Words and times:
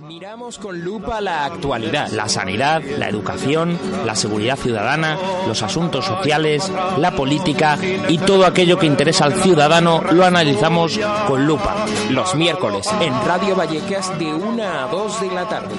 Miramos 0.00 0.56
con 0.58 0.80
lupa 0.80 1.20
la 1.20 1.44
actualidad, 1.44 2.08
la 2.08 2.30
sanidad, 2.30 2.82
la 2.82 3.10
educación, 3.10 3.78
la 4.06 4.14
seguridad 4.14 4.56
ciudadana, 4.56 5.18
los 5.46 5.62
asuntos 5.62 6.06
sociales, 6.06 6.72
la 6.96 7.14
política 7.14 7.78
y 8.08 8.16
todo 8.16 8.46
aquello 8.46 8.78
que 8.78 8.86
interesa 8.86 9.26
al 9.26 9.34
ciudadano 9.34 10.02
lo 10.12 10.24
analizamos 10.24 10.98
con 11.26 11.46
lupa. 11.46 11.84
Los 12.10 12.34
miércoles 12.34 12.88
en 13.02 13.12
Radio 13.26 13.54
Vallecas 13.54 14.18
de 14.18 14.32
1 14.32 14.62
a 14.62 14.88
2 14.90 15.20
de 15.20 15.30
la 15.32 15.46
tarde. 15.46 15.74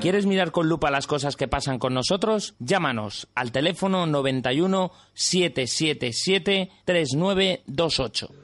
¿Quieres 0.00 0.26
mirar 0.26 0.52
con 0.52 0.68
lupa 0.68 0.90
las 0.90 1.06
cosas 1.06 1.36
que 1.36 1.48
pasan 1.48 1.78
con 1.78 1.94
nosotros? 1.94 2.54
Llámanos 2.58 3.28
al 3.34 3.50
teléfono 3.50 4.04
91 4.06 4.92
777 5.14 6.70
3928. 6.84 8.43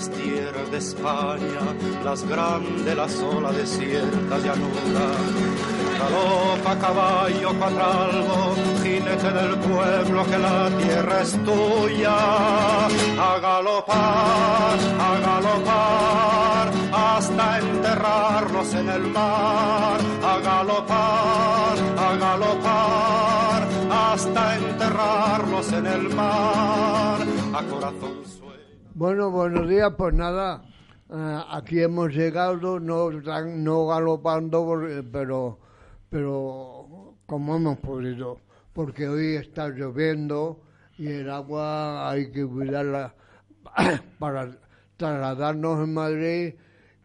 Las 0.00 0.10
tierras 0.12 0.70
de 0.70 0.78
España, 0.78 1.60
las 2.02 2.26
grandes, 2.26 2.96
las 2.96 3.14
olas 3.20 3.54
desiertas, 3.54 4.42
llanura. 4.42 5.06
Galopa 5.98 6.78
caballo 6.78 7.52
cuatralbo, 7.58 8.54
jinete 8.82 9.30
del 9.30 9.58
pueblo, 9.58 10.24
que 10.24 10.38
la 10.38 10.70
tierra 10.78 11.20
es 11.20 11.32
tuya. 11.44 12.16
A 12.16 13.38
galopar, 13.42 14.78
a 15.06 15.18
galopar, 15.26 16.70
hasta 16.92 17.58
enterrarnos 17.58 18.74
en 18.74 18.88
el 18.88 19.02
mar. 19.02 20.00
A 20.24 20.38
galopar, 20.38 21.76
a 21.98 22.16
galopar, 22.16 23.68
hasta 23.90 24.56
enterrarnos 24.56 25.72
en 25.72 25.86
el 25.86 26.08
mar. 26.14 27.18
A 27.52 27.62
corazón 27.64 28.29
bueno, 29.00 29.30
buenos 29.30 29.66
días, 29.66 29.94
pues 29.96 30.12
nada, 30.12 30.62
eh, 31.08 31.40
aquí 31.48 31.80
hemos 31.80 32.12
llegado, 32.12 32.78
no, 32.78 33.86
galopando, 33.86 34.86
eh, 34.86 35.02
pero, 35.10 35.58
pero 36.10 37.14
como 37.24 37.56
hemos 37.56 37.78
podido, 37.78 38.40
porque 38.74 39.08
hoy 39.08 39.36
está 39.36 39.68
lloviendo 39.68 40.60
y 40.98 41.06
el 41.06 41.30
agua 41.30 42.10
hay 42.10 42.30
que 42.30 42.44
cuidarla 42.44 43.14
para 44.18 44.50
trasladarnos 44.98 45.82
en 45.82 45.94
Madrid. 45.94 46.54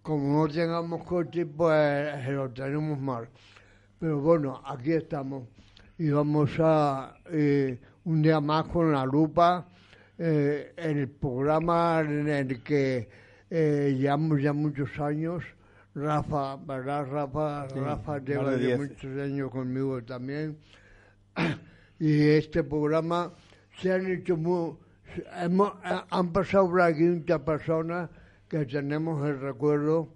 Como 0.01 0.43
no 0.43 0.51
tengamos 0.51 1.01
coche, 1.05 1.45
pues 1.45 2.27
lo 2.27 2.49
tenemos 2.49 2.99
mal. 2.99 3.29
Pero 3.99 4.19
bueno, 4.19 4.61
aquí 4.65 4.91
estamos 4.91 5.43
y 5.97 6.09
vamos 6.09 6.49
a 6.59 7.15
eh, 7.31 7.79
un 8.03 8.21
día 8.21 8.41
más 8.41 8.65
con 8.65 8.91
la 8.91 9.05
lupa 9.05 9.65
eh, 10.17 10.73
el 10.77 11.09
programa 11.09 11.99
en 11.99 12.27
el 12.29 12.63
que 12.63 13.09
eh, 13.49 13.95
llevamos 13.97 14.41
ya 14.41 14.53
muchos 14.53 14.97
años. 14.99 15.43
Rafa, 15.93 16.57
¿verdad? 16.57 17.07
Rafa, 17.09 17.67
Rafa 17.67 18.19
lleva 18.19 18.51
muchos 18.77 19.17
años 19.17 19.51
conmigo 19.51 20.03
también. 20.03 20.57
y 21.99 22.21
este 22.29 22.63
programa 22.63 23.33
se 23.79 23.91
han 23.91 24.07
hecho 24.07 24.37
muy. 24.37 24.75
Hemos, 25.41 25.73
han 25.83 26.33
pasado 26.33 26.69
por 26.69 26.81
aquí 26.81 27.03
muchas 27.03 27.39
personas 27.41 28.09
que 28.49 28.65
tenemos 28.65 29.25
el 29.25 29.39
recuerdo. 29.39 30.09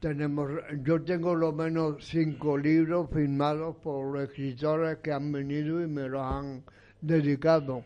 Tenemos, 0.00 0.50
yo 0.82 1.02
tengo 1.02 1.34
lo 1.34 1.52
menos 1.52 2.06
cinco 2.06 2.58
libros 2.58 3.08
firmados 3.10 3.76
por 3.76 4.12
los 4.12 4.28
escritores 4.28 4.98
que 4.98 5.12
han 5.12 5.32
venido 5.32 5.82
y 5.82 5.86
me 5.86 6.08
los 6.08 6.22
han 6.22 6.62
dedicado 7.00 7.82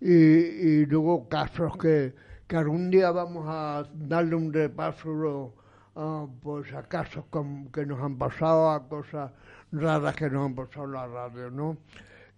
y, 0.00 0.12
y 0.12 0.86
luego 0.86 1.28
casos 1.28 1.76
que, 1.78 2.14
que, 2.46 2.56
algún 2.56 2.90
día 2.90 3.10
vamos 3.10 3.46
a 3.48 3.84
darle 3.94 4.36
un 4.36 4.52
repaso 4.52 5.54
uh, 5.94 6.28
pues 6.42 6.72
a 6.74 6.82
casos 6.82 7.24
que 7.72 7.86
nos 7.86 8.00
han 8.00 8.18
pasado, 8.18 8.70
a 8.70 8.88
cosas 8.88 9.32
raras 9.72 10.14
que 10.16 10.28
nos 10.30 10.46
han 10.46 10.54
pasado 10.54 10.84
en 10.86 10.92
la 10.92 11.06
radio, 11.06 11.50
¿no? 11.50 11.76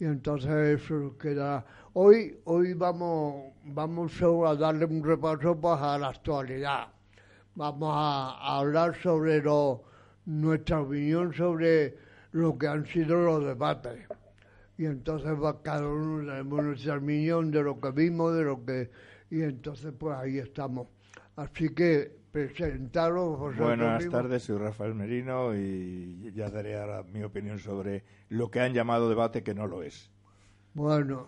Y 0.01 0.05
entonces 0.05 0.81
eso 0.81 1.17
queda... 1.19 1.65
Hoy, 1.95 2.39
hoy 2.45 2.75
vamos, 2.75 3.53
vamos 3.65 4.13
a 4.23 4.55
darle 4.55 4.85
un 4.85 5.03
repaso 5.03 5.61
pues, 5.61 5.81
a 5.81 5.99
la 5.99 6.09
actualidad. 6.09 6.89
Vamos 7.57 7.91
a, 7.93 8.37
a 8.39 8.59
hablar 8.59 8.95
sobre 9.03 9.43
lo, 9.43 9.83
nuestra 10.27 10.83
opinión 10.83 11.35
sobre 11.35 11.97
lo 12.31 12.57
que 12.57 12.69
han 12.69 12.87
sido 12.87 13.17
los 13.17 13.45
debates 13.45 14.07
y 14.78 14.87
entonces 14.87 15.33
va 15.33 15.61
cada 15.61 15.89
uno 15.89 16.25
tenemos 16.25 16.65
nuestra 16.65 16.97
opinión 16.97 17.50
de 17.50 17.62
lo 17.65 17.81
que 17.81 17.91
vimos, 17.91 18.34
de 18.34 18.44
lo 18.44 18.65
que... 18.65 18.91
Y 19.28 19.43
entonces 19.43 19.93
pues 19.99 20.16
ahí 20.16 20.39
estamos. 20.39 20.87
Así 21.34 21.75
que 21.75 22.16
presentaros 22.31 23.56
Buenas 23.56 24.09
tardes, 24.09 24.44
soy 24.44 24.59
Rafael 24.59 24.94
Merino 24.94 25.55
y 25.55 26.33
ya 26.33 26.49
daré 26.49 26.78
ahora 26.78 27.03
mi 27.03 27.25
opinión 27.25 27.59
sobre 27.59 28.05
lo 28.28 28.53
que 28.53 28.61
han 28.61 28.72
llamado 28.72 29.09
debate 29.09 29.43
que 29.43 29.53
no 29.53 29.67
lo 29.67 29.83
es. 29.83 30.12
Bueno. 30.75 31.27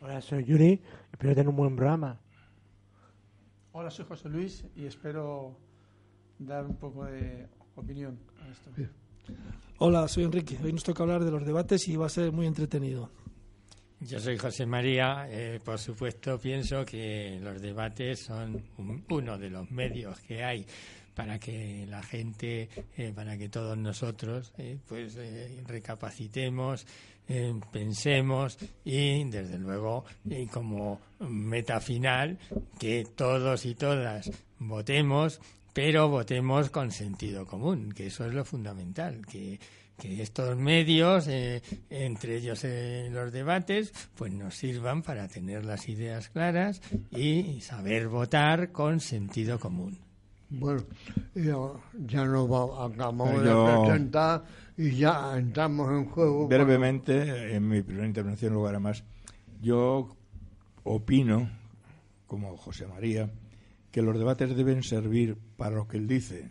Hola, 0.00 0.22
soy 0.22 0.44
Yuri, 0.44 0.80
espero 1.12 1.34
tener 1.34 1.48
un 1.48 1.56
buen 1.56 1.76
programa. 1.76 2.18
Hola, 3.72 3.90
soy 3.90 4.06
José 4.06 4.30
Luis 4.30 4.64
y 4.74 4.86
espero 4.86 5.58
dar 6.38 6.64
un 6.64 6.76
poco 6.76 7.04
de 7.04 7.46
opinión 7.74 8.18
a 8.42 8.48
esto. 8.48 8.70
Hola, 9.80 10.08
soy 10.08 10.24
Enrique. 10.24 10.58
Hoy 10.60 10.72
nos 10.72 10.82
toca 10.82 11.04
hablar 11.04 11.24
de 11.24 11.30
los 11.30 11.46
debates 11.46 11.86
y 11.86 11.94
va 11.94 12.06
a 12.06 12.08
ser 12.08 12.32
muy 12.32 12.48
entretenido. 12.48 13.12
Yo 14.00 14.18
soy 14.18 14.36
José 14.36 14.66
María. 14.66 15.28
Eh, 15.30 15.60
por 15.64 15.78
supuesto, 15.78 16.36
pienso 16.36 16.84
que 16.84 17.38
los 17.40 17.62
debates 17.62 18.24
son 18.24 18.60
uno 19.08 19.38
de 19.38 19.50
los 19.50 19.70
medios 19.70 20.18
que 20.18 20.42
hay 20.42 20.66
para 21.14 21.38
que 21.38 21.86
la 21.88 22.02
gente, 22.02 22.68
eh, 22.96 23.12
para 23.14 23.38
que 23.38 23.48
todos 23.48 23.78
nosotros, 23.78 24.52
eh, 24.58 24.78
pues 24.84 25.16
recapacitemos, 25.64 26.84
pensemos 27.70 28.58
y, 28.84 29.22
desde 29.30 29.58
luego, 29.58 30.04
como 30.50 31.00
meta 31.20 31.80
final, 31.80 32.36
que 32.80 33.06
todos 33.14 33.64
y 33.64 33.76
todas 33.76 34.28
votemos 34.58 35.40
pero 35.78 36.08
votemos 36.08 36.70
con 36.70 36.90
sentido 36.90 37.46
común, 37.46 37.92
que 37.92 38.08
eso 38.08 38.26
es 38.26 38.34
lo 38.34 38.44
fundamental, 38.44 39.24
que, 39.24 39.60
estos 40.02 40.56
medios, 40.56 41.28
eh, 41.28 41.62
entre 41.88 42.38
ellos 42.38 42.64
eh, 42.64 43.08
los 43.12 43.30
debates, 43.30 43.92
pues 44.16 44.32
nos 44.32 44.56
sirvan 44.56 45.02
para 45.02 45.28
tener 45.28 45.64
las 45.64 45.88
ideas 45.88 46.30
claras 46.30 46.82
y 47.12 47.60
saber 47.60 48.08
votar 48.08 48.72
con 48.72 48.98
sentido 48.98 49.60
común. 49.60 49.96
Bueno, 50.50 50.82
ya 51.94 52.24
nos 52.24 52.50
acabamos 52.90 53.40
de 53.40 53.84
presentar 53.84 54.42
y 54.76 54.96
ya 54.96 55.38
entramos 55.38 55.92
en 55.92 56.06
juego. 56.06 56.48
Brevemente, 56.48 57.54
en 57.54 57.68
mi 57.68 57.82
primera 57.82 58.08
intervención, 58.08 58.52
lugar 58.52 58.74
a 58.74 58.80
más, 58.80 59.04
yo 59.62 60.08
opino, 60.82 61.48
como 62.26 62.56
José 62.56 62.88
María, 62.88 63.30
que 63.92 64.02
los 64.02 64.18
debates 64.18 64.56
deben 64.56 64.82
servir 64.82 65.38
para 65.58 65.74
lo 65.76 65.88
que 65.88 65.98
él 65.98 66.06
dice. 66.06 66.50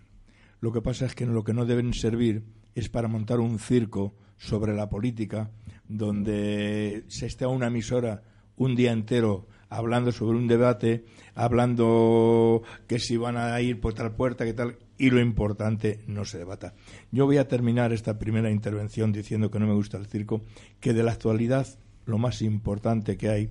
Lo 0.59 0.71
que 0.71 0.81
pasa 0.81 1.05
es 1.05 1.15
que 1.15 1.25
lo 1.25 1.43
que 1.43 1.53
no 1.53 1.65
deben 1.65 1.93
servir 1.93 2.43
es 2.75 2.89
para 2.89 3.07
montar 3.07 3.39
un 3.39 3.57
circo 3.57 4.13
sobre 4.35 4.75
la 4.75 4.89
política 4.89 5.49
donde 5.87 7.05
se 7.07 7.25
esté 7.25 7.45
a 7.45 7.47
una 7.47 7.67
emisora 7.67 8.21
un 8.57 8.75
día 8.75 8.91
entero 8.91 9.47
hablando 9.69 10.11
sobre 10.11 10.37
un 10.37 10.47
debate, 10.47 11.05
hablando 11.35 12.63
que 12.87 12.99
si 12.99 13.17
van 13.17 13.37
a 13.37 13.59
ir 13.61 13.79
por 13.79 13.93
tal 13.93 14.13
puerta, 14.13 14.45
que 14.45 14.53
tal, 14.53 14.77
y 14.97 15.09
lo 15.09 15.19
importante 15.21 16.01
no 16.07 16.25
se 16.25 16.37
debata. 16.37 16.73
Yo 17.11 17.25
voy 17.25 17.37
a 17.37 17.47
terminar 17.47 17.93
esta 17.93 18.17
primera 18.19 18.51
intervención 18.51 19.11
diciendo 19.11 19.49
que 19.49 19.59
no 19.59 19.67
me 19.67 19.73
gusta 19.73 19.97
el 19.97 20.07
circo, 20.07 20.41
que 20.79 20.93
de 20.93 21.03
la 21.03 21.13
actualidad 21.13 21.67
lo 22.05 22.17
más 22.17 22.41
importante 22.41 23.17
que 23.17 23.29
hay 23.29 23.49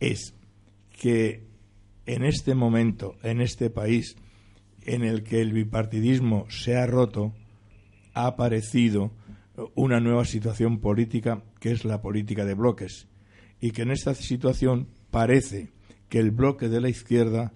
es 0.00 0.34
que 0.90 1.46
en 2.06 2.24
este 2.24 2.54
momento, 2.54 3.16
en 3.22 3.40
este 3.40 3.70
país, 3.70 4.16
en 4.86 5.04
el 5.04 5.22
que 5.22 5.40
el 5.40 5.52
bipartidismo 5.52 6.46
se 6.48 6.76
ha 6.76 6.86
roto, 6.86 7.34
ha 8.14 8.26
aparecido 8.26 9.12
una 9.74 10.00
nueva 10.00 10.24
situación 10.24 10.80
política 10.80 11.42
que 11.60 11.72
es 11.72 11.84
la 11.84 12.00
política 12.00 12.44
de 12.44 12.54
bloques 12.54 13.08
y 13.60 13.70
que 13.70 13.82
en 13.82 13.90
esta 13.90 14.14
situación 14.14 14.88
parece 15.10 15.72
que 16.08 16.18
el 16.18 16.30
bloque 16.30 16.68
de 16.68 16.80
la 16.80 16.88
izquierda 16.88 17.52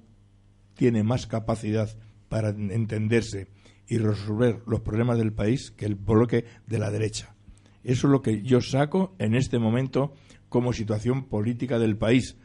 tiene 0.75 1.03
más 1.03 1.27
capacidad 1.27 1.97
para 2.29 2.51
entenderse 2.51 3.49
y 3.89 3.99
resolver 3.99 4.63
los 4.67 4.81
problemas 4.81 5.19
del 5.19 5.33
país 5.33 5.71
que 5.71 5.87
el 5.87 5.95
bloque 5.95 6.45
de 6.67 6.79
la 6.79 6.91
derecha. 6.91 7.35
Eso 7.83 8.09
es 8.09 8.11
lo 8.11 8.23
que 8.23 8.43
yo 8.43 8.61
saco 8.61 9.15
en 9.19 9.35
este 9.35 9.59
momento 9.59 10.15
como 10.49 10.73
situación 10.73 11.29
política 11.29 11.79
del 11.79 11.97
país. 11.97 12.37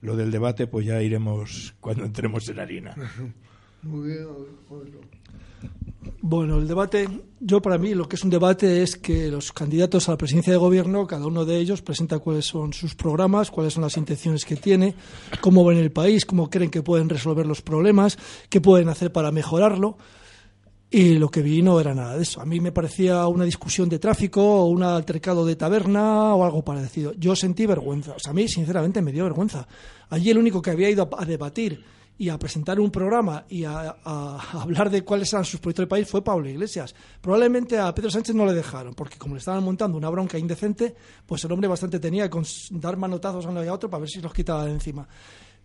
Lo 0.00 0.16
del 0.16 0.30
debate, 0.30 0.66
pues 0.66 0.86
ya 0.86 1.02
iremos 1.02 1.74
cuando 1.80 2.04
entremos 2.04 2.48
en 2.48 2.60
harina. 2.60 2.94
Muy 3.86 4.08
bien, 4.08 4.26
Bueno, 6.20 6.58
el 6.58 6.66
debate, 6.66 7.08
yo 7.40 7.62
para 7.62 7.78
mí 7.78 7.94
lo 7.94 8.08
que 8.08 8.16
es 8.16 8.24
un 8.24 8.30
debate 8.30 8.82
es 8.82 8.96
que 8.96 9.28
los 9.28 9.52
candidatos 9.52 10.08
a 10.08 10.12
la 10.12 10.18
presidencia 10.18 10.52
de 10.52 10.58
gobierno, 10.58 11.06
cada 11.06 11.26
uno 11.26 11.44
de 11.44 11.56
ellos 11.58 11.82
presenta 11.82 12.18
cuáles 12.18 12.46
son 12.46 12.72
sus 12.72 12.94
programas, 12.94 13.50
cuáles 13.50 13.74
son 13.74 13.84
las 13.84 13.96
intenciones 13.96 14.44
que 14.44 14.56
tiene, 14.56 14.94
cómo 15.40 15.64
ven 15.64 15.78
el 15.78 15.92
país, 15.92 16.26
cómo 16.26 16.50
creen 16.50 16.70
que 16.70 16.82
pueden 16.82 17.08
resolver 17.08 17.46
los 17.46 17.62
problemas, 17.62 18.18
qué 18.48 18.60
pueden 18.60 18.88
hacer 18.88 19.12
para 19.12 19.30
mejorarlo. 19.30 19.96
Y 20.90 21.18
lo 21.18 21.28
que 21.28 21.42
vi 21.42 21.62
no 21.62 21.80
era 21.80 21.94
nada 21.94 22.16
de 22.16 22.22
eso. 22.22 22.40
A 22.40 22.46
mí 22.46 22.60
me 22.60 22.70
parecía 22.70 23.26
una 23.26 23.44
discusión 23.44 23.88
de 23.88 23.98
tráfico 23.98 24.42
o 24.42 24.66
un 24.66 24.82
altercado 24.84 25.44
de 25.44 25.56
taberna 25.56 26.34
o 26.34 26.44
algo 26.44 26.64
parecido. 26.64 27.12
Yo 27.14 27.34
sentí 27.34 27.66
vergüenza. 27.66 28.12
O 28.12 28.18
sea, 28.20 28.30
a 28.30 28.34
mí, 28.34 28.46
sinceramente, 28.46 29.02
me 29.02 29.12
dio 29.12 29.24
vergüenza. 29.24 29.66
Allí 30.08 30.30
el 30.30 30.38
único 30.38 30.62
que 30.62 30.70
había 30.70 30.88
ido 30.88 31.08
a, 31.18 31.24
debatir 31.24 31.84
y 32.18 32.28
a 32.28 32.38
presentar 32.38 32.80
un 32.80 32.90
programa 32.90 33.44
y 33.48 33.64
a, 33.64 33.96
hablar 34.52 34.90
de 34.90 35.02
cuáles 35.02 35.32
eran 35.32 35.44
sus 35.44 35.60
proyectos 35.60 35.84
de 35.84 35.88
país 35.88 36.08
fue 36.08 36.22
Pablo 36.22 36.48
Iglesias. 36.48 36.94
Probablemente 37.20 37.78
a 37.78 37.94
Pedro 37.94 38.10
Sánchez 38.10 38.34
no 38.34 38.46
le 38.46 38.54
dejaron, 38.54 38.94
porque 38.94 39.18
como 39.18 39.34
le 39.34 39.38
estaban 39.38 39.62
montando 39.62 39.98
una 39.98 40.08
bronca 40.08 40.38
indecente, 40.38 40.94
pues 41.26 41.44
el 41.44 41.52
hombre 41.52 41.68
bastante 41.68 41.98
tenía 41.98 42.30
con 42.30 42.44
dar 42.70 42.96
manotazos 42.96 43.44
a 43.46 43.50
uno 43.50 43.64
y 43.64 43.68
a 43.68 43.74
otro 43.74 43.90
para 43.90 44.00
ver 44.00 44.10
si 44.10 44.20
los 44.20 44.32
quitaba 44.32 44.64
de 44.64 44.72
encima 44.72 45.06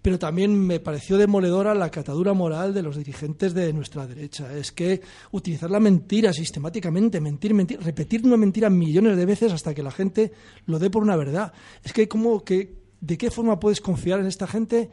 pero 0.01 0.17
también 0.17 0.57
me 0.59 0.79
pareció 0.79 1.17
demoledora 1.17 1.75
la 1.75 1.91
catadura 1.91 2.33
moral 2.33 2.73
de 2.73 2.81
los 2.81 2.97
dirigentes 2.97 3.53
de 3.53 3.71
nuestra 3.71 4.07
derecha. 4.07 4.51
Es 4.55 4.71
que 4.71 5.01
utilizar 5.31 5.69
la 5.69 5.79
mentira 5.79 6.33
sistemáticamente, 6.33 7.21
mentir, 7.21 7.53
mentir, 7.53 7.79
repetir 7.81 8.25
una 8.25 8.37
mentira 8.37 8.69
millones 8.69 9.15
de 9.15 9.25
veces 9.25 9.53
hasta 9.53 9.75
que 9.75 9.83
la 9.83 9.91
gente 9.91 10.31
lo 10.65 10.79
dé 10.79 10.89
por 10.89 11.03
una 11.03 11.15
verdad. 11.15 11.53
Es 11.83 11.93
que 11.93 12.07
como 12.07 12.43
que 12.43 12.81
de 12.99 13.17
qué 13.17 13.29
forma 13.29 13.59
puedes 13.59 13.81
confiar 13.81 14.19
en 14.19 14.27
esta 14.27 14.47
gente 14.47 14.89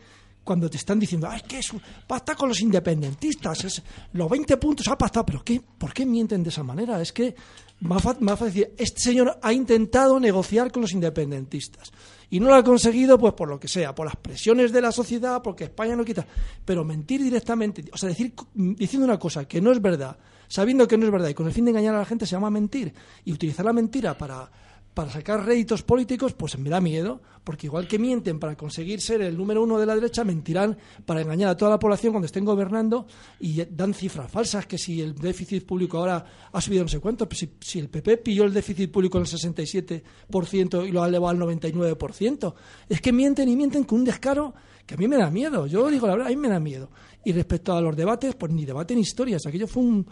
cuando 0.48 0.70
te 0.70 0.78
están 0.78 0.98
diciendo, 0.98 1.28
ay, 1.30 1.42
que 1.46 1.58
es 1.58 1.70
pacta 2.06 2.34
con 2.34 2.48
los 2.48 2.62
independentistas, 2.62 3.64
es, 3.64 3.82
los 4.14 4.30
20 4.30 4.56
puntos 4.56 4.88
ha 4.88 4.96
pactado, 4.96 5.26
pero 5.26 5.44
¿qué? 5.44 5.60
¿por 5.60 5.92
qué 5.92 6.06
mienten 6.06 6.42
de 6.42 6.48
esa 6.48 6.62
manera? 6.62 7.02
Es 7.02 7.12
que 7.12 7.34
más 7.80 8.02
fácil 8.02 8.66
este 8.78 8.98
señor 8.98 9.38
ha 9.42 9.52
intentado 9.52 10.18
negociar 10.18 10.72
con 10.72 10.80
los 10.80 10.92
independentistas 10.92 11.92
y 12.30 12.40
no 12.40 12.46
lo 12.46 12.54
ha 12.54 12.64
conseguido, 12.64 13.18
pues 13.18 13.34
por 13.34 13.50
lo 13.50 13.60
que 13.60 13.68
sea, 13.68 13.94
por 13.94 14.06
las 14.06 14.16
presiones 14.16 14.72
de 14.72 14.80
la 14.80 14.90
sociedad, 14.90 15.42
porque 15.42 15.64
España 15.64 15.94
no 15.94 16.02
quita. 16.02 16.26
Pero 16.64 16.82
mentir 16.82 17.22
directamente, 17.22 17.84
o 17.92 17.98
sea, 17.98 18.08
decir, 18.08 18.32
diciendo 18.54 19.04
una 19.04 19.18
cosa 19.18 19.46
que 19.46 19.60
no 19.60 19.70
es 19.70 19.82
verdad, 19.82 20.16
sabiendo 20.48 20.88
que 20.88 20.96
no 20.96 21.04
es 21.04 21.12
verdad 21.12 21.28
y 21.28 21.34
con 21.34 21.46
el 21.46 21.52
fin 21.52 21.66
de 21.66 21.72
engañar 21.72 21.94
a 21.94 21.98
la 21.98 22.06
gente 22.06 22.24
se 22.24 22.32
llama 22.32 22.48
mentir. 22.48 22.94
Y 23.26 23.34
utilizar 23.34 23.66
la 23.66 23.74
mentira 23.74 24.16
para 24.16 24.50
para 24.98 25.12
sacar 25.12 25.46
réditos 25.46 25.84
políticos, 25.84 26.32
pues 26.32 26.58
me 26.58 26.68
da 26.68 26.80
miedo, 26.80 27.22
porque 27.44 27.68
igual 27.68 27.86
que 27.86 28.00
mienten 28.00 28.40
para 28.40 28.56
conseguir 28.56 29.00
ser 29.00 29.22
el 29.22 29.36
número 29.36 29.62
uno 29.62 29.78
de 29.78 29.86
la 29.86 29.94
derecha, 29.94 30.24
mentirán 30.24 30.76
para 31.06 31.20
engañar 31.20 31.50
a 31.50 31.56
toda 31.56 31.70
la 31.70 31.78
población 31.78 32.12
cuando 32.12 32.26
estén 32.26 32.44
gobernando 32.44 33.06
y 33.38 33.64
dan 33.64 33.94
cifras 33.94 34.28
falsas, 34.28 34.66
que 34.66 34.76
si 34.76 35.00
el 35.00 35.14
déficit 35.14 35.64
público 35.64 35.98
ahora 35.98 36.50
ha 36.50 36.60
subido 36.60 36.82
no 36.82 36.88
sé 36.88 36.98
cuánto, 36.98 37.28
pues 37.28 37.48
si, 37.60 37.78
el 37.78 37.88
PP 37.88 38.16
pilló 38.16 38.42
el 38.42 38.52
déficit 38.52 38.90
público 38.90 39.18
en 39.18 39.24
el 39.24 39.30
67% 39.30 40.88
y 40.88 40.90
lo 40.90 41.04
ha 41.04 41.06
elevado 41.06 41.28
al 41.28 41.38
99%, 41.38 42.54
es 42.88 43.00
que 43.00 43.12
mienten 43.12 43.48
y 43.48 43.54
mienten 43.54 43.84
con 43.84 44.00
un 44.00 44.04
descaro 44.04 44.52
que 44.84 44.94
a 44.94 44.96
mí 44.96 45.06
me 45.06 45.16
da 45.16 45.30
miedo, 45.30 45.68
yo 45.68 45.88
digo 45.90 46.08
la 46.08 46.14
verdad, 46.14 46.26
a 46.26 46.30
mí 46.30 46.36
me 46.36 46.48
da 46.48 46.58
miedo. 46.58 46.90
Y 47.24 47.30
respecto 47.30 47.72
a 47.72 47.80
los 47.80 47.94
debates, 47.94 48.34
pues 48.34 48.50
ni 48.50 48.64
debate 48.64 48.96
ni 48.96 49.02
historias, 49.02 49.46
aquello 49.46 49.68
fue 49.68 49.84
un 49.84 50.06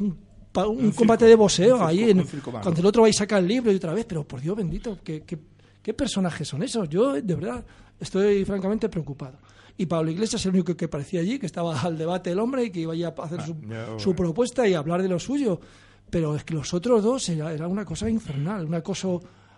un, 0.00 0.18
combate 0.92 1.24
de 1.26 1.34
boxeo 1.34 1.84
ahí, 1.84 2.10
en, 2.10 2.24
cuando 2.42 2.80
el 2.80 2.86
otro 2.86 3.02
va 3.02 3.08
y 3.08 3.12
saca 3.12 3.38
el 3.38 3.48
libro 3.48 3.72
y 3.72 3.76
otra 3.76 3.92
vez, 3.92 4.04
pero 4.04 4.24
por 4.24 4.40
Dios 4.40 4.56
bendito, 4.56 4.98
¿qué, 5.02 5.22
qué, 5.22 5.94
personajes 5.94 6.46
son 6.46 6.62
esos? 6.62 6.88
Yo, 6.88 7.14
de 7.14 7.34
verdad, 7.34 7.64
estoy 7.98 8.44
francamente 8.44 8.88
preocupado. 8.88 9.38
Y 9.76 9.86
Pablo 9.86 10.10
Iglesias 10.10 10.40
es 10.40 10.46
el 10.46 10.52
único 10.52 10.76
que 10.76 10.86
parecía 10.86 11.20
allí, 11.20 11.38
que 11.38 11.46
estaba 11.46 11.80
al 11.80 11.98
debate 11.98 12.30
el 12.30 12.38
hombre 12.38 12.64
y 12.64 12.70
que 12.70 12.80
iba 12.80 12.94
a 12.94 13.24
hacer 13.24 13.40
ah, 13.40 13.96
su, 13.98 14.14
propuesta 14.14 14.68
y 14.68 14.74
hablar 14.74 15.02
de 15.02 15.08
lo 15.08 15.18
suyo. 15.18 15.60
Pero 16.08 16.36
es 16.36 16.44
que 16.44 16.54
los 16.54 16.72
otros 16.72 17.02
dos 17.02 17.28
era, 17.28 17.52
era 17.52 17.66
una 17.66 17.84
cosa 17.84 18.08
infernal, 18.08 18.66
una 18.66 18.82
cosa 18.82 19.08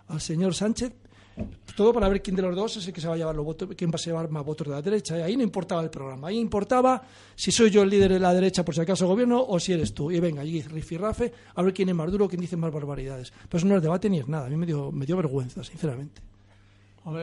al 0.07 0.19
señor 0.19 0.55
Sánchez 0.55 0.93
todo 1.75 1.93
para 1.93 2.09
ver 2.09 2.21
quién 2.21 2.35
de 2.35 2.41
los 2.41 2.55
dos 2.55 2.77
es 2.77 2.87
el 2.87 2.93
que 2.93 2.99
se 2.99 3.07
va 3.07 3.13
a 3.13 3.17
llevar 3.17 3.35
los 3.35 3.45
votos, 3.45 3.69
quién 3.77 3.91
va 3.91 3.95
a 3.95 4.01
llevar 4.01 4.29
más 4.31 4.43
votos 4.43 4.67
de 4.67 4.73
la 4.73 4.81
derecha. 4.81 5.15
Ahí 5.15 5.37
no 5.37 5.43
importaba 5.43 5.81
el 5.83 5.89
programa, 5.89 6.29
ahí 6.29 6.39
importaba 6.39 7.03
si 7.35 7.51
soy 7.51 7.69
yo 7.69 7.83
el 7.83 7.89
líder 7.89 8.13
de 8.13 8.19
la 8.19 8.33
derecha 8.33 8.65
por 8.65 8.73
si 8.73 8.81
acaso 8.81 9.07
gobierno 9.07 9.45
o 9.47 9.59
si 9.59 9.73
eres 9.73 9.93
tú. 9.93 10.09
Y 10.11 10.19
venga, 10.19 10.41
allí 10.41 10.61
rifirrafe, 10.63 11.31
a 11.53 11.61
ver 11.61 11.73
quién 11.73 11.89
es 11.89 11.95
más 11.95 12.11
duro, 12.11 12.27
quién 12.27 12.41
dice 12.41 12.57
más 12.57 12.71
barbaridades. 12.71 13.31
Pero 13.47 13.57
eso 13.59 13.67
no 13.67 13.75
es 13.75 13.83
debate 13.83 14.09
ni 14.09 14.19
es 14.19 14.27
nada, 14.27 14.47
a 14.47 14.49
mí 14.49 14.57
me 14.57 14.65
dio, 14.65 14.91
me 14.91 15.05
dio 15.05 15.15
vergüenza, 15.17 15.63
sinceramente. 15.63 16.21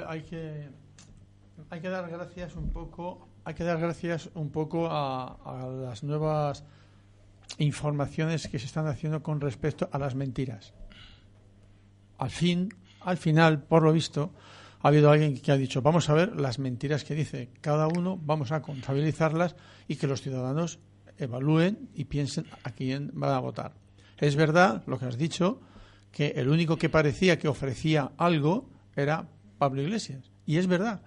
hay 0.07 0.23
que, 0.23 0.69
hay 1.71 1.81
que 1.81 1.89
dar 1.89 2.09
gracias 2.09 2.55
un 2.55 2.71
poco, 2.71 3.27
hay 3.45 3.55
que 3.55 3.65
dar 3.65 3.81
gracias 3.81 4.31
un 4.35 4.51
poco 4.51 4.87
a 4.89 5.69
las 5.83 6.05
nuevas 6.05 6.65
informaciones 7.59 8.49
que 8.49 8.59
se 8.59 8.67
están 8.67 8.87
haciendo 8.87 9.23
con 9.23 9.41
respecto 9.41 9.89
a 9.91 9.99
las 9.99 10.15
mentiras. 10.15 10.73
Al 12.19 12.31
fin 12.31 12.69
al 13.05 13.17
final, 13.17 13.63
por 13.63 13.83
lo 13.83 13.93
visto, 13.93 14.33
ha 14.81 14.89
habido 14.89 15.11
alguien 15.11 15.39
que 15.41 15.53
ha 15.53 15.57
dicho, 15.57 15.81
vamos 15.81 16.11
a 16.11 16.15
ver 16.15 16.39
las 16.39 16.59
mentiras 16.59 17.05
que 17.05 17.15
dice 17.15 17.49
cada 17.61 17.89
uno, 17.89 18.19
vamos 18.23 18.53
a 18.53 18.61
contabilizarlas 18.61 19.57
y 19.89 19.97
que 19.97 20.07
los 20.07 20.21
ciudadanos 20.21 20.79
evalúen 21.19 21.89
y 21.95 22.05
piensen 22.05 22.47
a 22.65 22.71
quién 22.73 23.11
van 23.15 23.33
a 23.33 23.39
votar. 23.39 23.73
Es 24.19 24.37
verdad 24.37 24.83
lo 24.87 24.99
que 24.99 25.07
has 25.07 25.17
dicho, 25.17 25.61
que 26.13 26.35
el 26.37 26.49
único 26.49 26.77
que 26.77 26.89
parecía 26.89 27.39
que 27.39 27.49
ofrecía 27.49 28.13
algo 28.19 28.69
era 28.95 29.27
Pablo 29.59 29.83
Iglesias. 29.83 30.31
Y 30.47 30.59
es 30.59 30.67
verdad, 30.67 31.01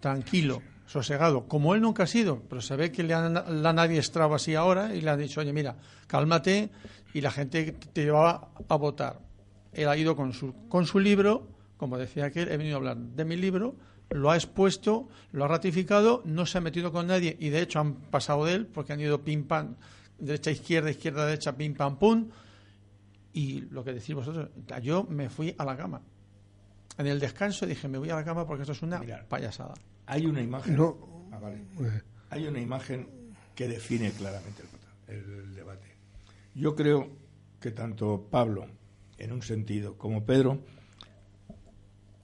tranquilo, 0.00 0.60
sosegado, 0.86 1.46
como 1.46 1.76
él 1.76 1.82
nunca 1.82 2.02
ha 2.02 2.08
sido, 2.08 2.42
pero 2.48 2.60
se 2.60 2.74
ve 2.74 2.90
que 2.90 3.04
le 3.04 3.14
han, 3.14 3.32
nadie 3.32 3.80
adiestrado 3.80 4.34
así 4.34 4.56
ahora 4.56 4.92
y 4.92 5.02
le 5.02 5.10
han 5.10 5.20
dicho, 5.20 5.40
oye, 5.40 5.52
mira, 5.52 5.76
cálmate 6.08 6.70
y 7.14 7.20
la 7.20 7.30
gente 7.30 7.76
te 7.92 8.02
llevaba 8.02 8.48
a 8.68 8.74
votar 8.74 9.29
él 9.72 9.88
ha 9.88 9.96
ido 9.96 10.16
con 10.16 10.32
su, 10.32 10.54
con 10.68 10.86
su 10.86 10.98
libro, 10.98 11.48
como 11.76 11.98
decía 11.98 12.26
aquel, 12.26 12.50
he 12.50 12.56
venido 12.56 12.76
a 12.76 12.78
hablar 12.78 12.96
de 12.96 13.24
mi 13.24 13.36
libro, 13.36 13.74
lo 14.10 14.30
ha 14.30 14.36
expuesto, 14.36 15.08
lo 15.32 15.44
ha 15.44 15.48
ratificado, 15.48 16.22
no 16.24 16.44
se 16.46 16.58
ha 16.58 16.60
metido 16.60 16.92
con 16.92 17.06
nadie 17.06 17.36
y 17.38 17.50
de 17.50 17.62
hecho 17.62 17.80
han 17.80 17.94
pasado 17.94 18.44
de 18.44 18.54
él 18.54 18.66
porque 18.66 18.92
han 18.92 19.00
ido 19.00 19.22
pim 19.22 19.44
pam, 19.44 19.76
derecha 20.18 20.50
izquierda, 20.50 20.90
izquierda 20.90 21.26
derecha, 21.26 21.56
pim 21.56 21.74
pam 21.74 21.98
pum. 21.98 22.28
Y 23.32 23.60
lo 23.70 23.84
que 23.84 23.92
decís 23.92 24.14
vosotros, 24.14 24.48
yo 24.82 25.04
me 25.04 25.30
fui 25.30 25.54
a 25.56 25.64
la 25.64 25.76
cama. 25.76 26.02
En 26.98 27.06
el 27.06 27.20
descanso 27.20 27.64
dije, 27.64 27.86
me 27.86 27.98
voy 27.98 28.10
a 28.10 28.16
la 28.16 28.24
cama 28.24 28.44
porque 28.44 28.62
esto 28.62 28.72
es 28.72 28.82
una 28.82 29.00
payasada. 29.28 29.74
Hay 30.06 30.26
una 30.26 30.42
imagen. 30.42 30.76
Ah, 31.32 31.38
hay 32.30 32.46
una 32.48 32.60
imagen 32.60 33.08
que 33.54 33.68
define 33.68 34.10
claramente 34.10 34.64
el 35.06 35.54
debate. 35.54 35.86
Yo 36.56 36.74
creo 36.74 37.08
que 37.60 37.70
tanto 37.70 38.26
Pablo 38.28 38.66
en 39.20 39.32
un 39.32 39.42
sentido, 39.42 39.96
como 39.96 40.24
Pedro, 40.24 40.64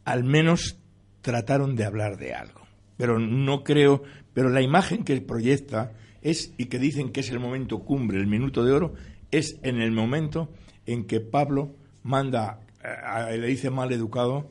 al 0.04 0.24
menos 0.24 0.78
trataron 1.20 1.76
de 1.76 1.84
hablar 1.84 2.16
de 2.16 2.34
algo. 2.34 2.62
Pero 2.96 3.18
no 3.18 3.62
creo, 3.62 4.02
pero 4.32 4.48
la 4.48 4.62
imagen 4.62 5.04
que 5.04 5.20
proyecta 5.20 5.92
es, 6.22 6.52
y 6.56 6.66
que 6.66 6.78
dicen 6.78 7.10
que 7.10 7.20
es 7.20 7.30
el 7.30 7.38
momento 7.38 7.80
cumbre, 7.80 8.18
el 8.18 8.26
minuto 8.26 8.64
de 8.64 8.72
oro, 8.72 8.94
es 9.30 9.58
en 9.62 9.80
el 9.80 9.92
momento 9.92 10.50
en 10.86 11.04
que 11.04 11.20
Pablo 11.20 11.74
manda, 12.02 12.60
eh, 12.82 13.36
le 13.38 13.46
dice 13.46 13.70
mal 13.70 13.92
educado 13.92 14.50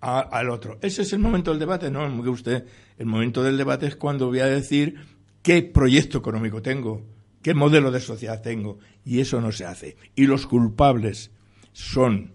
al 0.00 0.50
otro. 0.50 0.78
Ese 0.82 1.02
es 1.02 1.12
el 1.14 1.18
momento 1.18 1.50
del 1.50 1.60
debate, 1.60 1.90
no 1.90 2.06
usted, 2.30 2.66
el 2.98 3.06
momento 3.06 3.42
del 3.42 3.56
debate 3.56 3.86
es 3.86 3.96
cuando 3.96 4.26
voy 4.26 4.40
a 4.40 4.46
decir 4.46 4.96
qué 5.42 5.62
proyecto 5.62 6.18
económico 6.18 6.60
tengo, 6.60 7.02
qué 7.42 7.54
modelo 7.54 7.90
de 7.90 8.00
sociedad 8.00 8.42
tengo, 8.42 8.78
y 9.04 9.20
eso 9.20 9.40
no 9.40 9.50
se 9.50 9.64
hace. 9.64 9.96
Y 10.14 10.26
los 10.26 10.46
culpables 10.46 11.30
son 11.74 12.32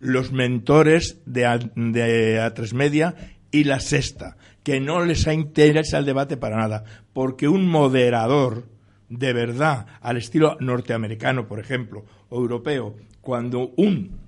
los 0.00 0.32
mentores 0.32 1.20
de, 1.26 1.44
A3 1.44 2.72
Media 2.72 3.14
y 3.52 3.64
la 3.64 3.78
Sexta, 3.78 4.36
que 4.64 4.80
no 4.80 5.04
les 5.04 5.26
interesa 5.28 5.98
el 5.98 6.04
debate 6.04 6.36
para 6.36 6.56
nada, 6.56 6.84
porque 7.12 7.46
un 7.46 7.68
moderador 7.68 8.66
de 9.08 9.32
verdad, 9.32 9.86
al 10.02 10.18
estilo 10.18 10.56
norteamericano, 10.60 11.48
por 11.48 11.60
ejemplo, 11.60 12.04
o 12.28 12.38
europeo, 12.38 12.96
cuando 13.20 13.72
un 13.76 14.18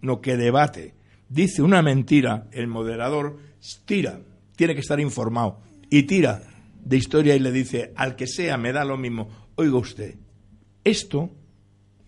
no 0.00 0.20
que 0.20 0.36
debate 0.36 0.94
dice 1.28 1.62
una 1.62 1.82
mentira, 1.82 2.48
el 2.52 2.66
moderador 2.66 3.38
tira, 3.84 4.20
tiene 4.56 4.74
que 4.74 4.80
estar 4.80 5.00
informado, 5.00 5.60
y 5.90 6.04
tira 6.04 6.42
de 6.84 6.96
historia 6.96 7.34
y 7.34 7.40
le 7.40 7.52
dice 7.52 7.92
al 7.96 8.16
que 8.16 8.26
sea, 8.26 8.56
me 8.56 8.72
da 8.72 8.84
lo 8.84 8.96
mismo, 8.96 9.28
oiga 9.56 9.76
usted, 9.76 10.16
esto 10.84 11.30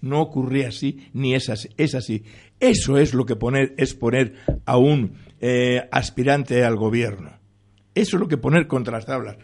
no 0.01 0.21
ocurría 0.21 0.69
así 0.69 1.09
ni 1.13 1.35
es 1.35 1.49
así. 1.49 1.69
Es 1.77 1.95
así. 1.95 2.25
Eso 2.61 2.99
es 2.99 3.15
lo 3.15 3.27
que 3.27 3.37
poner, 3.37 3.75
es 3.79 3.95
poner 3.95 4.35
a 4.65 4.77
un 4.77 5.15
eh, 5.41 5.89
aspirante 5.91 6.65
al 6.65 6.77
gobierno. 6.77 7.39
Eso 7.95 8.17
es 8.17 8.21
lo 8.21 8.29
que 8.29 8.37
poner 8.37 8.67
contra 8.67 8.95
las 8.95 9.07
tablas. 9.07 9.37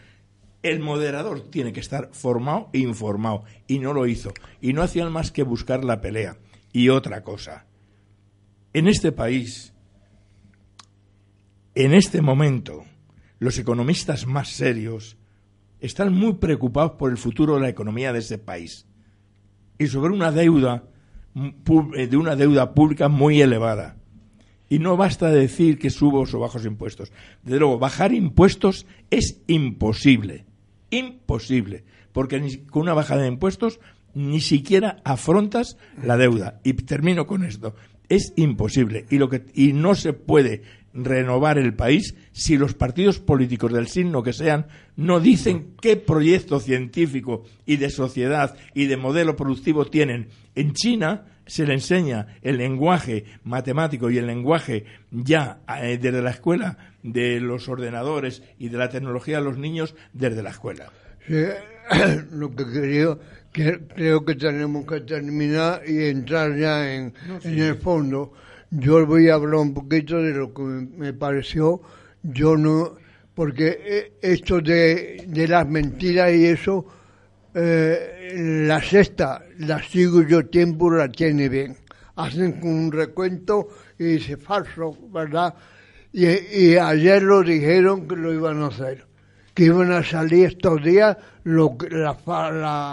El 0.63 0.79
moderador 0.79 1.49
tiene 1.49 1.73
que 1.73 1.79
estar 1.79 2.09
formado 2.11 2.69
e 2.73 2.79
informado 2.79 3.43
y 3.67 3.79
no 3.79 3.93
lo 3.93 4.07
hizo. 4.07 4.33
Y 4.61 4.73
no 4.73 4.81
hacían 4.81 5.11
más 5.11 5.31
que 5.31 5.43
buscar 5.43 5.83
la 5.83 6.01
pelea. 6.01 6.37
Y 6.71 6.89
otra 6.89 7.23
cosa. 7.23 7.65
En 8.73 8.87
este 8.87 9.11
país, 9.11 9.73
en 11.75 11.93
este 11.93 12.21
momento, 12.21 12.83
los 13.39 13.57
economistas 13.59 14.25
más 14.25 14.49
serios 14.49 15.17
están 15.79 16.13
muy 16.13 16.33
preocupados 16.33 16.93
por 16.93 17.11
el 17.11 17.17
futuro 17.17 17.55
de 17.55 17.61
la 17.61 17.69
economía 17.69 18.11
de 18.11 18.19
ese 18.19 18.37
país 18.37 18.87
y 19.77 19.87
sobre 19.87 20.13
una 20.13 20.31
deuda 20.31 20.83
eh, 21.35 22.07
de 22.07 22.17
una 22.17 22.35
deuda 22.35 22.73
pública 22.73 23.09
muy 23.09 23.41
elevada. 23.41 23.97
Y 24.69 24.79
no 24.79 24.97
basta 24.97 25.29
decir 25.29 25.77
que 25.77 25.89
subo 25.89 26.21
o 26.21 26.39
bajos 26.39 26.65
impuestos. 26.65 27.11
Desde 27.43 27.59
luego, 27.59 27.77
bajar 27.77 28.13
impuestos 28.13 28.85
es 29.11 29.41
imposible. 29.47 30.45
Imposible. 30.89 31.83
Porque 32.13 32.63
con 32.67 32.83
una 32.83 32.93
bajada 32.93 33.23
de 33.23 33.27
impuestos 33.27 33.79
ni 34.13 34.39
siquiera 34.39 35.01
afrontas 35.03 35.77
la 36.01 36.17
deuda. 36.17 36.61
Y 36.63 36.73
termino 36.73 37.27
con 37.27 37.43
esto. 37.43 37.75
Es 38.07 38.33
imposible. 38.37 39.05
Y, 39.09 39.17
lo 39.17 39.29
que, 39.29 39.45
y 39.53 39.73
no 39.73 39.93
se 39.93 40.13
puede 40.13 40.63
renovar 40.95 41.57
el 41.57 41.73
país 41.73 42.15
si 42.31 42.57
los 42.57 42.73
partidos 42.73 43.19
políticos 43.19 43.71
del 43.73 43.87
signo 43.87 44.23
que 44.23 44.33
sean 44.33 44.67
no 44.95 45.19
dicen 45.19 45.75
qué 45.81 45.97
proyecto 45.97 46.59
científico 46.59 47.43
y 47.65 47.77
de 47.77 47.89
sociedad 47.89 48.55
y 48.73 48.87
de 48.87 48.97
modelo 48.97 49.35
productivo 49.35 49.85
tienen. 49.85 50.29
En 50.55 50.73
China 50.73 51.25
se 51.45 51.65
le 51.65 51.73
enseña 51.73 52.27
el 52.41 52.57
lenguaje 52.57 53.25
matemático 53.43 54.09
y 54.09 54.17
el 54.17 54.27
lenguaje 54.27 54.85
ya 55.11 55.59
eh, 55.81 55.99
desde 56.01 56.21
la 56.21 56.31
escuela 56.31 56.77
de 57.03 57.39
los 57.39 57.67
ordenadores 57.69 58.41
y 58.57 58.69
de 58.69 58.77
la 58.77 58.89
tecnología 58.89 59.37
a 59.37 59.41
los 59.41 59.57
niños 59.57 59.95
desde 60.13 60.41
la 60.41 60.51
escuela. 60.51 60.91
lo 62.31 62.55
que 62.55 62.65
creo, 62.65 63.19
que 63.51 63.79
creo 63.93 64.23
que 64.25 64.35
tenemos 64.35 64.85
que 64.85 65.01
terminar 65.01 65.81
y 65.85 66.05
entrar 66.05 66.55
ya 66.55 66.93
en, 66.93 67.13
en 67.43 67.59
el 67.59 67.75
fondo 67.75 68.33
yo 68.71 69.05
voy 69.05 69.29
a 69.29 69.35
hablar 69.35 69.61
un 69.61 69.73
poquito 69.73 70.21
de 70.21 70.31
lo 70.31 70.53
que 70.53 70.61
me 70.61 71.13
pareció. 71.13 71.81
Yo 72.23 72.57
no, 72.57 72.95
porque 73.33 73.79
eh, 73.85 74.13
esto 74.21 74.61
de, 74.61 75.25
de 75.27 75.47
las 75.47 75.67
mentiras 75.67 76.33
y 76.33 76.45
eso, 76.45 76.85
eh, 77.53 78.63
la 78.67 78.81
sexta 78.81 79.43
la 79.59 79.81
sigo 79.81 80.21
yo 80.23 80.45
tiempo, 80.47 80.89
la 80.91 81.09
tiene 81.09 81.49
bien. 81.49 81.77
Hacen 82.15 82.59
un 82.63 82.91
recuento 82.91 83.67
y 83.99 84.03
dice 84.05 84.37
falso, 84.37 84.97
¿verdad? 85.11 85.53
Y, 86.11 86.25
y 86.25 86.77
ayer 86.77 87.21
lo 87.21 87.43
dijeron 87.43 88.07
que 88.07 88.15
lo 88.15 88.33
iban 88.33 88.61
a 88.63 88.67
hacer 88.67 89.05
que 89.55 89.63
iban 89.63 89.91
a 89.91 90.03
salir 90.03 90.47
estos 90.47 90.83
días 90.83 91.17
lo, 91.45 91.77
la, 91.91 92.17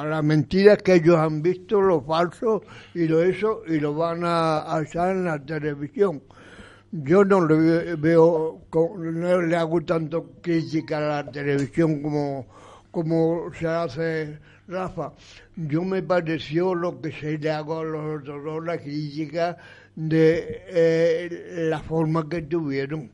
la, 0.05 0.23
mentira 0.23 0.77
que 0.77 0.97
ellos 0.97 1.17
han 1.17 1.43
visto, 1.43 1.81
lo 1.81 2.03
falso 2.03 2.63
y 2.95 3.09
lo 3.09 3.23
eso, 3.23 3.63
y 3.67 3.81
lo 3.81 3.95
van 3.95 4.21
a, 4.25 4.79
echar 4.83 5.17
en 5.17 5.25
la 5.25 5.39
televisión. 5.43 6.23
Yo 6.91 7.25
no 7.25 7.47
le 7.47 7.97
veo, 7.97 8.61
no 8.71 9.41
le 9.41 9.57
hago 9.57 9.81
tanto 9.81 10.33
crítica 10.43 10.99
a 10.99 11.23
la 11.25 11.33
televisión 11.33 12.03
como, 12.03 12.47
como 12.91 13.51
se 13.59 13.67
hace 13.67 14.39
Rafa. 14.69 15.13
Yo 15.57 15.83
me 15.83 16.03
pareció 16.03 16.75
lo 16.75 17.01
que 17.01 17.11
se 17.11 17.39
le 17.39 17.51
hago 17.51 17.79
a 17.79 17.85
los 17.85 18.21
otros, 18.21 18.65
la 18.67 18.77
crítica 18.77 19.57
de 19.97 20.63
eh, 20.69 21.69
la 21.71 21.81
forma 21.81 22.29
que 22.29 22.43
tuvieron 22.43 23.11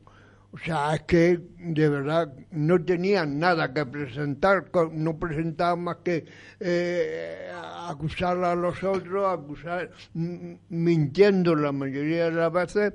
o 0.50 0.58
sea, 0.58 0.94
es 0.94 1.02
que 1.02 1.38
de 1.58 1.88
verdad 1.88 2.32
no 2.52 2.82
tenían 2.82 3.38
nada 3.38 3.72
que 3.74 3.84
presentar, 3.84 4.70
no 4.92 5.18
presentaban 5.18 5.84
más 5.84 5.96
que 5.98 6.24
eh, 6.58 7.50
acusar 7.86 8.42
a 8.42 8.54
los 8.54 8.82
otros, 8.82 9.26
acusar, 9.26 9.90
mintiendo 10.14 11.54
la 11.54 11.70
mayoría 11.72 12.26
de 12.26 12.32
las 12.32 12.52
veces, 12.52 12.94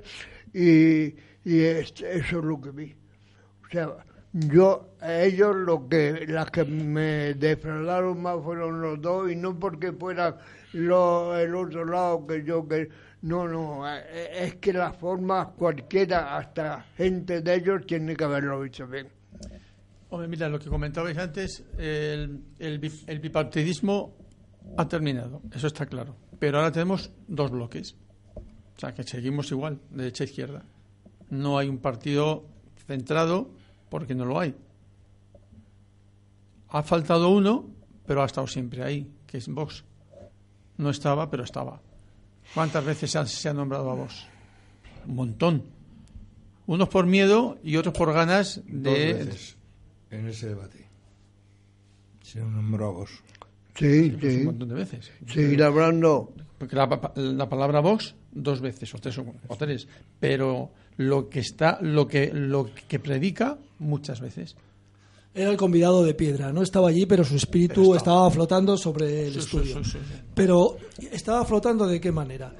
y, 0.52 1.14
eso 1.44 2.04
es 2.04 2.32
lo 2.32 2.60
que 2.60 2.70
vi. 2.70 2.96
O 3.64 3.68
sea, 3.70 3.88
yo, 4.32 4.96
ellos 5.02 5.54
lo 5.54 5.88
que, 5.88 6.26
las 6.26 6.50
que 6.50 6.64
me 6.64 7.34
defraudaron 7.34 8.20
más 8.20 8.42
fueron 8.42 8.80
los 8.80 9.00
dos, 9.00 9.30
y 9.30 9.36
no 9.36 9.56
porque 9.56 9.92
fuera 9.92 10.38
lo, 10.72 11.38
el 11.38 11.54
otro 11.54 11.84
lado 11.84 12.26
que 12.26 12.42
yo 12.42 12.66
que 12.66 12.88
no, 13.24 13.48
no, 13.48 13.88
eh, 13.88 14.04
eh, 14.06 14.30
es 14.42 14.56
que 14.56 14.70
la 14.70 14.92
forma 14.92 15.46
cualquiera, 15.52 16.36
hasta 16.36 16.82
gente 16.94 17.40
de 17.40 17.54
ellos, 17.54 17.86
tiene 17.86 18.14
que 18.14 18.24
haberlo 18.24 18.60
visto 18.60 18.86
bien. 18.86 19.08
Hombre, 20.10 20.28
mira, 20.28 20.46
lo 20.50 20.58
que 20.58 20.68
comentabais 20.68 21.16
antes, 21.16 21.64
el, 21.78 22.44
el, 22.58 23.20
bipartidismo 23.20 24.14
ha 24.76 24.86
terminado, 24.86 25.40
eso 25.54 25.68
está 25.68 25.86
claro. 25.86 26.14
Pero 26.38 26.58
ahora 26.58 26.70
tenemos 26.70 27.10
dos 27.26 27.50
bloques. 27.50 27.96
O 28.76 28.78
sea, 28.78 28.92
que 28.92 29.04
seguimos 29.04 29.50
igual, 29.50 29.80
de 29.88 30.02
derecha 30.02 30.24
a 30.24 30.26
izquierda. 30.26 30.62
No 31.30 31.56
hay 31.56 31.70
un 31.70 31.78
partido 31.78 32.44
centrado 32.86 33.48
porque 33.88 34.14
no 34.14 34.26
lo 34.26 34.38
hay. 34.38 34.54
Ha 36.68 36.82
faltado 36.82 37.30
uno, 37.30 37.70
pero 38.04 38.22
ha 38.22 38.26
estado 38.26 38.46
siempre 38.46 38.82
ahí, 38.82 39.10
que 39.26 39.38
es 39.38 39.48
Vox. 39.48 39.82
No 40.76 40.90
estaba, 40.90 41.30
pero 41.30 41.44
estaba. 41.44 41.80
¿Cuántas 42.52 42.84
veces 42.84 43.10
se 43.10 43.48
ha, 43.48 43.52
nombrado 43.54 43.90
a 43.90 43.94
vos? 43.94 44.26
Un 45.06 45.14
montón. 45.14 45.62
Unos 46.66 46.88
por 46.88 47.06
miedo 47.06 47.58
y 47.62 47.76
otros 47.76 47.94
por 47.94 48.12
ganas 48.12 48.60
de. 48.66 49.28
en 50.10 50.28
ese 50.28 50.48
debate. 50.48 50.88
Se 52.22 52.40
nombró 52.40 52.86
a 52.88 52.90
vos. 52.90 53.10
Sí, 53.74 54.16
sí. 54.20 54.36
Un 54.38 54.44
montón 54.46 54.68
de 54.68 54.74
veces. 54.74 55.10
Seguir 55.26 55.62
hablando. 55.62 56.32
Porque 56.58 56.76
la, 56.76 57.48
palabra 57.48 57.80
vos 57.80 58.14
dos 58.32 58.60
veces 58.60 58.94
o 58.94 58.98
tres 58.98 59.18
o, 59.18 59.56
tres, 59.56 59.88
pero 60.20 60.70
lo 60.96 61.28
que 61.28 61.40
está, 61.40 61.78
lo 61.82 62.06
que 62.06 62.32
lo 62.32 62.70
que 62.88 62.98
predica 62.98 63.58
muchas 63.78 64.20
veces. 64.20 64.56
Era 65.34 65.50
el 65.50 65.56
convidado 65.56 66.04
de 66.04 66.14
piedra, 66.14 66.52
no 66.52 66.62
estaba 66.62 66.90
allí, 66.90 67.06
pero 67.06 67.24
su 67.24 67.34
espíritu 67.34 67.94
estaba 67.96 68.30
flotando 68.30 68.76
sobre 68.76 69.26
el 69.26 69.36
estudio. 69.36 69.80
pero 70.32 70.76
estaba 71.10 71.44
flotando 71.44 71.86
de 71.88 72.00
qué 72.00 72.12
manera. 72.12 72.54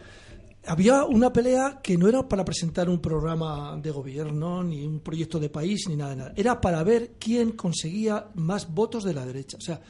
Había 0.66 1.04
una 1.04 1.32
pelea 1.32 1.78
que 1.82 1.96
no 1.96 2.08
era 2.08 2.26
para 2.26 2.44
presentar 2.44 2.88
un 2.88 2.98
programa 2.98 3.78
de 3.80 3.90
gobierno, 3.90 4.64
ni 4.64 4.84
un 4.84 5.00
proyecto 5.00 5.38
de 5.38 5.50
país, 5.50 5.84
ni 5.88 5.94
nada 5.94 6.10
de 6.10 6.16
nada. 6.16 6.32
Era 6.34 6.60
para 6.60 6.82
ver 6.82 7.12
quién 7.18 7.52
conseguía 7.52 8.26
más 8.34 8.72
votos 8.74 9.04
de 9.04 9.14
la 9.14 9.24
derecha. 9.24 9.56
O 9.58 9.60
sea, 9.60 9.80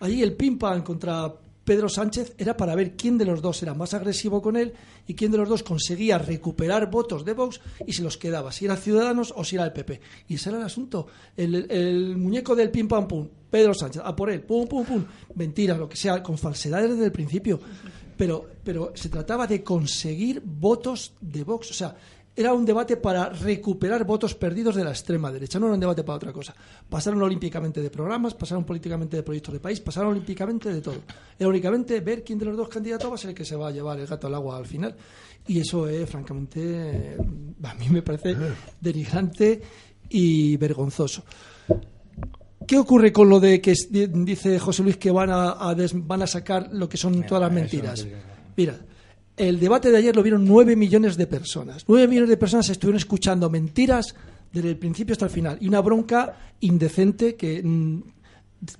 allí 0.00 0.22
el 0.22 0.34
pimpa 0.34 0.82
contra 0.82 1.32
Pedro 1.64 1.88
Sánchez 1.88 2.34
era 2.38 2.56
para 2.56 2.74
ver 2.74 2.96
quién 2.96 3.18
de 3.18 3.24
los 3.24 3.40
dos 3.40 3.62
era 3.62 3.74
más 3.74 3.94
agresivo 3.94 4.42
con 4.42 4.56
él 4.56 4.72
y 5.06 5.14
quién 5.14 5.30
de 5.30 5.38
los 5.38 5.48
dos 5.48 5.62
conseguía 5.62 6.18
recuperar 6.18 6.90
votos 6.90 7.24
de 7.24 7.34
Vox 7.34 7.60
y 7.86 7.92
se 7.92 8.02
los 8.02 8.16
quedaba, 8.16 8.50
si 8.52 8.64
era 8.64 8.76
Ciudadanos 8.76 9.32
o 9.36 9.44
si 9.44 9.56
era 9.56 9.64
el 9.64 9.72
PP. 9.72 10.00
Y 10.28 10.34
ese 10.34 10.48
era 10.48 10.58
el 10.58 10.64
asunto. 10.64 11.06
El, 11.36 12.16
muñeco 12.16 12.56
del 12.56 12.70
pim 12.70 12.88
pam 12.88 13.06
pum, 13.06 13.28
Pedro 13.50 13.74
Sánchez, 13.74 14.02
a 14.04 14.14
por 14.16 14.30
él, 14.30 14.42
pum 14.42 14.66
pum 14.66 14.84
pum, 14.84 15.04
mentiras, 15.36 15.78
lo 15.78 15.88
que 15.88 15.96
sea, 15.96 16.22
con 16.22 16.36
falsedades 16.36 16.90
desde 16.90 17.04
el 17.04 17.12
principio. 17.12 17.60
Pero, 18.16 18.46
pero 18.62 18.92
se 18.94 19.08
trataba 19.08 19.46
de 19.46 19.62
conseguir 19.62 20.42
votos 20.44 21.14
de 21.20 21.44
Vox. 21.44 21.70
O 21.70 21.74
sea, 21.74 21.96
era 22.34 22.54
un 22.54 22.64
debate 22.64 22.96
para 22.96 23.28
recuperar 23.28 24.04
votos 24.04 24.34
perdidos 24.34 24.74
de 24.74 24.84
la 24.84 24.90
extrema 24.90 25.30
derecha, 25.30 25.58
no 25.58 25.66
era 25.66 25.74
un 25.74 25.80
debate 25.80 26.02
para 26.02 26.16
otra 26.16 26.32
cosa. 26.32 26.54
Pasaron 26.88 27.20
olímpicamente 27.22 27.82
de 27.82 27.90
programas, 27.90 28.34
pasaron 28.34 28.64
políticamente 28.64 29.16
de 29.18 29.22
proyectos 29.22 29.54
de 29.54 29.60
país, 29.60 29.80
pasaron 29.80 30.12
olímpicamente 30.12 30.72
de 30.72 30.80
todo. 30.80 31.02
Era 31.38 31.48
únicamente 31.48 32.00
ver 32.00 32.24
quién 32.24 32.38
de 32.38 32.46
los 32.46 32.56
dos 32.56 32.68
candidatos 32.68 33.10
va 33.10 33.16
a 33.16 33.18
ser 33.18 33.30
el 33.30 33.36
que 33.36 33.44
se 33.44 33.56
va 33.56 33.68
a 33.68 33.70
llevar 33.70 34.00
el 34.00 34.06
gato 34.06 34.26
al 34.26 34.34
agua 34.34 34.56
al 34.56 34.66
final. 34.66 34.96
Y 35.46 35.60
eso 35.60 35.86
es, 35.88 36.08
francamente, 36.08 37.16
a 37.62 37.74
mí 37.74 37.88
me 37.90 38.00
parece 38.00 38.34
denigrante 38.80 39.60
y 40.08 40.56
vergonzoso. 40.56 41.24
¿Qué 42.66 42.78
ocurre 42.78 43.12
con 43.12 43.28
lo 43.28 43.40
de 43.40 43.60
que 43.60 43.74
dice 43.90 44.58
José 44.58 44.82
Luis 44.82 44.96
que 44.96 45.10
van 45.10 45.30
a, 45.30 45.74
van 45.94 46.22
a 46.22 46.26
sacar 46.26 46.70
lo 46.72 46.88
que 46.88 46.96
son 46.96 47.26
todas 47.26 47.42
las 47.42 47.52
mentiras? 47.52 48.06
Mira, 48.56 48.78
el 49.48 49.58
debate 49.58 49.90
de 49.90 49.98
ayer 49.98 50.14
lo 50.14 50.22
vieron 50.22 50.44
nueve 50.44 50.76
millones 50.76 51.16
de 51.16 51.26
personas. 51.26 51.84
Nueve 51.88 52.06
millones 52.06 52.30
de 52.30 52.36
personas 52.36 52.68
estuvieron 52.68 52.98
escuchando 52.98 53.50
mentiras 53.50 54.14
desde 54.52 54.68
el 54.68 54.76
principio 54.76 55.14
hasta 55.14 55.24
el 55.24 55.32
final. 55.32 55.58
Y 55.60 55.68
una 55.68 55.80
bronca 55.80 56.54
indecente 56.60 57.34
que 57.34 57.60
mm, 57.62 58.02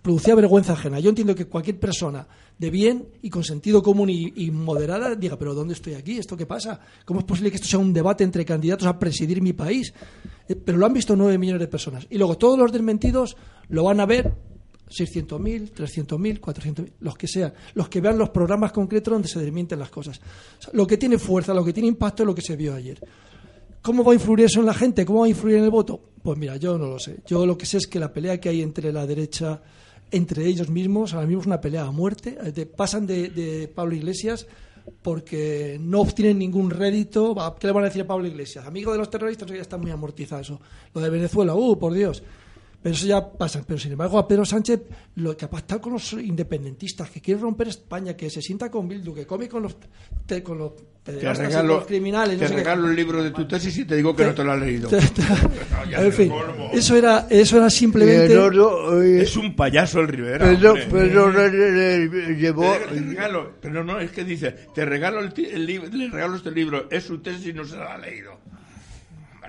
producía 0.01 0.37
vergüenza 0.37 0.75
ajena. 0.75 1.01
Yo 1.01 1.09
entiendo 1.09 1.35
que 1.35 1.47
cualquier 1.47 1.81
persona 1.81 2.27
de 2.59 2.71
bien 2.71 3.09
y 3.23 3.31
con 3.31 3.43
sentido 3.43 3.83
común 3.83 4.09
y, 4.09 4.51
moderada 4.53 5.17
diga, 5.17 5.37
pero 5.37 5.53
¿dónde 5.53 5.75
estoy 5.75 5.95
aquí? 5.95 6.19
¿Esto 6.19 6.37
qué 6.37 6.47
pasa? 6.47 6.79
¿Cómo 7.05 7.19
es 7.19 7.27
posible 7.27 7.51
que 7.51 7.57
esto 7.57 7.67
sea 7.67 7.81
un 7.81 7.93
debate 7.93 8.23
entre 8.23 8.45
candidatos 8.45 8.87
a 8.87 8.99
presidir 8.99 9.43
mi 9.43 9.53
país? 9.53 9.93
Eh, 10.49 10.55
pero 10.55 10.79
lo 10.79 10.87
han 10.87 10.93
visto 10.93 11.17
nueve 11.17 11.39
millones 11.39 11.61
de 11.61 11.69
personas. 11.69 12.07
Y 12.09 12.19
luego 12.19 12.39
todos 12.39 12.57
los 12.57 12.71
desmentidos 12.71 13.37
lo 13.69 13.83
van 13.83 13.99
a 13.99 14.07
ver 14.07 14.33
600.000, 14.93 15.73
300.000, 15.73 16.41
400.000, 16.41 16.93
los 17.01 17.17
que 17.17 17.27
sean, 17.27 17.53
los 17.75 17.89
que 17.89 18.01
vean 18.01 18.19
los 18.19 18.31
programas 18.31 18.73
concretos 18.73 19.13
donde 19.13 19.29
se 19.29 19.41
desmienten 19.41 19.79
las 19.79 19.91
cosas. 19.91 20.21
Lo 20.73 20.87
que 20.87 20.97
tiene 20.97 21.19
fuerza, 21.19 21.55
lo 21.55 21.65
que 21.65 21.73
tiene 21.73 21.89
impacto 21.89 22.23
es 22.23 22.27
lo 22.27 22.35
que 22.35 22.43
se 22.43 22.57
vio 22.57 22.75
ayer. 22.75 23.01
¿Cómo 23.81 24.05
va 24.05 24.13
a 24.13 24.15
influir 24.15 24.45
eso 24.45 24.61
en 24.61 24.67
la 24.67 24.75
gente? 24.75 25.05
¿Cómo 25.05 25.21
va 25.21 25.27
a 25.27 25.31
influir 25.31 25.57
en 25.57 25.65
el 25.65 25.71
voto? 25.71 26.01
Pues 26.23 26.39
mira, 26.39 26.57
yo 26.57 26.79
no 26.79 26.87
lo 26.87 26.99
sé. 26.99 27.17
Yo 27.27 27.45
lo 27.45 27.59
que 27.59 27.67
sé 27.67 27.79
es 27.79 27.87
que 27.87 27.99
la 27.99 28.13
pelea 28.13 28.41
que 28.41 28.49
hay 28.49 28.63
entre 28.63 28.93
la 28.93 29.07
derecha, 29.07 29.61
entre 30.11 30.47
ellos 30.47 30.69
mismos, 30.69 31.15
ahora 31.15 31.27
mismo 31.27 31.41
es 31.41 31.47
una 31.47 31.61
pelea 31.61 31.83
a 31.83 31.91
muerte. 31.91 32.39
Eh, 32.45 32.67
pasan 32.67 33.07
de, 33.07 33.31
de 33.31 33.67
Pablo 33.67 33.97
Iglesias 33.97 34.47
porque 35.03 35.79
no 35.81 36.01
obtienen 36.01 36.39
ningún 36.39 36.71
rédito. 36.71 37.35
¿Qué 37.59 37.67
le 37.67 37.73
van 37.73 37.85
a 37.85 37.87
decir 37.89 38.03
a 38.03 38.07
Pablo 38.07 38.27
Iglesias? 38.27 38.67
Amigo 38.67 38.93
de 38.93 38.99
los 38.99 39.11
terroristas, 39.11 39.51
ya 39.51 39.57
está 39.57 39.77
muy 39.77 39.91
amortizado 39.91 40.43
eso. 40.43 40.61
Lo 40.95 41.01
de 41.01 41.11
Venezuela, 41.11 41.55
uh, 41.55 41.79
por 41.79 41.93
Dios. 41.93 42.23
Pero 42.83 42.95
eso 42.95 43.07
ya 43.07 43.31
pasa. 43.33 43.63
Pero 43.67 43.79
sin 43.79 43.93
embargo, 43.93 44.19
a 44.19 44.27
Pedro 44.27 44.45
Sánchez, 44.45 44.81
lo 45.17 45.37
que 45.37 45.45
ha 45.45 45.51
pactado 45.51 45.81
con 45.81 45.93
los 45.93 46.13
independentistas, 46.15 47.09
que 47.11 47.21
quiere 47.21 47.41
romper 47.41 47.69
España, 47.69 48.17
que 48.17 48.29
se 48.29 48.43
sienta 48.43 48.71
con 48.71 48.89
Bildu, 48.89 49.15
que 49.15 49.25
come 49.27 49.49
con 49.49 49.63
los, 49.63 49.77
te- 50.27 50.43
con 50.43 50.59
los 50.59 50.73
Te 51.05 51.13
regalo, 51.13 51.75
los 51.77 51.87
criminales. 51.87 52.37
te 52.39 52.43
no 52.45 52.49
sé 52.49 52.55
qué. 52.55 52.61
regalo 52.61 52.89
el 52.89 52.97
libro 52.97 53.23
de 53.23 53.31
tu 53.31 53.47
tesis 53.47 53.77
y 53.79 53.85
te 53.85 53.95
digo 53.97 54.15
que 54.17 54.25
no 54.25 54.35
te 54.35 54.43
lo 54.45 54.53
has 54.53 54.61
leído. 54.61 54.89
Te- 54.89 54.97
te- 55.01 55.23
No, 55.73 55.91
ya 55.91 56.03
en 56.03 56.13
fin, 56.13 56.33
eso 56.73 56.97
era, 56.97 57.27
eso 57.31 57.57
era 57.59 57.71
simplemente. 57.71 58.27
eh, 59.03 59.23
Es 59.23 59.37
un 59.37 59.55
payaso 59.55 60.01
el 60.01 60.09
Rivera. 60.09 60.45
Pedro, 60.47 60.71
hombre. 60.73 60.87
Pedro 60.87 61.31
le, 61.33 61.51
le- 61.51 62.07
le 62.09 62.35
llevó. 62.37 62.73
Te, 62.73 62.95
te 62.95 63.01
regalo, 63.01 63.53
pero 63.61 63.85
no, 63.85 64.01
es 64.01 64.11
que 64.11 64.25
dice, 64.25 64.51
te 64.75 64.85
regalo 64.85 65.21
el, 65.21 65.33
ti- 65.33 65.47
el 65.47 65.65
libro, 65.67 65.89
le 65.89 66.09
regalo 66.11 66.37
este 66.37 66.51
libro, 66.51 66.89
es 66.91 67.05
su 67.05 67.19
tesis 67.19 67.47
y 67.47 67.53
no 67.53 67.65
se 67.65 67.77
la 67.77 67.95
ha 67.95 67.99
leído. 67.99 68.39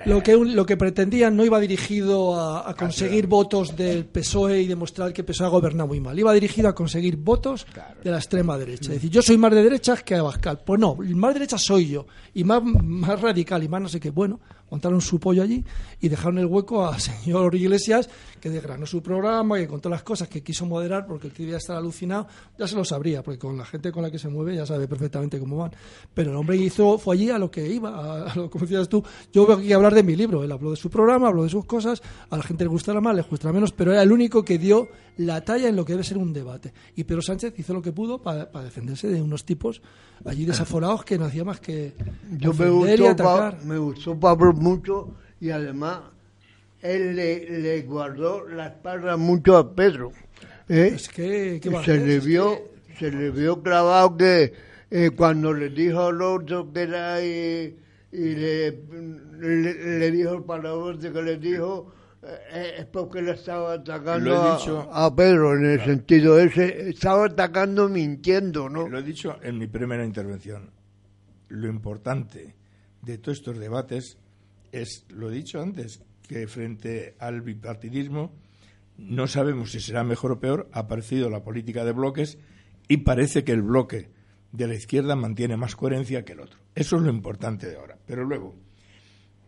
Lo 0.05 0.21
que, 0.21 0.35
un- 0.35 0.55
lo 0.55 0.65
que 0.65 0.75
pretendían 0.75 1.35
no 1.37 1.45
iba 1.45 1.59
dirigido 1.59 2.35
a, 2.39 2.69
a 2.69 2.73
conseguir 2.73 3.27
votos 3.27 3.75
del 3.77 4.05
PSOE 4.05 4.61
y 4.61 4.67
demostrar 4.67 5.13
que 5.13 5.21
el 5.21 5.25
PSOE 5.25 5.47
ha 5.47 5.49
gobernado 5.49 5.87
muy 5.87 5.99
mal. 6.01 6.17
Iba 6.19 6.33
dirigido 6.33 6.67
a 6.67 6.75
conseguir 6.75 7.15
votos 7.15 7.65
de 8.03 8.11
la 8.11 8.17
extrema 8.17 8.57
derecha. 8.57 8.83
Es 8.89 8.95
decir, 8.95 9.09
yo 9.09 9.21
soy 9.21 9.37
más 9.37 9.53
de 9.53 9.63
derechas 9.63 10.03
que 10.03 10.15
Abascal. 10.15 10.59
Pues 10.65 10.79
no, 10.79 10.95
más 10.95 11.33
derecha 11.33 11.57
soy 11.57 11.87
yo. 11.89 12.05
Y 12.33 12.43
más, 12.43 12.61
más 12.63 13.21
radical 13.21 13.63
y 13.63 13.67
más 13.69 13.81
no 13.81 13.87
sé 13.87 13.99
qué. 13.99 14.09
Bueno, 14.09 14.39
montaron 14.73 15.01
su 15.01 15.19
pollo 15.19 15.43
allí 15.43 15.63
y 16.01 16.09
dejaron 16.09 16.39
el 16.39 16.47
hueco 16.47 16.87
al 16.87 16.99
señor 16.99 17.53
Iglesias, 17.53 18.09
que 18.41 18.49
desgranó 18.49 18.87
su 18.87 19.03
programa, 19.03 19.57
que 19.59 19.67
contó 19.67 19.87
las 19.87 20.01
cosas 20.01 20.27
que 20.27 20.41
quiso 20.41 20.65
moderar, 20.65 21.05
porque 21.05 21.27
el 21.27 21.33
tío 21.33 21.47
ya 21.47 21.57
estar 21.57 21.77
alucinado, 21.77 22.27
ya 22.57 22.67
se 22.67 22.75
lo 22.75 22.83
sabría, 22.83 23.21
porque 23.21 23.37
con 23.37 23.55
la 23.55 23.65
gente 23.65 23.91
con 23.91 24.01
la 24.01 24.09
que 24.09 24.17
se 24.17 24.29
mueve 24.29 24.55
ya 24.55 24.65
sabe 24.65 24.87
perfectamente 24.87 25.39
cómo 25.39 25.57
van. 25.57 25.71
Pero 26.13 26.31
el 26.31 26.37
hombre 26.37 26.57
hizo, 26.57 26.97
fue 26.97 27.15
allí 27.15 27.29
a 27.29 27.37
lo 27.37 27.51
que 27.51 27.67
iba, 27.69 28.31
a, 28.31 28.35
lo 28.35 28.49
como 28.49 28.65
decías 28.65 28.89
tú. 28.89 29.03
Yo 29.31 29.45
vengo 29.45 29.61
aquí 29.61 29.71
a 29.71 29.75
hablar 29.75 29.93
de 29.93 30.01
mi 30.01 30.15
libro, 30.15 30.43
él 30.43 30.51
habló 30.51 30.71
de 30.71 30.77
su 30.77 30.89
programa, 30.89 31.27
habló 31.27 31.43
de 31.43 31.49
sus 31.49 31.65
cosas, 31.65 32.01
a 32.31 32.35
la 32.35 32.41
gente 32.43 32.63
le 32.63 32.69
gustará 32.69 32.99
más, 32.99 33.15
le 33.15 33.21
gustará 33.21 33.53
menos, 33.53 33.71
pero 33.71 33.91
era 33.93 34.01
el 34.01 34.11
único 34.11 34.43
que 34.43 34.57
dio 34.57 34.89
la 35.17 35.41
talla 35.45 35.69
en 35.69 35.75
lo 35.75 35.85
que 35.85 35.93
debe 35.93 36.03
ser 36.03 36.17
un 36.17 36.33
debate. 36.33 36.73
Y 36.95 37.03
Pedro 37.03 37.21
Sánchez 37.21 37.53
hizo 37.57 37.73
lo 37.75 37.81
que 37.83 37.91
pudo 37.91 38.21
para 38.23 38.45
defenderse 38.63 39.07
de 39.07 39.21
unos 39.21 39.45
tipos 39.45 39.81
allí 40.25 40.43
desaforados 40.45 41.05
que 41.05 41.17
no 41.19 41.25
hacía 41.25 41.43
más 41.45 41.59
que 41.59 41.93
Yo 42.39 42.51
me 42.53 42.65
y 42.65 42.69
gustó, 42.97 43.03
Pa- 43.03 43.11
atacar. 43.45 43.63
me 43.65 43.77
gustó 43.77 44.19
Pablo 44.19 44.53
mucho 44.63 45.15
y 45.39 45.51
además 45.51 45.99
él 46.81 47.15
le, 47.15 47.59
le 47.59 47.81
guardó 47.81 48.47
la 48.47 48.67
espalda 48.67 49.17
mucho 49.17 49.57
a 49.57 49.75
Pedro. 49.75 50.11
¿eh? 50.69 50.91
Es 50.95 51.09
que, 51.09 51.59
¿qué 51.61 51.69
se 51.83 51.97
le 51.97 52.15
Es 52.17 52.25
vio 52.25 52.73
se 52.97 53.11
le 53.11 53.31
vio 53.31 53.61
clavado 53.61 54.15
que 54.17 54.53
eh, 54.89 55.11
cuando 55.15 55.51
le 55.53 55.69
dijo 55.69 56.07
al 56.07 56.21
otro 56.21 56.71
que 56.71 56.81
era 56.81 57.21
y, 57.23 57.75
y 58.11 58.35
le, 58.35 58.71
le, 59.39 59.99
le 59.99 60.11
dijo 60.11 60.35
el 60.35 60.43
palabrón 60.43 60.99
que 60.99 61.21
le 61.21 61.37
dijo 61.37 61.91
eh, 62.21 62.75
es 62.79 62.85
porque 62.85 63.21
le 63.21 63.31
estaba 63.31 63.73
atacando 63.73 64.37
a, 64.37 65.05
a 65.05 65.15
Pedro 65.15 65.55
en 65.57 65.65
el 65.65 65.81
sentido 65.83 66.39
ese 66.39 66.89
estaba 66.89 67.25
atacando 67.25 67.89
mintiendo 67.89 68.69
no 68.69 68.87
Lo 68.87 68.99
he 68.99 69.03
dicho 69.03 69.37
en 69.41 69.57
mi 69.57 69.67
primera 69.67 70.05
intervención. 70.05 70.69
Lo 71.49 71.67
importante 71.67 72.55
de 73.01 73.17
todos 73.17 73.39
estos 73.39 73.57
debates 73.59 74.17
es, 74.73 75.05
lo 75.09 75.31
he 75.31 75.35
dicho 75.35 75.61
antes, 75.61 76.01
que 76.27 76.47
frente 76.47 77.15
al 77.19 77.41
bipartidismo 77.41 78.33
no 78.97 79.27
sabemos 79.27 79.71
si 79.71 79.79
será 79.79 80.03
mejor 80.03 80.33
o 80.33 80.39
peor. 80.39 80.69
Ha 80.73 80.79
aparecido 80.79 81.29
la 81.29 81.43
política 81.43 81.85
de 81.85 81.93
bloques 81.93 82.37
y 82.87 82.97
parece 82.97 83.43
que 83.43 83.51
el 83.51 83.61
bloque 83.61 84.09
de 84.51 84.67
la 84.67 84.75
izquierda 84.75 85.15
mantiene 85.15 85.57
más 85.57 85.75
coherencia 85.75 86.25
que 86.25 86.33
el 86.33 86.41
otro. 86.41 86.59
Eso 86.75 86.97
es 86.97 87.03
lo 87.03 87.09
importante 87.09 87.67
de 87.67 87.77
ahora. 87.77 87.97
Pero 88.05 88.25
luego, 88.25 88.55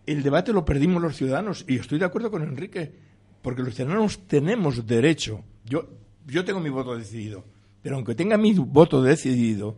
el 0.05 0.23
debate 0.23 0.53
lo 0.53 0.65
perdimos 0.65 1.01
los 1.01 1.15
ciudadanos 1.15 1.65
y 1.67 1.75
estoy 1.75 1.99
de 1.99 2.05
acuerdo 2.05 2.31
con 2.31 2.43
Enrique, 2.43 2.93
porque 3.41 3.63
los 3.63 3.75
ciudadanos 3.75 4.27
tenemos 4.27 4.85
derecho. 4.85 5.43
Yo, 5.65 5.89
yo 6.27 6.45
tengo 6.45 6.59
mi 6.59 6.69
voto 6.69 6.95
decidido, 6.95 7.43
pero 7.81 7.95
aunque 7.95 8.15
tenga 8.15 8.37
mi 8.37 8.53
voto 8.53 9.01
decidido, 9.01 9.77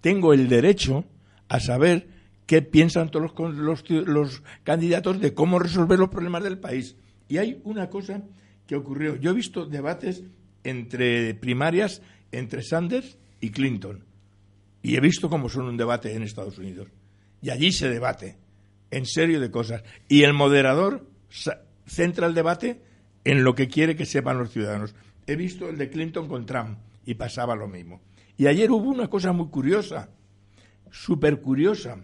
tengo 0.00 0.32
el 0.32 0.48
derecho 0.48 1.04
a 1.48 1.60
saber 1.60 2.13
qué 2.46 2.62
piensan 2.62 3.10
todos 3.10 3.32
los, 3.36 4.42
candidatos 4.62 5.20
de 5.20 5.34
cómo 5.34 5.58
resolver 5.58 5.98
los 5.98 6.08
problemas 6.08 6.44
del 6.44 6.58
país. 6.58 6.96
Y 7.28 7.38
hay 7.38 7.60
una 7.64 7.88
cosa 7.88 8.22
que 8.66 8.76
ocurrió. 8.76 9.16
Yo 9.16 9.30
he 9.30 9.34
visto 9.34 9.66
debates 9.66 10.22
entre 10.62 11.34
primarias 11.34 12.02
entre 12.32 12.62
Sanders 12.62 13.18
y 13.40 13.50
Clinton. 13.50 14.04
Y 14.82 14.96
he 14.96 15.00
visto 15.00 15.30
cómo 15.30 15.48
son 15.48 15.66
un 15.66 15.76
debate 15.76 16.14
en 16.14 16.22
Estados 16.22 16.58
Unidos. 16.58 16.88
Y 17.40 17.50
allí 17.50 17.72
se 17.72 17.88
debate, 17.88 18.36
en 18.90 19.06
serio, 19.06 19.40
de 19.40 19.50
cosas. 19.50 19.82
Y 20.08 20.22
el 20.22 20.34
moderador 20.34 21.06
centra 21.86 22.26
el 22.26 22.34
debate 22.34 22.82
en 23.24 23.44
lo 23.44 23.54
que 23.54 23.68
quiere 23.68 23.96
que 23.96 24.06
sepan 24.06 24.38
los 24.38 24.50
ciudadanos. 24.50 24.94
He 25.26 25.36
visto 25.36 25.68
el 25.68 25.78
de 25.78 25.88
Clinton 25.88 26.28
con 26.28 26.44
Trump 26.44 26.78
y 27.06 27.14
pasaba 27.14 27.56
lo 27.56 27.68
mismo. 27.68 28.00
Y 28.36 28.46
ayer 28.46 28.70
hubo 28.70 28.90
una 28.90 29.08
cosa 29.08 29.32
muy 29.32 29.48
curiosa, 29.48 30.10
súper 30.90 31.40
curiosa. 31.40 31.98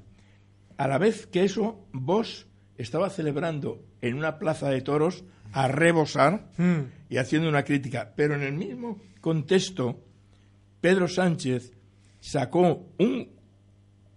A 0.80 0.88
la 0.88 0.96
vez 0.96 1.26
que 1.26 1.44
eso, 1.44 1.86
Bosch 1.92 2.46
estaba 2.78 3.10
celebrando 3.10 3.84
en 4.00 4.16
una 4.16 4.38
plaza 4.38 4.70
de 4.70 4.80
toros 4.80 5.24
a 5.52 5.68
rebosar 5.68 6.48
y 7.10 7.18
haciendo 7.18 7.50
una 7.50 7.64
crítica. 7.64 8.14
Pero 8.16 8.34
en 8.34 8.40
el 8.40 8.54
mismo 8.54 8.98
contexto, 9.20 10.02
Pedro 10.80 11.06
Sánchez 11.06 11.74
sacó 12.18 12.86
un, 12.98 13.28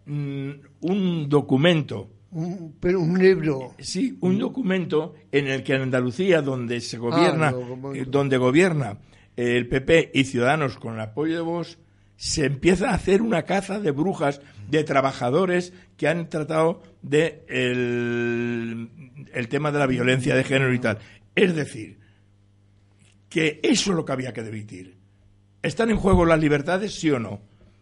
mm, 0.05 0.51
un 0.87 1.27
documento, 1.27 2.09
un, 2.31 2.77
pero 2.79 3.01
un 3.01 3.19
libro 3.19 3.73
sí, 3.79 4.17
un 4.21 4.39
documento 4.39 5.15
en 5.33 5.47
el 5.47 5.63
que 5.63 5.73
en 5.75 5.81
Andalucía, 5.81 6.41
donde 6.41 6.79
se 6.79 6.97
gobierna, 6.97 7.51
comento. 7.51 7.93
eh, 7.93 8.05
donde 8.07 8.37
gobierna 8.37 8.99
eh, 9.35 9.57
el 9.57 9.67
PP 9.67 10.11
y 10.13 10.23
Ciudadanos 10.23 10.77
con 10.77 10.93
el 10.93 11.01
apoyo 11.01 11.35
de 11.35 11.41
Vox, 11.41 11.77
se 12.15 12.45
empieza 12.45 12.89
a 12.89 12.95
hacer 12.95 13.21
una 13.21 13.43
caza 13.43 13.79
de 13.79 13.91
brujas 13.91 14.41
de 14.69 14.83
trabajadores 14.83 15.73
que 15.97 16.07
han 16.07 16.29
tratado 16.29 16.81
de 17.01 17.43
el, 17.47 18.89
el 19.33 19.47
tema 19.49 19.71
de 19.71 19.79
la 19.79 19.87
violencia 19.87 20.35
de 20.35 20.43
género 20.43 20.73
y 20.73 20.79
tal. 20.79 20.99
Es 21.35 21.55
decir, 21.55 21.99
que 23.29 23.59
eso 23.63 23.91
es 23.91 23.95
lo 23.95 24.05
que 24.05 24.11
había 24.11 24.33
que 24.33 24.43
debatir. 24.43 24.97
¿Están 25.63 25.89
en 25.89 25.97
juego 25.97 26.25
las 26.25 26.39
libertades, 26.39 26.93
sí 26.93 27.09
o 27.09 27.19
no? 27.19 27.41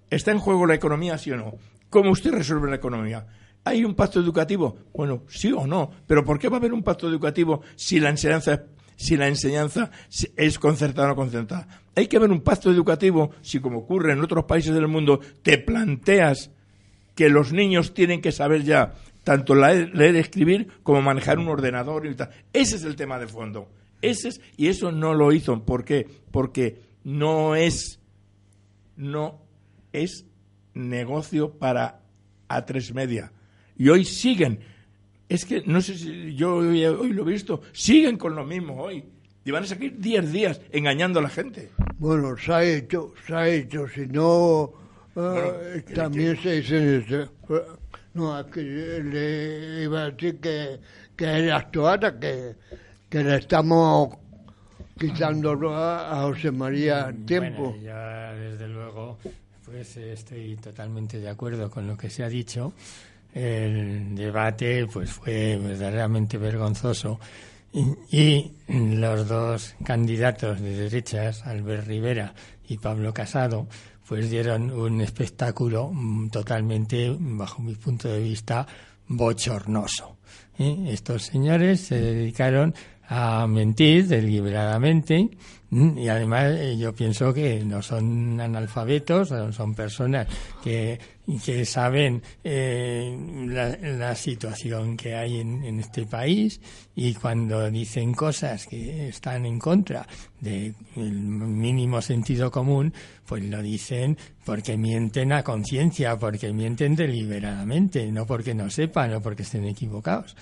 ¿Está 0.10 0.32
en 0.32 0.40
juego 0.40 0.66
la 0.66 0.76
economía, 0.76 1.18
sí 1.18 1.32
o 1.32 1.38
no? 1.38 1.56
¿Cómo 1.90 2.12
usted 2.12 2.32
resuelve 2.32 2.70
la 2.70 2.78
economía? 2.78 3.28
¿Hay 3.64 3.84
un 3.84 3.96
pacto 3.96 4.20
educativo? 4.20 4.78
Bueno, 4.94 5.24
sí 5.28 5.52
o 5.52 5.68
no. 5.68 5.92
Pero 6.08 6.24
¿por 6.24 6.40
qué 6.40 6.48
va 6.48 6.58
a 6.58 6.60
haber 6.60 6.74
un 6.74 6.84
pacto 6.84 7.08
educativo 7.08 7.62
si 7.76 8.00
la 8.00 8.10
enseñanza, 8.10 8.64
si 9.02 9.18
la 9.18 9.28
enseñanza 9.28 9.92
es 10.36 10.60
concertada 10.60 11.08
o 11.08 11.10
no 11.12 11.16
concertada? 11.16 11.68
Hay 11.96 12.08
que 12.08 12.18
haber 12.18 12.32
un 12.32 12.42
pacto 12.42 12.72
educativo 12.72 13.32
si, 13.42 13.60
como 13.60 13.80
ocurre 13.80 14.14
en 14.14 14.22
otros 14.22 14.46
países 14.46 14.74
del 14.74 14.88
mundo, 14.88 15.20
te 15.44 15.58
planteas 15.58 16.52
que 17.16 17.30
los 17.30 17.52
niños 17.52 17.94
tienen 17.94 18.22
que 18.22 18.32
saber 18.32 18.64
ya 18.64 18.94
tanto 19.24 19.56
leer, 19.56 19.94
leer, 19.94 20.16
escribir 20.16 20.68
como 20.84 21.02
manejar 21.02 21.40
un 21.40 21.48
ordenador 21.48 22.06
y. 22.06 22.16
Ese 22.54 22.76
es 22.76 22.84
el 22.84 22.96
tema 22.96 23.20
de 23.20 23.28
fondo. 23.28 23.70
Ese 24.02 24.30
es, 24.30 24.42
y 24.58 24.68
eso 24.68 24.92
no 24.92 25.14
lo 25.14 25.32
hizo. 25.32 25.64
¿Por 25.64 25.84
qué? 25.84 26.08
Porque 26.32 26.82
no 27.04 27.56
es, 27.56 28.00
no 28.96 29.42
es 29.94 30.26
negocio 30.74 31.52
para 31.52 32.02
A3 32.50 32.94
Media. 32.94 33.32
Y 33.78 33.90
hoy 33.90 34.06
siguen. 34.06 34.60
Es 35.32 35.46
que 35.46 35.64
no 35.66 35.80
sé 35.80 35.98
si 35.98 36.36
yo 36.36 36.56
hoy, 36.56 36.84
hoy 36.84 37.14
lo 37.14 37.22
he 37.22 37.32
visto. 37.32 37.62
Siguen 37.72 38.18
con 38.18 38.36
lo 38.36 38.44
mismo 38.44 38.76
hoy. 38.84 39.02
Y 39.46 39.52
van 39.52 39.64
a 39.64 39.66
seguir 39.66 39.98
10 39.98 40.30
días 40.30 40.60
engañando 40.74 41.20
a 41.20 41.24
la 41.24 41.30
gente. 41.30 41.70
Bueno, 42.00 42.36
se 42.38 42.52
ha 42.52 42.64
hecho, 42.66 43.14
se 43.26 43.34
ha 43.34 43.48
hecho. 43.48 43.88
Si 43.88 44.08
no, 44.08 44.74
eh, 45.16 45.86
también 45.96 46.36
se 46.36 46.60
dice. 46.60 47.30
No, 48.14 48.38
es 48.38 48.46
que 48.48 48.62
le 48.62 49.84
iba 49.84 50.02
a 50.02 50.12
decir 50.12 50.38
que, 50.42 50.82
que 51.16 51.38
él 51.38 51.50
actuara, 51.54 52.20
que, 52.20 52.56
que 53.10 53.24
le 53.24 53.38
estamos 53.38 54.10
quitando 55.00 55.54
a, 55.74 56.12
a 56.12 56.24
José 56.24 56.52
María 56.52 57.16
tiempo. 57.26 57.70
Bueno, 57.70 57.82
ya 57.82 58.34
desde 58.34 58.68
luego, 58.68 59.18
pues 59.64 59.96
estoy 59.96 60.58
totalmente 60.58 61.20
de 61.20 61.30
acuerdo 61.30 61.72
con 61.72 61.88
lo 61.88 61.96
que 61.96 62.10
se 62.10 62.22
ha 62.22 62.28
dicho. 62.28 62.74
El 63.34 64.16
debate, 64.16 64.88
pues 64.88 65.12
fue 65.12 65.58
verdaderamente 65.58 66.38
vergonzoso 66.38 67.20
Y 67.74 68.52
los 68.68 69.28
dos 69.28 69.76
candidatos 69.84 70.60
de 70.60 70.76
derechas, 70.76 71.46
Albert 71.46 71.88
Rivera 71.88 72.34
y 72.68 72.78
Pablo 72.78 73.14
Casado, 73.14 73.68
pues 74.08 74.30
dieron 74.30 74.72
un 74.72 75.00
espectáculo 75.00 75.90
mm, 75.94 76.30
totalmente, 76.30 77.16
bajo 77.18 77.62
mi 77.62 77.76
punto 77.76 78.10
de 78.10 78.20
vista, 78.20 78.68
bochornoso. 79.08 80.18
¿eh? 80.60 80.88
Estos 80.90 81.24
señores 81.24 81.82
se 81.82 82.00
dedicaron 82.00 82.74
a 83.08 83.48
mentir 83.48 84.08
deliberadamente 84.08 85.30
y 85.70 86.08
además 86.10 86.52
eh, 86.52 86.78
yo 86.78 86.94
pienso 86.94 87.34
que 87.34 87.64
no 87.64 87.82
son 87.82 88.40
analfabetos, 88.40 89.30
son 89.56 89.76
personas 89.76 90.28
que, 90.62 91.00
que 91.40 91.66
saben 91.66 92.22
eh, 92.44 93.18
la, 93.48 94.16
situación 94.16 94.98
que 94.98 95.16
hay 95.16 95.40
en, 95.40 95.80
este 95.80 96.06
país 96.06 96.60
y 96.96 97.14
cuando 97.14 97.70
dicen 97.70 98.14
cosas 98.14 98.68
que 98.68 99.10
están 99.10 99.46
en 99.46 99.60
contra 99.60 100.08
del 100.40 100.76
mínimo 100.96 102.02
sentido 102.02 102.52
común, 102.52 102.94
pues 103.26 103.44
lo 103.44 103.62
dicen 103.62 104.18
porque 104.46 104.78
mienten 104.78 105.32
a 105.32 105.44
conciencia, 105.44 106.18
porque 106.18 106.52
mienten 106.52 106.96
deliberadamente, 106.96 108.12
no 108.12 108.26
porque 108.26 108.54
no 108.54 108.70
sepan 108.70 109.14
o 109.14 109.22
porque 109.22 109.44
estén 109.44 109.66
equivocados. 109.66 110.36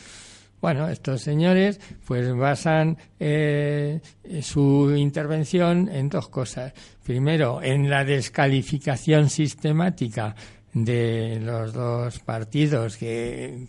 Bueno, 0.61 0.89
estos 0.89 1.21
señores 1.21 1.79
pues 2.05 2.35
basan 2.35 2.97
eh, 3.19 4.01
su 4.41 4.93
intervención 4.95 5.87
en 5.87 6.09
dos 6.09 6.27
cosas. 6.27 6.73
Primero, 7.03 7.61
en 7.63 7.89
la 7.89 8.03
descalificación 8.03 9.29
sistemática 9.29 10.35
de 10.73 11.39
los 11.41 11.73
dos 11.73 12.19
partidos 12.19 12.97
que, 12.97 13.65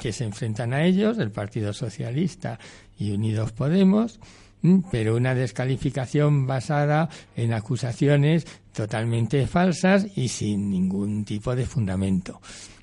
que 0.00 0.12
se 0.12 0.24
enfrentan 0.24 0.72
a 0.72 0.84
ellos, 0.84 1.18
el 1.18 1.30
Partido 1.30 1.72
Socialista 1.72 2.58
y 2.98 3.12
Unidos 3.12 3.52
Podemos, 3.52 4.20
pero 4.90 5.16
una 5.16 5.34
descalificación 5.34 6.46
basada 6.46 7.08
en 7.36 7.52
acusaciones 7.52 8.46
totalmente 8.72 9.46
falsas 9.46 10.06
y 10.16 10.28
sin 10.28 10.70
ningún 10.70 11.24
tipo 11.24 11.54
de 11.54 11.66
fundamento. 11.66 12.40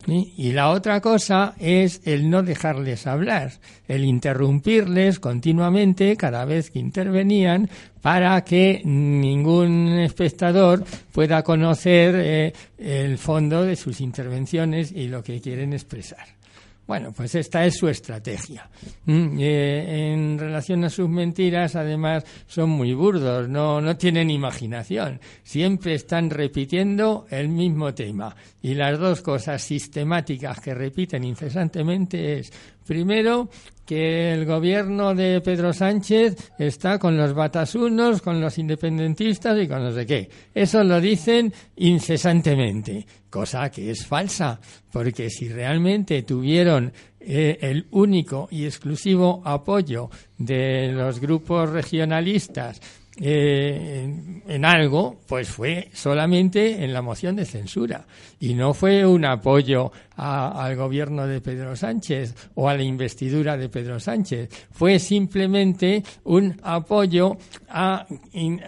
Y 0.07 0.51
la 0.51 0.69
otra 0.69 0.99
cosa 0.99 1.53
es 1.59 2.01
el 2.05 2.29
no 2.29 2.41
dejarles 2.41 3.05
hablar, 3.05 3.51
el 3.87 4.03
interrumpirles 4.03 5.19
continuamente 5.19 6.17
cada 6.17 6.43
vez 6.45 6.71
que 6.71 6.79
intervenían 6.79 7.69
para 8.01 8.43
que 8.43 8.81
ningún 8.83 9.99
espectador 9.99 10.83
pueda 11.11 11.43
conocer 11.43 12.15
eh, 12.17 12.53
el 12.79 13.19
fondo 13.19 13.63
de 13.63 13.75
sus 13.75 14.01
intervenciones 14.01 14.91
y 14.91 15.07
lo 15.07 15.23
que 15.23 15.39
quieren 15.39 15.73
expresar. 15.73 16.40
Bueno, 16.87 17.13
pues 17.13 17.35
esta 17.35 17.63
es 17.65 17.77
su 17.77 17.87
estrategia. 17.87 18.69
Mm, 19.05 19.37
eh, 19.39 20.11
en 20.13 20.37
relación 20.37 20.83
a 20.83 20.89
sus 20.89 21.07
mentiras, 21.07 21.75
además, 21.75 22.25
son 22.47 22.69
muy 22.71 22.93
burdos, 22.93 23.47
no, 23.47 23.79
no 23.79 23.95
tienen 23.95 24.29
imaginación. 24.29 25.21
Siempre 25.43 25.93
están 25.93 26.29
repitiendo 26.29 27.27
el 27.29 27.47
mismo 27.49 27.93
tema. 27.93 28.35
Y 28.61 28.73
las 28.73 28.99
dos 28.99 29.21
cosas 29.21 29.61
sistemáticas 29.61 30.59
que 30.59 30.73
repiten 30.73 31.23
incesantemente 31.23 32.39
es, 32.39 32.51
primero, 32.85 33.49
que 33.85 34.33
el 34.33 34.45
gobierno 34.45 35.13
de 35.13 35.41
Pedro 35.41 35.73
Sánchez 35.73 36.53
está 36.57 36.97
con 36.97 37.17
los 37.17 37.33
batasunos, 37.33 38.21
con 38.21 38.39
los 38.39 38.57
independentistas 38.57 39.61
y 39.61 39.67
con 39.67 39.83
no 39.83 39.91
sé 39.91 40.05
qué. 40.05 40.29
Eso 40.53 40.83
lo 40.83 41.01
dicen 41.01 41.53
incesantemente 41.75 43.05
cosa 43.31 43.71
que 43.71 43.89
es 43.89 44.05
falsa, 44.05 44.59
porque 44.91 45.29
si 45.29 45.47
realmente 45.47 46.21
tuvieron 46.21 46.91
eh, 47.19 47.57
el 47.61 47.87
único 47.91 48.47
y 48.51 48.65
exclusivo 48.65 49.41
apoyo 49.45 50.09
de 50.37 50.91
los 50.91 51.19
grupos 51.19 51.69
regionalistas 51.69 52.81
eh, 53.17 54.41
en, 54.47 54.65
algo, 54.65 55.19
pues 55.27 55.49
fue 55.49 55.89
solamente 55.93 56.83
en 56.83 56.93
la 56.93 57.01
moción 57.01 57.35
de 57.35 57.45
censura. 57.45 58.05
Y 58.39 58.53
no 58.53 58.73
fue 58.73 59.05
un 59.05 59.25
apoyo 59.25 59.91
al 60.15 60.75
gobierno 60.75 61.27
de 61.27 61.41
Pedro 61.41 61.75
Sánchez 61.75 62.33
o 62.55 62.69
a 62.69 62.75
la 62.75 62.83
investidura 62.83 63.57
de 63.57 63.69
Pedro 63.69 63.99
Sánchez, 63.99 64.49
fue 64.71 64.99
simplemente 64.99 66.03
un 66.23 66.57
apoyo 66.63 67.37
a, 67.67 68.05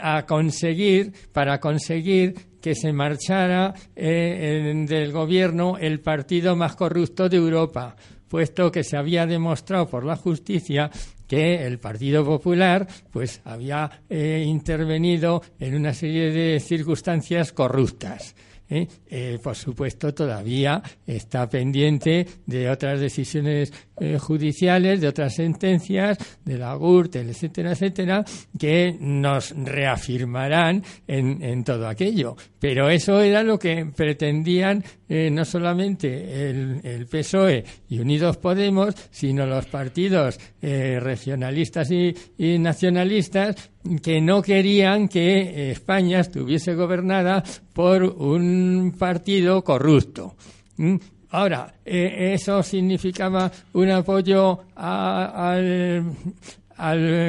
a 0.02 0.26
conseguir, 0.26 1.14
para 1.32 1.60
conseguir 1.60 2.36
que 2.64 2.76
se 2.76 2.94
marchara 2.94 3.74
eh, 3.96 4.86
del 4.88 5.12
gobierno 5.12 5.78
el 5.78 6.00
partido 6.00 6.56
más 6.56 6.76
corrupto 6.76 7.28
de 7.28 7.38
Europa, 7.38 7.96
puesto 8.30 8.72
que 8.72 8.84
se 8.84 8.98
había 8.98 9.26
demostrado 9.28 9.88
por 9.88 10.06
la 10.06 10.16
justicia 10.16 10.90
que 11.34 11.66
el 11.66 11.80
Partido 11.80 12.24
Popular 12.24 12.88
pues 13.10 13.42
había 13.44 13.90
eh, 14.08 14.44
intervenido 14.46 15.42
en 15.60 15.74
una 15.74 15.92
serie 15.92 16.32
de 16.32 16.60
circunstancias 16.60 17.52
corruptas. 17.54 18.36
¿eh? 18.70 18.88
Eh, 19.10 19.40
por 19.42 19.56
supuesto, 19.56 20.14
todavía 20.14 20.84
está 21.08 21.50
pendiente 21.50 22.28
de 22.46 22.70
otras 22.70 23.00
decisiones 23.00 23.74
judiciales, 24.20 25.02
de 25.02 25.08
otras 25.08 25.34
sentencias, 25.34 26.18
de 26.46 26.58
la 26.58 26.76
Gürtel, 26.76 27.30
etcétera, 27.30 27.72
etcétera, 27.72 28.24
que 28.60 28.96
nos 29.00 29.56
reafirmarán 29.56 30.84
en, 31.08 31.64
todo 31.64 31.88
aquello. 31.88 32.36
Pero 32.60 32.90
eso 32.90 33.22
era 33.22 33.42
lo 33.42 33.58
que 33.58 33.88
pretendían 33.96 34.84
no 35.32 35.46
solamente 35.46 36.50
el, 36.50 37.06
PSOE 37.06 37.64
y 37.90 38.00
Unidos 38.00 38.38
Podemos, 38.38 38.96
sino 39.12 39.46
los 39.46 39.66
partidos 39.68 40.40
regionalistas 40.62 41.92
y 41.92 42.14
nacionalistas 42.58 43.70
que 44.02 44.22
no 44.22 44.42
querían 44.42 45.08
que 45.08 45.72
España 45.72 46.22
estuviese 46.22 46.74
gobernada 46.74 47.44
por 47.74 48.04
un 48.04 48.96
partido 48.98 49.64
corrupto. 49.64 50.36
¿Mm? 50.78 50.96
Ahora, 51.34 51.74
eh, 51.84 52.34
¿eso 52.36 52.62
significaba 52.62 53.52
un 53.74 53.90
apoyo 53.90 54.66
al 54.76 56.14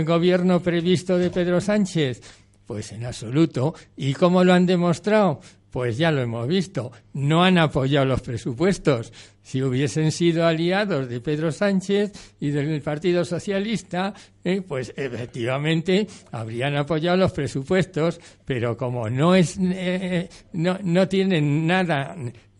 gobierno 0.04 0.60
previsto 0.60 1.16
de 1.16 1.30
Pedro 1.30 1.58
Sánchez? 1.58 2.20
Pues 2.66 2.92
en 2.92 3.06
absoluto. 3.06 3.74
¿Y 3.96 4.12
cómo 4.12 4.44
lo 4.44 4.52
han 4.52 4.66
demostrado? 4.66 5.40
Pues 5.74 5.98
ya 5.98 6.12
lo 6.12 6.22
hemos 6.22 6.46
visto, 6.46 6.92
no 7.14 7.42
han 7.42 7.58
apoyado 7.58 8.06
los 8.06 8.20
presupuestos. 8.20 9.12
Si 9.42 9.60
hubiesen 9.60 10.12
sido 10.12 10.46
aliados 10.46 11.08
de 11.08 11.20
Pedro 11.20 11.50
Sánchez 11.50 12.12
y 12.38 12.50
del 12.50 12.80
Partido 12.80 13.24
Socialista, 13.24 14.14
eh, 14.44 14.62
pues 14.62 14.92
efectivamente 14.94 16.06
habrían 16.30 16.76
apoyado 16.76 17.16
los 17.16 17.32
presupuestos, 17.32 18.20
pero 18.44 18.76
como 18.76 19.10
no 19.10 19.34
es, 19.34 19.58
eh, 19.60 20.28
no, 20.52 20.78
no 20.80 21.08
tienen 21.08 21.66
nada 21.66 22.14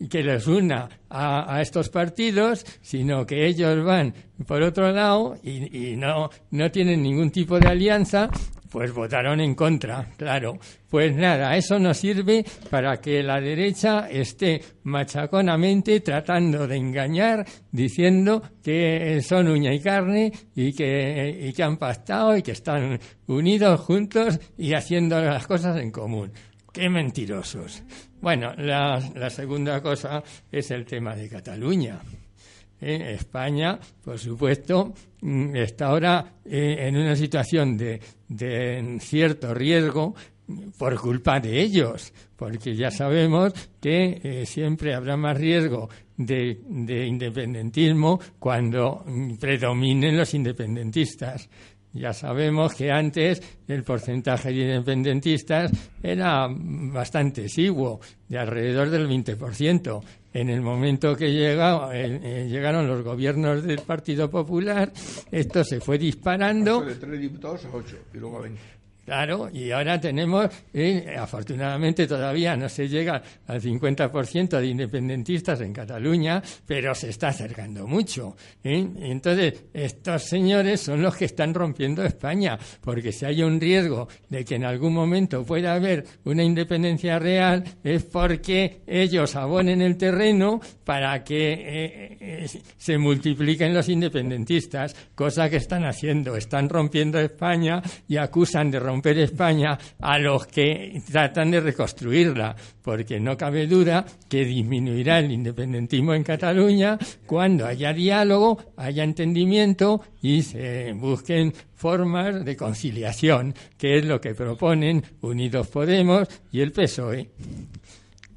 que 0.08 0.22
les 0.22 0.46
una 0.46 0.88
a, 1.08 1.60
estos 1.60 1.88
partidos, 1.88 2.64
sino 2.80 3.26
que 3.26 3.46
ellos 3.46 3.84
van 3.84 4.14
por 4.46 4.62
otro 4.62 4.90
lado 4.92 5.36
y, 5.42 5.92
y 5.92 5.96
no, 5.96 6.30
no 6.50 6.70
tienen 6.70 7.02
ningún 7.02 7.30
tipo 7.30 7.58
de 7.58 7.68
alianza, 7.68 8.30
pues 8.74 8.92
votaron 8.92 9.40
en 9.40 9.54
contra, 9.54 10.04
claro. 10.16 10.58
Pues 10.90 11.14
nada, 11.14 11.56
eso 11.56 11.78
nos 11.78 11.96
sirve 11.96 12.44
para 12.70 12.96
que 12.96 13.22
la 13.22 13.40
derecha 13.40 14.08
esté 14.10 14.60
machaconamente 14.82 16.00
tratando 16.00 16.66
de 16.66 16.76
engañar, 16.76 17.46
diciendo 17.70 18.42
que 18.64 19.22
son 19.22 19.46
uña 19.46 19.72
y 19.72 19.78
carne 19.78 20.32
y 20.56 20.72
que, 20.72 21.38
y 21.40 21.52
que 21.52 21.62
han 21.62 21.76
pactado 21.76 22.36
y 22.36 22.42
que 22.42 22.50
están 22.50 22.98
unidos 23.28 23.78
juntos 23.78 24.40
y 24.58 24.74
haciendo 24.74 25.20
las 25.20 25.46
cosas 25.46 25.76
en 25.80 25.92
común. 25.92 26.32
¡Qué 26.74 26.90
mentirosos! 26.90 27.84
Bueno, 28.20 28.52
la, 28.56 28.98
la 29.14 29.30
segunda 29.30 29.80
cosa 29.80 30.24
es 30.50 30.72
el 30.72 30.84
tema 30.84 31.14
de 31.14 31.28
Cataluña. 31.28 32.00
¿eh? 32.80 33.14
España, 33.14 33.78
por 34.04 34.18
supuesto, 34.18 34.92
mm, 35.20 35.54
está 35.54 35.86
ahora 35.86 36.34
eh, 36.44 36.78
en 36.80 36.96
una 36.96 37.14
situación 37.14 37.76
de, 37.76 38.00
cierto 38.98 39.54
riesgo 39.54 40.16
por 40.76 41.00
culpa 41.00 41.38
de 41.38 41.60
ellos, 41.60 42.12
porque 42.34 42.74
ya 42.74 42.90
sabemos 42.90 43.52
que 43.80 44.20
eh, 44.20 44.44
siempre 44.44 44.94
habrá 44.94 45.16
más 45.16 45.38
riesgo 45.38 45.88
de, 46.16 46.58
de, 46.68 47.06
independentismo 47.06 48.18
cuando 48.40 49.04
mm, 49.06 49.36
predominen 49.36 50.16
los 50.16 50.34
independentistas. 50.34 51.48
Ya 51.94 52.12
sabemos 52.12 52.74
que 52.74 52.90
antes 52.90 53.40
el 53.68 53.84
porcentaje 53.84 54.48
de 54.52 54.62
independentistas 54.62 55.70
era 56.02 56.48
bastante 56.50 57.44
exiguo, 57.44 58.00
de 58.28 58.36
alrededor 58.36 58.90
del 58.90 59.08
20%. 59.08 60.02
En 60.32 60.50
el 60.50 60.60
momento 60.60 61.14
que 61.14 61.32
llegó, 61.32 61.92
eh, 61.92 62.20
eh, 62.20 62.48
llegaron 62.50 62.88
los 62.88 63.04
gobiernos 63.04 63.62
del 63.62 63.78
Partido 63.82 64.28
Popular, 64.28 64.92
esto 65.30 65.62
se 65.62 65.78
fue 65.78 65.96
disparando. 65.96 66.80
de 66.80 66.96
tres 66.96 67.20
diputados 67.20 67.64
a 67.66 67.68
ocho, 67.72 67.98
y 68.12 68.18
luego 68.18 68.42
Claro, 69.04 69.50
y 69.52 69.70
ahora 69.70 70.00
tenemos, 70.00 70.48
eh, 70.72 71.14
afortunadamente 71.18 72.06
todavía 72.06 72.56
no 72.56 72.70
se 72.70 72.88
llega 72.88 73.22
al 73.46 73.60
50% 73.60 74.58
de 74.58 74.66
independentistas 74.66 75.60
en 75.60 75.74
Cataluña, 75.74 76.42
pero 76.66 76.94
se 76.94 77.10
está 77.10 77.28
acercando 77.28 77.86
mucho. 77.86 78.34
¿eh? 78.62 78.86
Entonces, 79.00 79.64
estos 79.74 80.22
señores 80.22 80.80
son 80.80 81.02
los 81.02 81.14
que 81.16 81.26
están 81.26 81.52
rompiendo 81.52 82.02
España, 82.02 82.58
porque 82.80 83.12
si 83.12 83.26
hay 83.26 83.42
un 83.42 83.60
riesgo 83.60 84.08
de 84.30 84.42
que 84.42 84.54
en 84.54 84.64
algún 84.64 84.94
momento 84.94 85.44
pueda 85.44 85.74
haber 85.74 86.04
una 86.24 86.42
independencia 86.42 87.18
real, 87.18 87.62
es 87.82 88.04
porque 88.04 88.80
ellos 88.86 89.36
abonen 89.36 89.82
el 89.82 89.98
terreno 89.98 90.60
para 90.82 91.22
que 91.22 91.52
eh, 91.52 92.16
eh, 92.20 92.46
se 92.78 92.96
multipliquen 92.96 93.74
los 93.74 93.88
independentistas, 93.90 94.96
cosa 95.14 95.50
que 95.50 95.56
están 95.56 95.84
haciendo. 95.84 96.36
Están 96.36 96.70
rompiendo 96.70 97.18
España 97.18 97.82
y 98.08 98.16
acusan 98.16 98.70
de 98.70 98.80
romper 98.80 98.93
romper 98.94 99.18
España 99.18 99.76
a 100.00 100.18
los 100.20 100.46
que 100.46 101.02
tratan 101.10 101.50
de 101.50 101.60
reconstruirla, 101.60 102.54
porque 102.80 103.18
no 103.18 103.36
cabe 103.36 103.66
duda 103.66 104.06
que 104.28 104.44
disminuirá 104.44 105.18
el 105.18 105.32
independentismo 105.32 106.14
en 106.14 106.22
Cataluña 106.22 106.96
cuando 107.26 107.66
haya 107.66 107.92
diálogo, 107.92 108.56
haya 108.76 109.02
entendimiento 109.02 110.00
y 110.22 110.42
se 110.42 110.92
busquen 110.92 111.52
formas 111.74 112.44
de 112.44 112.56
conciliación, 112.56 113.52
que 113.76 113.98
es 113.98 114.04
lo 114.04 114.20
que 114.20 114.32
proponen 114.34 115.02
Unidos 115.22 115.66
Podemos 115.66 116.28
y 116.52 116.60
el 116.60 116.70
PSOE. 116.70 117.30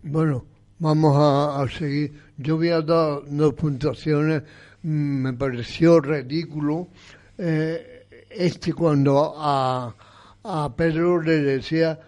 Bueno, 0.02 0.44
vamos 0.80 1.16
a, 1.20 1.68
seguir. 1.70 2.14
Yo 2.38 2.58
voy 2.58 2.70
a 2.70 2.82
dar 2.82 3.22
dos 3.30 3.54
puntuaciones. 3.54 4.42
Mm, 4.82 5.22
me 5.22 5.34
pareció 5.34 6.00
ridículo 6.00 6.88
eh, 7.38 8.08
este 8.32 8.74
cuando 8.74 9.36
a 9.38 9.94
a 10.48 10.74
Pedro 10.74 11.22
le 11.22 11.42
decía 11.42 12.00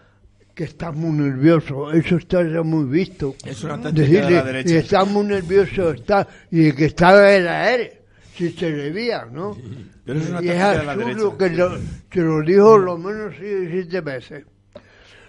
que 0.55 0.63
está 0.63 0.91
muy 0.91 1.11
nervioso, 1.11 1.91
eso 1.91 2.15
está 2.15 2.41
ya 2.43 2.63
muy 2.63 2.85
visto. 2.85 3.35
Es 3.45 3.63
una 3.63 3.81
táctica 3.81 4.25
de 4.27 4.31
la 4.31 4.43
derecha. 4.43 4.73
Y 4.73 4.77
está 4.77 5.03
muy 5.05 5.25
nervioso, 5.25 5.91
está, 5.91 6.27
y 6.49 6.71
que 6.71 6.85
estaba 6.85 7.29
era 7.31 7.73
él, 7.75 7.91
si 8.35 8.51
se 8.51 8.69
le 8.69 8.91
veía, 8.91 9.25
¿no? 9.25 9.57
Pero 10.05 10.19
es 10.19 10.29
una 10.29 10.41
y 10.41 10.49
es 10.49 10.57
táctica 10.57 10.79
de 10.79 10.85
la 10.85 10.91
absurdo 10.93 11.37
que 11.37 11.49
lo, 11.49 11.77
que 12.09 12.19
lo 12.21 12.41
dijo 12.41 12.77
lo 12.77 12.97
menos 12.97 13.33
siete, 13.37 13.69
siete 13.71 14.01
veces. 14.01 14.45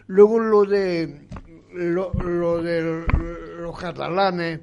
Luego 0.06 0.38
lo 0.38 0.64
de 0.64 1.26
lo, 1.74 2.12
lo 2.12 2.62
de 2.62 3.04
los 3.60 3.78
catalanes, 3.78 4.60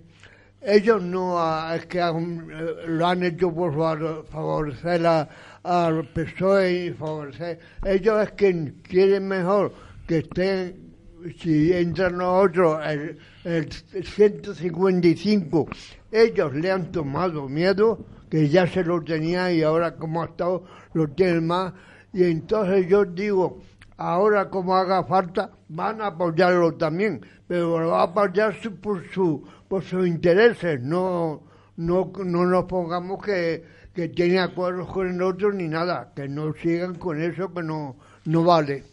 ellos 0.62 1.02
no 1.02 1.38
ah, 1.40 1.74
es 1.76 1.86
que 1.86 2.00
eh, 2.00 2.76
lo 2.88 3.08
han 3.08 3.24
hecho 3.24 3.54
por 3.54 3.74
favor- 3.74 4.26
favorecer 4.30 5.06
a- 5.06 5.30
al 5.64 6.08
PSOE 6.10 6.86
y 6.88 6.92
favorecer. 6.92 7.60
Ellos 7.86 8.24
es 8.24 8.32
que 8.32 8.74
quieren 8.84 9.28
mejor 9.28 9.74
que 10.08 10.20
estén, 10.20 10.94
si 11.40 11.74
entre 11.74 12.12
nosotros 12.12 12.80
el, 12.86 13.18
el 13.44 13.72
155, 13.72 15.68
ellos 16.12 16.54
le 16.56 16.72
han 16.72 16.92
tomado 16.92 17.48
miedo, 17.50 18.06
que 18.30 18.48
ya 18.50 18.68
se 18.68 18.84
lo 18.84 19.02
tenía 19.04 19.52
y 19.52 19.64
ahora 19.64 19.96
como 19.96 20.22
ha 20.22 20.26
estado 20.26 20.64
lo 20.94 21.08
tienen 21.10 21.48
más. 21.48 21.74
Y 22.14 22.24
entonces 22.24 22.88
yo 22.88 23.04
digo, 23.06 23.60
ahora 23.98 24.50
como 24.50 24.76
haga 24.76 25.04
falta, 25.04 25.52
van 25.70 26.02
a 26.02 26.08
apoyarlo 26.08 26.76
también, 26.76 27.22
pero 27.48 27.80
lo 27.80 27.90
va 27.90 28.02
a 28.02 28.04
apoyar 28.04 28.56
por, 28.82 29.04
su, 29.12 29.44
por 29.68 29.84
sus 29.84 30.08
intereses, 30.08 30.82
no, 30.82 31.44
no, 31.76 32.12
no 32.24 32.46
nos 32.46 32.66
pongamos 32.66 33.24
que, 33.24 33.64
que 33.94 34.40
acuerdos 34.40 34.88
con 34.88 35.08
el 35.08 35.22
otro 35.22 35.52
ni 35.52 35.68
nada, 35.68 36.12
que 36.16 36.28
no 36.28 36.54
sigan 36.54 36.96
con 36.96 37.22
eso 37.22 37.54
que 37.54 37.64
no, 37.64 37.96
no 38.26 38.44
vale. 38.44 38.84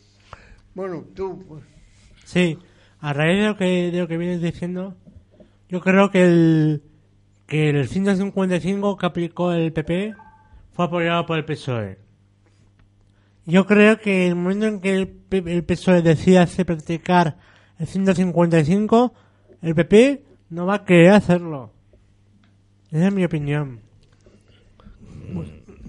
Bueno, 0.74 1.04
tú, 1.14 1.44
pues, 1.46 1.62
Sí, 2.24 2.58
a 3.00 3.12
raíz 3.12 3.38
de 3.38 3.48
lo 3.48 3.56
que, 3.56 3.90
de 3.92 3.98
lo 3.98 4.08
que 4.08 4.16
vienes 4.16 4.40
diciendo, 4.40 4.96
yo 5.68 5.80
creo 5.80 6.10
que 6.10 6.24
el, 6.24 6.82
que 7.46 7.70
el 7.70 7.88
155 7.88 8.96
que 8.96 9.06
aplicó 9.06 9.52
el 9.52 9.72
PP 9.72 10.14
fue 10.72 10.84
apoyado 10.86 11.26
por 11.26 11.38
el 11.38 11.44
PSOE. 11.44 11.98
Yo 13.46 13.66
creo 13.66 13.98
que 13.98 14.26
el 14.26 14.36
momento 14.36 14.66
en 14.66 14.80
que 14.80 14.94
el, 14.94 15.20
el 15.30 15.64
PSOE 15.64 16.00
decida 16.00 16.42
hacer 16.42 16.64
practicar 16.64 17.36
el 17.78 17.86
155, 17.86 19.12
el 19.60 19.74
PP 19.74 20.24
no 20.54 20.66
va 20.66 20.74
a 20.76 20.84
querer 20.84 21.10
hacerlo. 21.10 21.72
Esa 22.90 23.08
es 23.08 23.12
mi 23.12 23.24
opinión. 23.24 23.80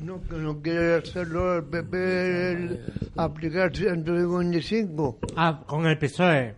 no, 0.01 0.21
que 0.23 0.35
no 0.37 0.61
quiere 0.61 0.95
hacerlo 0.95 1.57
el 1.57 1.63
PP, 1.65 2.51
el 2.51 2.85
aplicar 3.15 3.75
155. 3.75 5.19
Ah, 5.35 5.63
con 5.67 5.85
el 5.85 5.97
PSOE. 5.99 6.55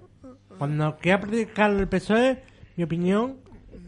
Cuando 0.57 0.97
quiera 0.97 1.19
practicar 1.19 1.71
el 1.71 1.87
PSOE, 1.87 2.43
mi 2.77 2.85
opinión 2.85 3.37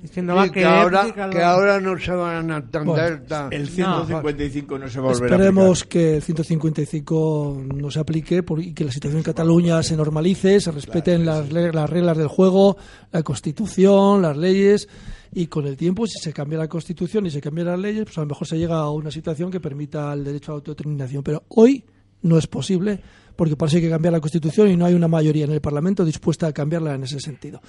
es 0.04 0.12
que 0.12 0.22
no 0.22 0.36
va 0.36 0.44
ahora, 0.44 1.30
que 1.30 1.42
ahora 1.44 1.80
no 1.82 1.98
se 2.00 2.12
van 2.12 2.52
a 2.52 2.58
entender 2.58 2.86
Bueno, 2.86 3.22
tan- 3.28 3.52
El 3.54 3.68
155 3.68 4.80
no, 4.80 4.88
se 4.90 5.00
va 5.00 5.10
a 5.10 5.14
volver 5.14 5.32
Esperemos 5.32 5.84
a 5.84 5.86
que 5.88 6.16
el 6.18 6.22
155 6.24 7.62
no 7.76 7.92
se 7.92 8.00
aplique 8.00 8.44
por- 8.44 8.62
y 8.62 8.74
que 8.74 8.86
la 8.86 8.92
situación 8.92 9.18
en 9.20 9.24
Cataluña 9.24 9.82
se 9.84 9.96
normalice, 9.98 10.60
se 10.62 10.72
respeten 10.72 11.26
las, 11.26 11.52
las 11.52 11.90
reglas 11.90 12.18
del 12.18 12.28
juego, 12.28 12.78
la 13.12 13.24
Constitución, 13.24 14.22
las 14.22 14.38
leyes 14.38 14.88
y 15.34 15.48
con 15.48 15.68
el 15.68 15.76
tiempo 15.78 16.08
si 16.08 16.18
se 16.20 16.34
cambia 16.34 16.58
la 16.58 16.68
Constitución 16.68 17.26
y 17.26 17.32
se 17.32 17.42
cambian 17.42 17.68
las 17.68 17.80
leyes, 17.80 18.06
pues 18.06 18.18
a 18.18 18.22
lo 18.22 18.28
mejor 18.28 18.48
se 18.48 18.58
llega 18.58 18.78
a 18.78 18.90
una 18.90 19.12
situación 19.12 19.52
que 19.52 19.60
permita 19.60 20.12
el 20.14 20.24
derecho 20.24 20.52
a 20.52 20.56
la 20.56 20.58
autodeterminación. 20.60 21.24
Pero 21.24 21.44
hoy 21.50 21.84
no 22.22 22.38
es 22.38 22.48
posible 22.48 23.00
porque 23.36 23.56
parece 23.56 23.78
que 23.78 23.86
hay 23.86 23.90
que 23.90 23.94
cambiar 23.96 24.14
la 24.14 24.20
Constitución 24.20 24.70
y 24.70 24.76
no 24.76 24.86
hay 24.86 24.94
una 24.94 25.08
mayoría 25.08 25.46
en 25.46 25.52
el 25.52 25.62
Parlamento 25.62 26.04
dispuesta 26.04 26.48
a 26.48 26.52
cambiarla 26.54 26.96
en 26.96 27.04
ese 27.04 27.20
sentido. 27.20 27.62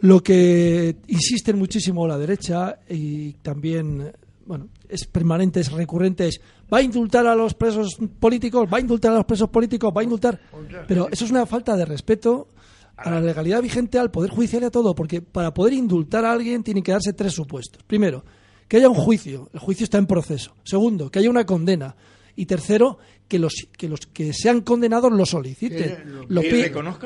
Lo 0.00 0.22
que 0.22 0.96
insisten 1.06 1.58
muchísimo 1.58 2.06
la 2.06 2.18
derecha 2.18 2.80
y 2.88 3.32
también, 3.34 4.12
bueno, 4.44 4.68
es 4.88 5.06
permanente, 5.06 5.60
es 5.60 5.72
recurrente, 5.72 6.28
es 6.28 6.40
va 6.72 6.78
a 6.78 6.82
indultar 6.82 7.26
a 7.26 7.34
los 7.34 7.54
presos 7.54 7.96
políticos, 8.18 8.68
va 8.72 8.78
a 8.78 8.80
indultar 8.80 9.12
a 9.12 9.16
los 9.16 9.24
presos 9.24 9.48
políticos, 9.48 9.92
va 9.96 10.00
a 10.00 10.04
indultar. 10.04 10.40
Pero 10.86 11.08
eso 11.10 11.24
es 11.24 11.30
una 11.30 11.46
falta 11.46 11.76
de 11.76 11.84
respeto 11.84 12.48
a 12.96 13.10
la 13.10 13.20
legalidad 13.20 13.62
vigente, 13.62 13.98
al 13.98 14.10
Poder 14.10 14.30
Judicial 14.30 14.62
y 14.62 14.66
a 14.66 14.70
todo, 14.70 14.94
porque 14.94 15.20
para 15.20 15.52
poder 15.52 15.74
indultar 15.74 16.24
a 16.24 16.32
alguien 16.32 16.62
tienen 16.62 16.82
que 16.82 16.92
darse 16.92 17.12
tres 17.12 17.32
supuestos. 17.32 17.82
Primero, 17.86 18.24
que 18.68 18.78
haya 18.78 18.88
un 18.88 18.94
juicio, 18.94 19.50
el 19.52 19.60
juicio 19.60 19.84
está 19.84 19.98
en 19.98 20.06
proceso. 20.06 20.54
Segundo, 20.64 21.10
que 21.10 21.18
haya 21.18 21.30
una 21.30 21.46
condena. 21.46 21.94
Y 22.36 22.46
tercero, 22.46 22.98
que 23.26 23.38
los 23.38 23.54
que, 23.76 23.88
los 23.88 24.00
que 24.00 24.32
sean 24.32 24.60
condenados 24.60 25.10
lo 25.10 25.24
soliciten. 25.26 26.26
Lo- 26.28 26.42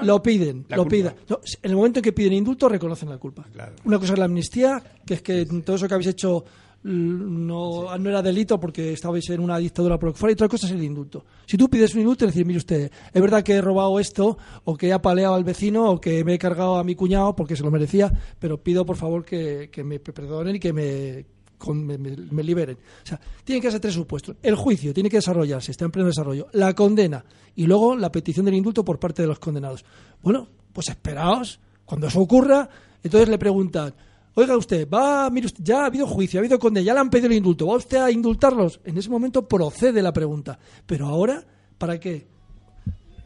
Lo, 0.03 0.05
lo 0.05 0.23
piden, 0.23 0.67
lo 0.77 0.89
piden. 0.89 1.15
No, 1.29 1.41
en 1.63 1.71
el 1.71 1.77
momento 1.77 2.01
en 2.01 2.03
que 2.03 2.13
piden 2.13 2.33
indulto, 2.35 2.69
reconocen 2.69 3.09
la 3.09 3.19
culpa. 3.19 3.47
Claro. 3.53 3.75
Una 3.85 3.99
cosa 3.99 4.13
es 4.15 4.19
la 4.19 4.25
amnistía, 4.27 4.83
que 5.07 5.15
es 5.15 5.23
que 5.23 5.47
todo 5.65 5.77
eso 5.77 5.87
que 5.89 5.95
habéis 5.95 6.09
hecho 6.09 6.45
no, 6.83 7.97
no 7.99 8.09
era 8.11 8.23
delito 8.23 8.59
porque 8.59 8.93
estabais 8.95 9.29
en 9.31 9.41
una 9.41 9.59
dictadura 9.59 9.99
por 9.99 10.09
lo 10.09 10.13
que 10.15 10.19
fuera, 10.19 10.33
y 10.33 10.35
otra 10.35 10.49
cosa 10.49 10.67
es 10.67 10.73
el 10.73 10.83
indulto. 10.83 11.25
Si 11.47 11.57
tú 11.57 11.69
pides 11.69 11.95
un 11.95 12.01
indulto, 12.01 12.27
decir, 12.27 12.45
mire 12.47 12.59
usted, 12.59 12.91
es 13.13 13.23
verdad 13.23 13.43
que 13.43 13.53
he 13.55 13.61
robado 13.61 13.99
esto, 14.01 14.39
o 14.65 14.77
que 14.77 14.89
he 14.89 14.93
apaleado 14.93 15.35
al 15.35 15.45
vecino, 15.45 15.91
o 15.91 16.01
que 16.01 16.25
me 16.25 16.35
he 16.35 16.39
cargado 16.39 16.77
a 16.77 16.85
mi 16.85 16.95
cuñado 16.95 17.37
porque 17.37 17.57
se 17.57 17.63
lo 17.63 17.71
merecía, 17.71 18.13
pero 18.39 18.63
pido 18.63 18.85
por 18.87 18.97
favor 18.97 19.25
que, 19.25 19.69
que 19.71 19.85
me 19.85 20.01
perdonen 20.01 20.57
y 20.57 20.61
que 20.61 20.73
me, 20.73 21.27
con- 21.61 21.87
me, 21.87 21.97
me- 21.99 22.17
me 22.17 22.43
liberen. 22.43 22.77
O 22.77 23.07
sea, 23.07 23.21
tiene 23.45 23.61
que 23.61 23.71
ser 23.71 23.79
tres 23.79 23.95
supuestos. 23.95 24.35
El 24.43 24.57
juicio 24.57 24.93
tiene 24.93 25.09
que 25.09 25.19
desarrollarse, 25.19 25.71
está 25.71 25.85
en 25.85 25.93
pleno 25.93 26.09
desarrollo. 26.09 26.49
La 26.53 26.75
condena 26.75 27.25
y 27.55 27.67
luego 27.67 27.95
la 27.95 28.11
petición 28.11 28.47
del 28.47 28.55
indulto 28.57 28.85
por 28.85 28.99
parte 28.99 29.23
de 29.23 29.29
los 29.29 29.39
condenados. 29.39 29.85
Bueno, 30.23 30.49
pues 30.73 30.89
esperaos. 30.89 31.61
Cuando 31.85 32.07
eso 32.09 32.21
ocurra, 32.21 32.69
entonces 33.03 33.29
le 33.29 33.37
preguntan, 33.39 33.93
oiga 34.35 34.57
usted, 34.57 34.89
va, 34.89 35.29
mire 35.31 35.47
usted, 35.47 35.63
ya 35.65 35.83
ha 35.83 35.87
habido 35.87 36.07
juicio, 36.07 36.39
ha 36.39 36.41
habido 36.41 36.59
condena, 36.59 36.85
ya 36.87 36.95
le 36.95 37.01
han 37.01 37.11
pedido 37.11 37.27
el 37.29 37.35
indulto, 37.35 37.67
¿va 37.67 37.77
usted 37.77 37.99
a 37.99 38.11
indultarlos? 38.11 38.81
En 38.85 38.97
ese 38.97 39.11
momento 39.11 39.47
procede 39.47 40.01
la 40.03 40.13
pregunta. 40.13 40.59
Pero 40.87 41.07
ahora, 41.07 41.45
¿para 41.79 41.99
qué? 42.01 42.27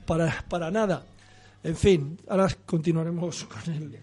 Para, 0.06 0.44
para 0.48 0.70
nada. 0.70 1.04
En 1.62 1.76
fin, 1.76 2.18
ahora 2.28 2.48
continuaremos 2.66 3.44
con 3.44 3.72
el, 3.74 3.98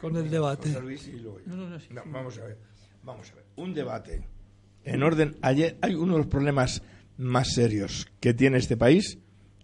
con 0.00 0.16
el 0.16 0.30
debate. 0.30 0.68
José 0.68 0.80
Luis 0.82 1.06
y 1.08 1.12
luego 1.20 1.38
yo. 1.46 1.54
No, 1.54 2.02
vamos 2.06 2.38
a 2.38 2.44
ver, 2.44 2.58
vamos 3.02 3.30
a 3.30 3.34
ver. 3.34 3.44
Un 3.56 3.74
debate 3.74 4.28
en 4.84 5.02
orden. 5.02 5.36
Ayer 5.42 5.76
hay 5.82 5.94
uno 5.94 6.14
de 6.14 6.18
los 6.18 6.26
problemas 6.26 6.82
más 7.16 7.52
serios 7.52 8.10
que 8.20 8.34
tiene 8.34 8.58
este 8.58 8.76
país 8.76 9.18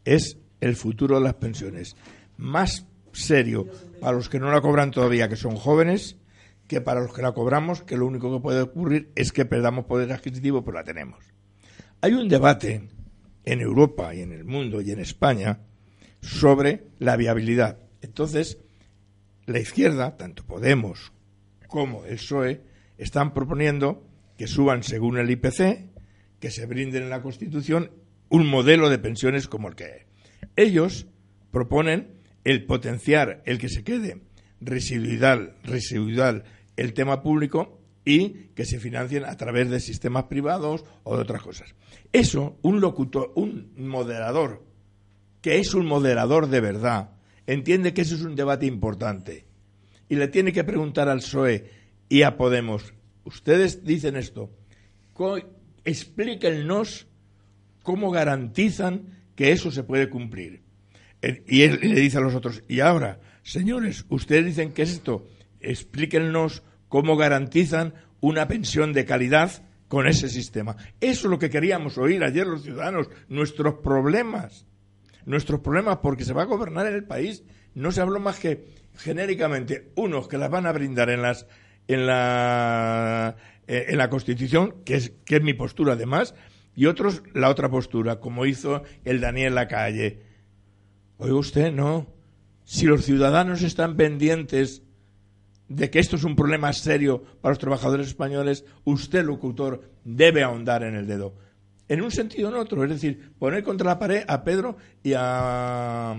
es 0.05 0.39
el 0.61 0.77
futuro 0.77 1.17
de 1.17 1.25
las 1.25 1.35
pensiones. 1.35 1.97
Más 2.37 2.87
serio 3.13 3.67
para 4.01 4.17
los 4.17 4.29
que 4.29 4.39
no 4.39 4.51
la 4.51 4.61
cobran 4.61 4.91
todavía, 4.91 5.29
que 5.29 5.37
son 5.37 5.57
jóvenes, 5.57 6.17
que 6.69 6.81
para 6.81 7.01
los 7.01 7.13
que 7.13 7.23
la 7.23 7.33
cobramos, 7.33 7.83
que 7.83 7.97
lo 7.97 8.07
único 8.07 8.33
que 8.33 8.43
puede 8.43 8.63
ocurrir 8.63 9.11
es 9.15 9.33
que 9.33 9.45
perdamos 9.45 9.87
poder 9.87 10.13
adquisitivo, 10.13 10.65
pero 10.65 10.79
la 10.79 10.85
tenemos. 10.85 11.25
Hay 12.01 12.13
un 12.13 12.29
debate 12.29 12.89
en 13.45 13.61
Europa 13.61 14.15
y 14.15 14.21
en 14.21 14.33
el 14.33 14.45
mundo 14.45 14.81
y 14.81 14.91
en 14.91 15.01
España 15.01 15.61
sobre 16.21 16.85
la 16.99 17.17
viabilidad. 17.17 17.79
Entonces, 18.03 18.59
la 19.47 19.61
izquierda, 19.61 20.17
tanto 20.17 20.45
Podemos 20.45 21.13
como 21.69 22.05
el 22.05 22.17
PSOE, 22.17 22.61
están 22.99 23.35
proponiendo 23.35 24.07
que 24.37 24.47
suban 24.47 24.83
según 24.83 25.19
el 25.19 25.31
IPC, 25.31 25.91
que 26.41 26.51
se 26.51 26.67
brinden 26.67 27.05
en 27.05 27.11
la 27.11 27.23
Constitución 27.23 27.91
un 28.29 28.47
modelo 28.47 28.91
de 28.91 28.99
pensiones 28.99 29.49
como 29.49 29.69
el 29.69 29.75
que 29.75 30.07
ellos 30.57 31.07
proponen 31.51 32.17
el 32.45 32.65
potenciar 32.65 33.43
el 33.47 33.59
que 33.59 33.69
se 33.69 33.85
quede 33.85 34.23
residual, 34.61 35.57
residual 35.65 36.45
el 36.77 36.93
tema 36.95 37.23
público 37.23 37.81
y 38.05 38.51
que 38.55 38.65
se 38.65 38.79
financien 38.79 39.25
a 39.25 39.37
través 39.37 39.69
de 39.69 39.81
sistemas 39.81 40.25
privados 40.25 40.85
o 41.03 41.17
de 41.17 41.23
otras 41.23 41.43
cosas. 41.43 41.75
Eso, 42.13 42.59
un 42.63 42.81
locutor, 42.81 43.33
un 43.35 43.73
moderador, 43.77 44.65
que 45.41 45.59
es 45.59 45.75
un 45.75 45.87
moderador 45.87 46.49
de 46.49 46.61
verdad, 46.61 47.11
entiende 47.47 47.93
que 47.95 48.03
eso 48.03 48.15
es 48.15 48.23
un 48.23 48.37
debate 48.37 48.67
importante 48.67 49.47
y 50.09 50.17
le 50.17 50.29
tiene 50.29 50.53
que 50.53 50.65
preguntar 50.65 51.09
al 51.09 51.19
PSOE 51.19 51.86
y 52.09 52.23
a 52.23 52.37
Podemos, 52.37 52.95
ustedes 53.25 53.85
dicen 53.85 54.17
esto, 54.17 54.51
explíquennos 55.85 57.07
cómo 57.83 58.11
garantizan 58.11 59.07
que 59.35 59.53
eso 59.53 59.71
se 59.71 59.83
puede 59.83 60.09
cumplir. 60.09 60.63
Y 61.47 61.63
él 61.63 61.81
le 61.83 62.01
dice 62.01 62.19
a 62.19 62.21
los 62.21 62.35
otros, 62.35 62.63
y 62.69 62.81
ahora, 62.81 63.21
señores, 63.43 64.05
ustedes 64.09 64.45
dicen 64.47 64.73
que 64.73 64.83
es 64.83 64.93
esto, 64.93 65.27
explíquennos 65.61 66.63
cómo 66.89 67.17
garantizan 67.17 67.95
una 68.21 68.49
pensión 68.49 68.93
de 68.93 69.05
calidad 69.05 69.63
con 69.89 70.07
ese 70.07 70.29
sistema. 70.29 70.77
Eso 71.01 71.27
es 71.27 71.31
lo 71.31 71.39
que 71.39 71.51
queríamos 71.51 71.99
oír 71.99 72.23
ayer 72.23 72.47
los 72.47 72.63
ciudadanos, 72.63 73.09
nuestros 73.29 73.75
problemas, 73.75 74.67
nuestros 75.25 75.61
problemas 75.61 75.99
porque 75.99 76.25
se 76.25 76.33
va 76.33 76.43
a 76.43 76.47
gobernar 76.47 76.87
en 76.87 76.95
el 76.95 77.05
país. 77.05 77.45
No 77.75 77.93
se 77.93 78.01
habló 78.01 78.21
más 78.21 78.39
que 78.39 78.67
genéricamente 78.97 79.91
unos 79.97 80.29
que 80.29 80.39
las 80.39 80.51
van 80.51 80.67
a 80.67 80.73
brindar 80.73 81.11
en 81.11 81.23
las 81.23 81.47
en 81.89 82.07
la 82.07 83.37
eh, 83.67 83.87
en 83.89 83.99
la 83.99 84.11
Constitución, 84.11 84.77
que 84.85 84.95
es 84.95 85.13
que 85.25 85.37
es 85.37 85.43
mi 85.43 85.55
postura 85.55 85.95
además, 85.95 86.35
y 86.75 86.87
otros 86.87 87.23
la 87.35 87.49
otra 87.49 87.69
postura, 87.69 88.21
como 88.21 88.47
hizo 88.47 88.83
el 89.05 89.21
Daniel 89.21 89.55
Lacalle. 89.55 90.23
Oiga 91.19 91.35
usted, 91.35 91.73
no. 91.73 92.07
Si 92.65 92.87
los 92.87 93.05
ciudadanos 93.05 93.63
están 93.63 93.97
pendientes 93.97 94.83
de 95.69 95.91
que 95.91 95.99
esto 95.99 96.17
es 96.17 96.25
un 96.25 96.37
problema 96.37 96.73
serio 96.73 97.25
para 97.41 97.53
los 97.53 97.59
trabajadores 97.59 98.09
españoles, 98.09 98.65
usted, 98.85 99.25
locutor, 99.25 99.91
debe 100.05 100.43
ahondar 100.43 100.83
en 100.85 100.95
el 100.95 101.07
dedo. 101.07 101.35
En 101.89 102.03
un 102.03 102.11
sentido 102.11 102.49
o 102.49 102.53
en 102.53 102.59
otro, 102.59 102.85
es 102.85 102.91
decir, 102.91 103.33
poner 103.39 103.63
contra 103.63 103.87
la 103.87 103.99
pared 103.99 104.25
a 104.29 104.45
Pedro 104.45 104.77
y 105.03 105.15
a, 105.17 106.17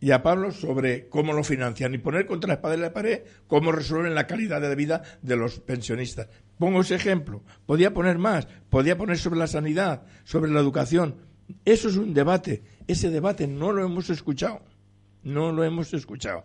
y 0.00 0.12
a 0.12 0.22
Pablo 0.22 0.52
sobre 0.52 1.08
cómo 1.08 1.32
lo 1.32 1.42
financian 1.42 1.94
y 1.94 1.98
poner 1.98 2.26
contra 2.26 2.48
la 2.48 2.54
espada 2.54 2.76
de 2.76 2.82
la 2.82 2.92
pared 2.92 3.22
cómo 3.46 3.72
resuelven 3.72 4.14
la 4.14 4.26
calidad 4.26 4.60
de 4.60 4.74
vida 4.74 5.02
de 5.22 5.36
los 5.36 5.58
pensionistas. 5.60 6.28
Pongo 6.58 6.80
ese 6.80 6.94
ejemplo. 6.94 7.42
Podía 7.66 7.92
poner 7.92 8.18
más, 8.18 8.46
podía 8.70 8.96
poner 8.96 9.18
sobre 9.18 9.38
la 9.38 9.46
sanidad, 9.46 10.02
sobre 10.24 10.50
la 10.50 10.60
educación. 10.60 11.16
Eso 11.64 11.88
es 11.88 11.96
un 11.96 12.14
debate. 12.14 12.62
Ese 12.86 13.10
debate 13.10 13.46
no 13.46 13.72
lo 13.72 13.84
hemos 13.84 14.10
escuchado. 14.10 14.62
No 15.22 15.52
lo 15.52 15.64
hemos 15.64 15.92
escuchado 15.94 16.44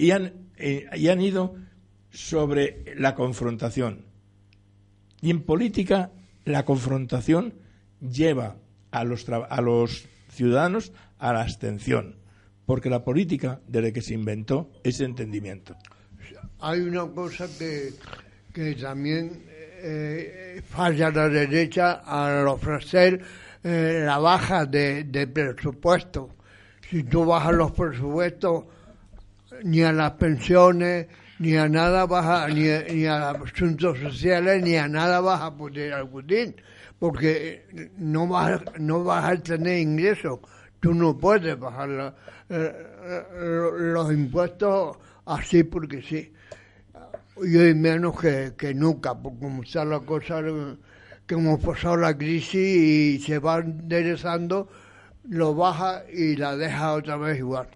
y 0.00 0.12
han, 0.12 0.32
eh, 0.56 0.86
y 0.96 1.08
han 1.08 1.20
ido 1.20 1.56
sobre 2.10 2.94
la 2.96 3.14
confrontación. 3.14 4.06
Y 5.20 5.28
en 5.28 5.42
política 5.42 6.10
la 6.46 6.64
confrontación 6.64 7.52
lleva 8.00 8.56
a 8.92 9.04
los, 9.04 9.28
a 9.28 9.60
los 9.60 10.06
ciudadanos 10.30 10.92
a 11.18 11.34
la 11.34 11.42
abstención, 11.42 12.16
porque 12.70 12.88
la 12.88 13.02
política, 13.02 13.58
desde 13.66 13.92
que 13.92 14.00
se 14.00 14.14
inventó, 14.14 14.70
es 14.84 15.00
entendimiento. 15.00 15.74
Hay 16.60 16.78
una 16.82 17.04
cosa 17.04 17.48
que, 17.58 17.94
que 18.54 18.76
también 18.76 19.42
eh, 19.48 20.62
falla 20.64 21.10
la 21.10 21.28
derecha 21.28 21.94
al 22.06 22.46
ofrecer 22.46 23.20
eh, 23.64 24.02
la 24.06 24.18
baja 24.18 24.66
de, 24.66 25.02
de 25.02 25.26
presupuesto. 25.26 26.36
Si 26.88 27.02
tú 27.02 27.24
bajas 27.24 27.54
los 27.54 27.72
presupuestos, 27.72 28.66
ni 29.64 29.82
a 29.82 29.90
las 29.90 30.12
pensiones, 30.12 31.08
ni 31.40 31.56
a 31.56 31.68
nada 31.68 32.06
vas 32.06 32.24
a, 32.24 32.46
ni, 32.46 32.68
ni 32.94 33.04
a 33.04 33.30
asuntos 33.30 33.98
sociales, 33.98 34.62
ni 34.62 34.76
a 34.76 34.86
nada 34.86 35.20
vas 35.20 35.40
a 35.40 35.56
poder 35.56 35.92
acudir, 35.92 36.54
porque 37.00 37.90
no 37.98 38.28
vas, 38.28 38.62
no 38.78 39.02
vas 39.02 39.24
a 39.24 39.42
tener 39.42 39.80
ingresos. 39.80 40.38
Tú 40.80 40.94
no 40.94 41.16
puedes 41.16 41.58
bajar 41.58 42.14
eh, 42.48 42.72
los 43.92 44.12
impuestos 44.12 44.96
así 45.26 45.62
porque 45.64 46.02
sí. 46.02 46.32
Y 47.42 47.56
hoy 47.56 47.74
menos 47.74 48.18
que, 48.20 48.54
que 48.56 48.74
nunca, 48.74 49.14
porque 49.14 49.38
como 49.40 49.62
está 49.62 49.84
la 49.84 50.00
cosa, 50.00 50.42
que 51.26 51.34
hemos 51.34 51.60
pasado 51.60 51.96
la 51.96 52.16
crisis 52.16 52.54
y 52.54 53.18
se 53.20 53.38
va 53.38 53.58
enderezando, 53.58 54.68
lo 55.28 55.54
baja 55.54 56.02
y 56.12 56.36
la 56.36 56.56
deja 56.56 56.92
otra 56.94 57.16
vez 57.16 57.38
igual. 57.38 57.68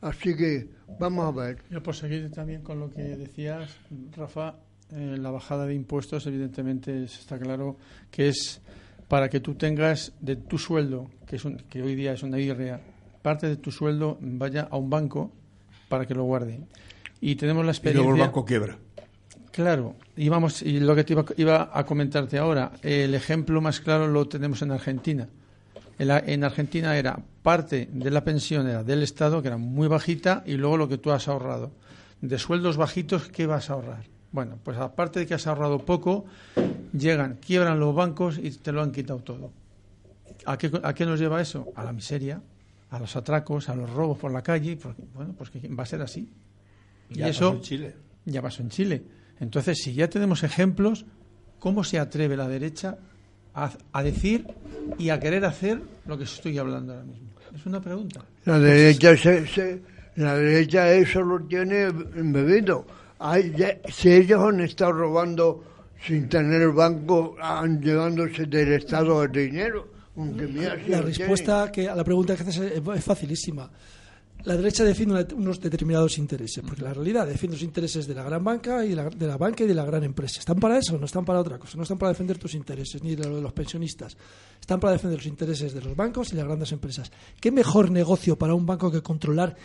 Así 0.00 0.36
que 0.36 0.68
Vamos 0.98 1.26
a 1.26 1.30
ver. 1.30 1.58
Yo 1.70 1.82
por 1.82 1.94
seguir 1.94 2.30
también 2.30 2.62
con 2.62 2.80
lo 2.80 2.90
que 2.90 3.02
decías, 3.02 3.76
Rafa, 4.16 4.56
eh, 4.92 5.16
la 5.18 5.30
bajada 5.30 5.66
de 5.66 5.74
impuestos 5.74 6.26
evidentemente 6.26 7.04
está 7.04 7.38
claro 7.38 7.76
que 8.10 8.28
es 8.28 8.60
para 9.08 9.28
que 9.28 9.40
tú 9.40 9.54
tengas 9.54 10.12
de 10.20 10.36
tu 10.36 10.58
sueldo, 10.58 11.10
que, 11.30 11.36
es 11.36 11.46
que 11.68 11.82
hoy 11.82 11.94
día 11.94 12.12
es 12.12 12.22
una 12.22 12.38
irrea, 12.38 12.80
parte 13.22 13.46
de 13.46 13.56
tu 13.56 13.70
sueldo 13.70 14.18
vaya 14.20 14.68
a 14.70 14.76
un 14.76 14.90
banco 14.90 15.30
para 15.88 16.06
que 16.06 16.14
lo 16.14 16.24
guarde. 16.24 16.60
Y 17.20 17.36
tenemos 17.36 17.64
la 17.64 17.70
experiencia... 17.70 18.02
Y 18.02 18.04
luego 18.04 18.16
el 18.16 18.28
banco 18.28 18.44
quiebra. 18.44 18.76
Claro, 19.52 19.94
y 20.16 20.28
vamos, 20.28 20.62
y 20.62 20.80
lo 20.80 20.94
que 20.94 21.04
te 21.04 21.12
iba, 21.12 21.24
iba 21.36 21.70
a 21.72 21.84
comentarte 21.84 22.38
ahora, 22.38 22.72
el 22.82 23.14
ejemplo 23.14 23.60
más 23.60 23.80
claro 23.80 24.06
lo 24.06 24.28
tenemos 24.28 24.62
en 24.62 24.72
Argentina 24.72 25.28
en, 26.00 26.44
Argentina 26.44 26.96
era 26.96 27.20
parte 27.42 27.88
de 27.92 28.10
la 28.10 28.24
pensión 28.24 28.66
era 28.66 28.82
del 28.82 29.02
Estado, 29.02 29.42
que 29.42 29.48
era 29.48 29.58
muy 29.58 29.86
bajita, 29.86 30.42
y 30.46 30.54
luego 30.54 30.78
lo 30.78 30.88
que 30.88 30.96
tú 30.96 31.10
has 31.10 31.28
ahorrado. 31.28 31.72
De 32.22 32.38
sueldos 32.38 32.78
bajitos, 32.78 33.28
¿qué 33.28 33.46
vas 33.46 33.68
a 33.68 33.74
ahorrar? 33.74 34.04
Bueno, 34.32 34.58
pues 34.62 34.78
aparte 34.78 35.20
de 35.20 35.26
que 35.26 35.34
has 35.34 35.46
ahorrado 35.46 35.80
poco, 35.80 36.24
llegan, 36.92 37.36
quiebran 37.36 37.80
los 37.80 37.94
bancos 37.94 38.38
y 38.38 38.50
te 38.50 38.72
lo 38.72 38.80
han 38.82 38.92
quitado 38.92 39.20
todo. 39.20 39.50
¿A 40.46 40.56
qué, 40.58 40.70
a 40.82 40.94
qué 40.94 41.06
nos 41.06 41.20
lleva 41.20 41.40
eso? 41.40 41.72
A 41.74 41.84
la 41.84 41.92
miseria, 41.92 42.40
a 42.90 42.98
los 42.98 43.14
atracos, 43.16 43.68
a 43.68 43.74
los 43.74 43.90
robos 43.90 44.18
por 44.18 44.32
la 44.32 44.42
calle. 44.42 44.76
Porque, 44.76 45.02
bueno, 45.14 45.34
pues 45.36 45.50
que 45.50 45.66
va 45.68 45.82
a 45.82 45.86
ser 45.86 46.02
así. 46.02 46.28
Ya 47.10 47.26
y 47.26 47.30
eso 47.30 47.46
pasó 47.46 47.56
en 47.56 47.62
Chile. 47.62 47.94
Ya 48.24 48.42
pasó 48.42 48.62
en 48.62 48.68
Chile. 48.70 49.02
Entonces, 49.40 49.78
si 49.82 49.94
ya 49.94 50.08
tenemos 50.08 50.42
ejemplos, 50.42 51.06
¿cómo 51.58 51.82
se 51.84 51.98
atreve 51.98 52.36
la 52.36 52.48
derecha 52.48 52.98
a, 53.54 54.02
decir 54.02 54.46
y 54.98 55.10
a 55.10 55.18
querer 55.18 55.44
hacer 55.44 55.80
lo 56.06 56.16
que 56.16 56.24
estoy 56.24 56.58
hablando 56.58 56.92
ahora 56.92 57.04
mismo? 57.04 57.30
Es 57.54 57.66
una 57.66 57.80
pregunta. 57.80 58.24
La 58.44 58.58
derecha, 58.58 59.16
se, 59.16 59.82
la 60.16 60.36
derecha 60.36 60.92
eso 60.92 61.22
lo 61.22 61.40
tiene 61.40 61.84
embebido. 61.84 62.86
si 63.88 64.12
ellos 64.12 64.42
han 64.42 64.60
estado 64.60 64.92
robando 64.92 65.64
sin 66.04 66.28
tener 66.28 66.62
el 66.62 66.72
banco, 66.72 67.36
han 67.40 67.80
llevándose 67.80 68.46
del 68.46 68.72
Estado 68.74 69.22
el 69.24 69.32
dinero. 69.32 69.88
La 70.16 71.00
respuesta 71.00 71.70
que 71.72 71.88
a 71.88 71.94
la 71.94 72.04
pregunta 72.04 72.36
que 72.36 72.42
haces 72.42 72.58
es 72.58 73.04
facilísima 73.04 73.70
la 74.44 74.56
derecha 74.56 74.84
defiende 74.84 75.26
unos 75.34 75.60
determinados 75.60 76.16
intereses, 76.18 76.64
porque 76.66 76.82
la 76.82 76.94
realidad 76.94 77.26
defiende 77.26 77.56
los 77.56 77.62
intereses 77.62 78.06
de 78.06 78.14
la 78.14 78.22
gran 78.22 78.42
banca 78.42 78.84
y 78.84 78.90
de 78.90 79.26
la, 79.26 79.36
banca 79.36 79.64
y 79.64 79.66
de 79.66 79.74
la 79.74 79.84
gran 79.84 80.02
empresa. 80.04 80.40
¿Están 80.40 80.58
para 80.58 80.78
eso? 80.78 80.96
No 80.98 81.06
están 81.06 81.24
para 81.24 81.40
otra 81.40 81.58
cosa. 81.58 81.76
No 81.76 81.82
están 81.82 81.98
para 81.98 82.12
defender 82.12 82.38
tus 82.38 82.54
intereses 82.54 83.02
ni 83.02 83.14
de 83.14 83.24
los 83.24 83.36
de 83.36 83.42
los 83.42 83.52
pensionistas. 83.52 84.16
Están 84.58 84.80
para 84.80 84.94
defender 84.94 85.18
los 85.18 85.26
intereses 85.26 85.74
de 85.74 85.82
los 85.82 85.94
bancos 85.94 86.32
y 86.32 86.36
las 86.36 86.46
grandes 86.46 86.72
empresas. 86.72 87.10
¿Qué 87.40 87.50
mejor 87.50 87.90
negocio 87.90 88.36
para 88.36 88.54
un 88.54 88.66
banco 88.66 88.90
que 88.90 89.02
controlar 89.02 89.56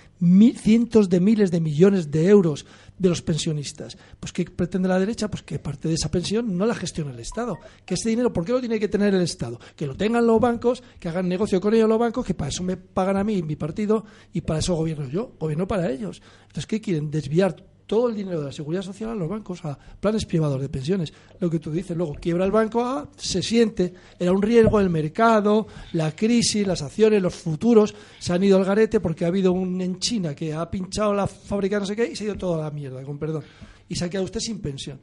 cientos 0.57 1.09
de 1.09 1.19
miles 1.19 1.51
de 1.51 1.61
millones 1.61 2.11
de 2.11 2.27
euros 2.27 2.65
de 2.97 3.09
los 3.09 3.21
pensionistas? 3.21 3.97
Pues 4.19 4.31
¿qué 4.31 4.45
pretende 4.45 4.87
la 4.87 4.99
derecha? 4.99 5.29
Pues 5.29 5.43
que 5.43 5.59
parte 5.59 5.87
de 5.87 5.95
esa 5.95 6.09
pensión 6.09 6.57
no 6.57 6.65
la 6.65 6.75
gestione 6.75 7.11
el 7.11 7.19
Estado. 7.19 7.57
Que 7.85 7.95
ese 7.95 8.09
dinero, 8.09 8.31
¿por 8.31 8.45
qué 8.45 8.51
lo 8.51 8.59
tiene 8.59 8.79
que 8.79 8.87
tener 8.87 9.13
el 9.13 9.21
Estado? 9.21 9.59
Que 9.75 9.85
lo 9.85 9.95
tengan 9.95 10.25
los 10.25 10.39
bancos, 10.39 10.83
que 10.99 11.09
hagan 11.09 11.27
negocio 11.27 11.59
con 11.61 11.73
ellos 11.73 11.89
los 11.89 11.99
bancos, 11.99 12.25
que 12.25 12.33
para 12.33 12.49
eso 12.49 12.63
me 12.63 12.77
pagan 12.77 13.17
a 13.17 13.23
mí 13.23 13.35
y 13.35 13.43
mi 13.43 13.55
partido 13.55 14.05
y 14.33 14.41
para 14.41 14.59
eso 14.59 14.75
gobierno 14.75 15.07
yo, 15.09 15.35
gobierno 15.39 15.67
para 15.67 15.91
ellos. 15.91 16.21
Entonces, 16.43 16.65
¿qué 16.67 16.81
quieren? 16.81 17.11
Desviar 17.11 17.74
todo 17.85 18.09
el 18.09 18.15
dinero 18.15 18.39
de 18.39 18.45
la 18.45 18.51
seguridad 18.51 18.81
social 18.81 19.11
a 19.11 19.15
los 19.15 19.29
bancos, 19.29 19.63
a 19.65 19.77
planes 19.99 20.25
privados 20.25 20.59
de 20.59 20.69
pensiones. 20.69 21.13
Lo 21.39 21.49
que 21.49 21.59
tú 21.59 21.71
dices, 21.71 21.95
luego 21.95 22.15
quiebra 22.15 22.45
el 22.45 22.51
banco, 22.51 22.83
ah, 22.83 23.07
se 23.15 23.41
siente, 23.41 23.93
era 24.19 24.31
un 24.31 24.41
riesgo 24.41 24.79
el 24.79 24.89
mercado, 24.89 25.67
la 25.93 26.15
crisis, 26.15 26.65
las 26.65 26.81
acciones, 26.81 27.21
los 27.21 27.35
futuros 27.35 27.93
se 28.19 28.33
han 28.33 28.43
ido 28.43 28.57
al 28.57 28.65
garete 28.65 28.99
porque 28.99 29.25
ha 29.25 29.27
habido 29.27 29.51
un 29.51 29.79
en 29.81 29.99
China 29.99 30.33
que 30.33 30.53
ha 30.53 30.69
pinchado 30.69 31.13
la 31.13 31.27
fábrica 31.27 31.79
no 31.79 31.85
sé 31.85 31.95
qué 31.95 32.05
y 32.05 32.15
se 32.15 32.23
ha 32.23 32.27
ido 32.27 32.35
toda 32.35 32.63
la 32.63 32.71
mierda, 32.71 33.03
con 33.03 33.17
perdón. 33.17 33.43
Y 33.87 33.95
se 33.95 34.05
ha 34.05 34.09
quedado 34.09 34.25
usted 34.25 34.39
sin 34.39 34.59
pensión. 34.61 34.99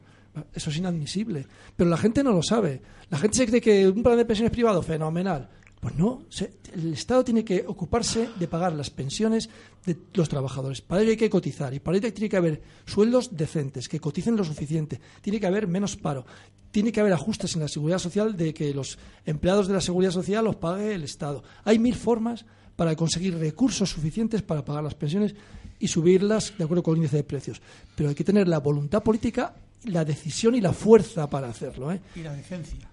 Eso 0.52 0.70
es 0.70 0.76
inadmisible. 0.76 1.46
Pero 1.76 1.88
la 1.90 1.96
gente 1.96 2.24
no 2.24 2.32
lo 2.32 2.42
sabe. 2.42 2.80
La 3.10 3.18
gente 3.18 3.36
se 3.36 3.46
cree 3.46 3.60
que 3.60 3.86
un 3.86 4.02
plan 4.02 4.16
de 4.16 4.24
pensiones 4.24 4.50
privado, 4.50 4.82
fenomenal 4.82 5.48
Pues 5.82 5.96
no, 5.96 6.22
se- 6.28 6.52
el 6.74 6.92
Estado 6.94 7.24
tiene 7.24 7.44
que 7.44 7.64
ocuparse 7.66 8.28
de 8.38 8.46
pagar 8.46 8.72
las 8.72 8.88
pensiones 8.88 9.50
de 9.84 9.96
los 10.14 10.28
trabajadores. 10.28 10.80
Para 10.80 11.02
ello 11.02 11.10
hay 11.10 11.16
que 11.16 11.28
cotizar 11.28 11.74
y 11.74 11.80
para 11.80 11.96
ello 11.96 12.12
tiene 12.12 12.28
que 12.28 12.36
haber 12.36 12.62
sueldos 12.86 13.36
decentes, 13.36 13.88
que 13.88 13.98
coticen 13.98 14.36
lo 14.36 14.44
suficiente. 14.44 15.00
Tiene 15.20 15.40
que 15.40 15.46
haber 15.48 15.66
menos 15.66 15.96
paro. 15.96 16.24
Tiene 16.70 16.92
que 16.92 17.00
haber 17.00 17.12
ajustes 17.12 17.56
en 17.56 17.62
la 17.62 17.68
seguridad 17.68 17.98
social 17.98 18.36
de 18.36 18.54
que 18.54 18.72
los 18.72 18.96
empleados 19.26 19.66
de 19.66 19.74
la 19.74 19.80
seguridad 19.80 20.12
social 20.12 20.44
los 20.44 20.54
pague 20.54 20.94
el 20.94 21.02
Estado. 21.02 21.42
Hay 21.64 21.80
mil 21.80 21.96
formas 21.96 22.46
para 22.76 22.94
conseguir 22.94 23.36
recursos 23.36 23.90
suficientes 23.90 24.40
para 24.42 24.64
pagar 24.64 24.84
las 24.84 24.94
pensiones 24.94 25.34
y 25.80 25.88
subirlas 25.88 26.54
de 26.56 26.62
acuerdo 26.62 26.84
con 26.84 26.92
el 26.94 26.98
índice 26.98 27.16
de 27.16 27.24
precios. 27.24 27.60
Pero 27.96 28.08
hay 28.08 28.14
que 28.14 28.22
tener 28.22 28.46
la 28.46 28.58
voluntad 28.60 29.02
política, 29.02 29.56
la 29.86 30.04
decisión 30.04 30.54
y 30.54 30.60
la 30.60 30.72
fuerza 30.72 31.28
para 31.28 31.48
hacerlo. 31.48 31.90
¿eh? 31.90 32.00
Y 32.14 32.20
la 32.22 32.34
decencia. 32.36 32.88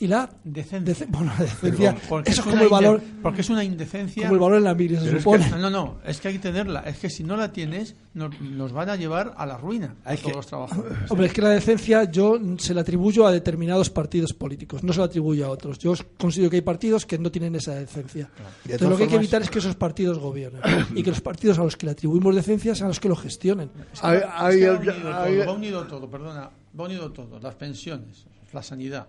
Y 0.00 0.06
la 0.06 0.30
Decencia. 0.44 0.94
dece- 0.94 1.10
bueno, 1.10 1.32
la 1.36 1.44
decencia, 1.44 1.96
Porque 2.08 2.30
eso 2.30 2.40
es 2.42 2.46
una 2.46 2.52
como 2.54 2.62
el 2.64 2.68
valor, 2.70 3.02
Porque 3.20 3.40
es 3.40 3.50
una 3.50 3.64
indecencia. 3.64 4.22
como 4.28 4.34
el 4.34 4.40
valor 4.40 4.58
en 4.58 4.64
la 4.64 4.74
Biblia, 4.74 5.00
se 5.00 5.08
es 5.10 5.18
supone. 5.18 5.44
que- 5.50 5.56
no, 5.56 5.70
no, 5.70 5.98
es 6.06 6.20
que 6.20 6.28
hay 6.28 6.34
que 6.34 6.40
tenerla. 6.40 6.80
Es 6.80 6.98
que 6.98 7.10
si 7.10 7.24
no 7.24 7.36
la 7.36 7.50
tienes, 7.50 7.96
nos, 8.14 8.40
nos 8.40 8.72
van 8.72 8.90
a 8.90 8.96
llevar 8.96 9.34
a 9.36 9.44
la 9.44 9.56
ruina 9.56 9.96
a 10.04 10.14
todos 10.16 10.36
los 10.36 10.46
trabajadores. 10.46 11.10
Hombre, 11.10 11.26
es 11.26 11.32
que 11.32 11.42
la 11.42 11.48
decencia 11.48 12.04
yo 12.04 12.38
se 12.58 12.74
la 12.74 12.82
atribuyo 12.82 13.26
a 13.26 13.32
determinados 13.32 13.90
partidos 13.90 14.32
políticos, 14.32 14.84
no 14.84 14.92
se 14.92 15.00
la 15.00 15.06
atribuyo 15.06 15.46
a 15.46 15.50
otros. 15.50 15.78
Yo 15.80 15.94
considero 16.16 16.48
que 16.50 16.56
hay 16.56 16.62
partidos 16.62 17.04
que 17.04 17.18
no 17.18 17.32
tienen 17.32 17.56
esa 17.56 17.74
decencia. 17.74 18.30
De 18.64 18.74
Entonces 18.74 18.88
lo 18.88 18.96
que 18.96 19.02
hay 19.02 19.08
que 19.08 19.16
evitar 19.16 19.42
es 19.42 19.50
que 19.50 19.58
esos 19.58 19.74
partidos 19.74 20.20
gobiernen 20.20 20.62
y 20.94 21.02
que 21.02 21.10
los 21.10 21.20
partidos 21.20 21.58
a 21.58 21.64
los 21.64 21.76
que 21.76 21.86
le 21.86 21.92
atribuimos 21.92 22.36
decencia 22.36 22.72
sean 22.76 22.86
los 22.88 23.00
que 23.00 23.08
lo 23.08 23.16
gestionen. 23.16 23.70
Es 23.92 24.00
que 24.00 24.06
Hay- 24.06 24.20
va- 24.20 24.46
hay- 24.46 24.54
es 24.54 24.60
que 24.60 24.68
va 24.70 24.78
unido 24.78 25.18
hay- 25.18 25.36
todo, 25.38 25.46
va 25.46 25.52
unido 25.54 25.86
todo, 25.88 26.08
perdona, 26.08 26.50
va 26.78 26.84
unido 26.84 27.10
todo, 27.12 27.40
las 27.40 27.56
pensiones, 27.56 28.26
la 28.52 28.62
sanidad, 28.62 29.08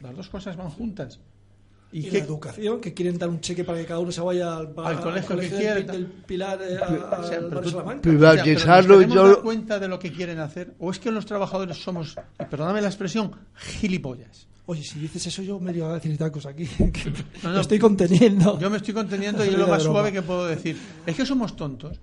las 0.00 0.16
dos 0.16 0.28
cosas 0.28 0.56
van 0.56 0.70
juntas. 0.70 1.18
Y, 1.92 2.08
¿Y 2.08 2.10
la 2.10 2.18
educación, 2.18 2.80
que 2.80 2.92
quieren 2.92 3.16
dar 3.18 3.28
un 3.28 3.40
cheque 3.40 3.62
para 3.62 3.78
que 3.78 3.86
cada 3.86 4.00
uno 4.00 4.10
se 4.10 4.20
vaya 4.20 4.56
al, 4.56 4.74
Al 4.76 5.00
colegio 5.00 5.36
que 5.36 5.42
del- 5.48 5.50
quiera. 5.60 5.92
del, 5.92 6.06
Pilar 6.06 6.58
eh, 6.60 6.76
a- 6.82 6.86
a- 7.16 7.20
O 7.20 7.22
sea, 7.22 7.38
al 7.38 7.44
pero 7.44 7.48
barrio 7.50 7.60
tú- 7.62 7.70
Salamanca. 7.70 8.02
Privatizarlo, 8.02 8.96
O 8.96 8.98
sea, 8.98 9.06
pero 9.06 9.06
¿nos 9.06 9.06
queremos 9.06 9.14
yo- 9.14 9.28
dar 9.36 9.42
cuenta 9.44 9.78
de 9.78 9.88
lo 9.88 9.98
que 10.00 10.10
quieren 10.12 10.38
hacer? 10.40 10.74
¿O 10.80 10.90
es 10.90 10.98
que 10.98 11.12
los 11.12 11.24
trabajadores 11.24 11.76
somos, 11.80 12.16
perdóname 12.50 12.80
la 12.80 12.88
expresión, 12.88 13.30
gilipollas? 13.54 14.48
Oye, 14.66 14.82
si 14.82 14.98
dices 14.98 15.24
eso 15.26 15.42
yo 15.42 15.60
me 15.60 15.72
iba 15.72 15.88
a 15.90 15.94
decir 15.94 16.16
tacos 16.18 16.46
aquí. 16.46 16.66
que 16.78 17.12
No, 17.44 17.60
estoy 17.60 17.78
conteniendo. 17.78 18.58
Yo 18.58 18.70
me 18.70 18.78
estoy 18.78 18.94
conteniendo 18.94 19.44
y 19.44 19.48
es 19.48 19.54
lo 19.58 19.68
más 19.68 19.82
broma. 19.84 19.98
suave 20.00 20.12
que 20.12 20.22
puedo 20.22 20.46
decir. 20.46 20.76
Es 21.06 21.14
que 21.14 21.24
somos 21.26 21.54
tontos. 21.54 22.00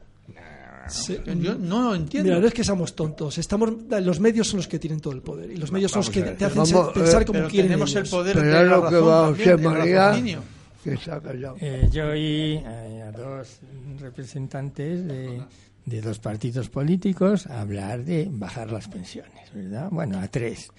Sí. 0.91 1.17
Yo 1.39 1.55
no 1.55 1.81
lo 1.81 1.95
entiendo. 1.95 2.29
Mira, 2.29 2.39
no 2.41 2.47
es 2.47 2.53
que 2.53 2.63
seamos 2.63 2.95
tontos. 2.95 3.37
Estamos, 3.37 3.71
los 3.89 4.19
medios 4.19 4.47
son 4.47 4.57
los 4.57 4.67
que 4.67 4.77
tienen 4.79 4.99
todo 4.99 5.13
el 5.13 5.21
poder. 5.21 5.49
Y 5.51 5.55
los 5.57 5.71
medios 5.71 5.91
son 5.91 5.99
los 6.01 6.09
que 6.09 6.21
a 6.21 6.35
te 6.35 6.45
hacen 6.45 6.57
Vamos, 6.57 6.69
ser- 6.69 6.93
pensar 6.93 7.21
eh, 7.21 7.25
como 7.25 7.39
pero 7.39 7.49
quieren 7.49 7.71
tenemos 7.71 7.95
el 7.95 8.07
poder 8.07 8.35
Pero 8.35 8.45
de 8.47 8.61
es 8.63 8.67
la 8.69 8.75
lo 8.77 8.89
que 8.89 8.95
va 8.99 9.27
José 9.27 9.51
el 9.51 9.61
María, 9.61 10.39
que 10.83 10.97
se 10.97 11.11
ha 11.11 11.19
callado. 11.21 11.55
Eh, 11.61 11.89
yo 11.91 12.07
oí 12.07 12.61
eh, 12.65 13.03
a 13.07 13.11
dos 13.11 13.59
representantes 13.99 15.07
de, 15.07 15.41
de 15.85 16.01
dos 16.01 16.19
partidos 16.19 16.69
políticos 16.69 17.47
hablar 17.47 18.03
de 18.03 18.27
bajar 18.31 18.71
las 18.71 18.87
pensiones, 18.87 19.51
¿verdad? 19.53 19.87
Bueno, 19.91 20.19
a 20.19 20.27
tres. 20.27 20.69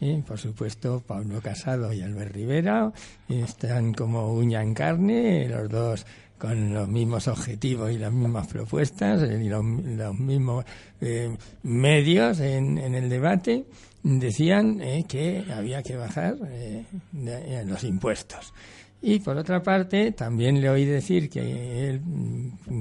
Eh, 0.00 0.22
por 0.26 0.38
supuesto, 0.38 1.02
Pablo 1.06 1.40
Casado 1.40 1.90
y 1.92 2.02
Albert 2.02 2.34
Rivera 2.34 2.92
están 3.30 3.94
como 3.94 4.34
uña 4.34 4.62
en 4.62 4.74
carne, 4.74 5.48
los 5.48 5.70
dos 5.70 6.06
con 6.38 6.74
los 6.74 6.88
mismos 6.88 7.28
objetivos 7.28 7.90
y 7.92 7.98
las 7.98 8.12
mismas 8.12 8.46
propuestas 8.46 9.22
eh, 9.22 9.42
y 9.42 9.48
los, 9.48 9.64
los 9.64 10.18
mismos 10.18 10.64
eh, 11.00 11.36
medios 11.62 12.40
en, 12.40 12.78
en 12.78 12.94
el 12.94 13.08
debate. 13.08 13.64
Decían 14.02 14.80
eh, 14.82 15.04
que 15.08 15.44
había 15.52 15.82
que 15.82 15.96
bajar 15.96 16.36
eh, 16.48 16.84
eh, 17.16 17.64
los 17.66 17.82
impuestos. 17.82 18.54
Y 19.02 19.18
por 19.18 19.36
otra 19.36 19.62
parte, 19.62 20.12
también 20.12 20.60
le 20.60 20.70
oí 20.70 20.84
decir 20.84 21.28
que 21.28 21.88
él 21.88 22.00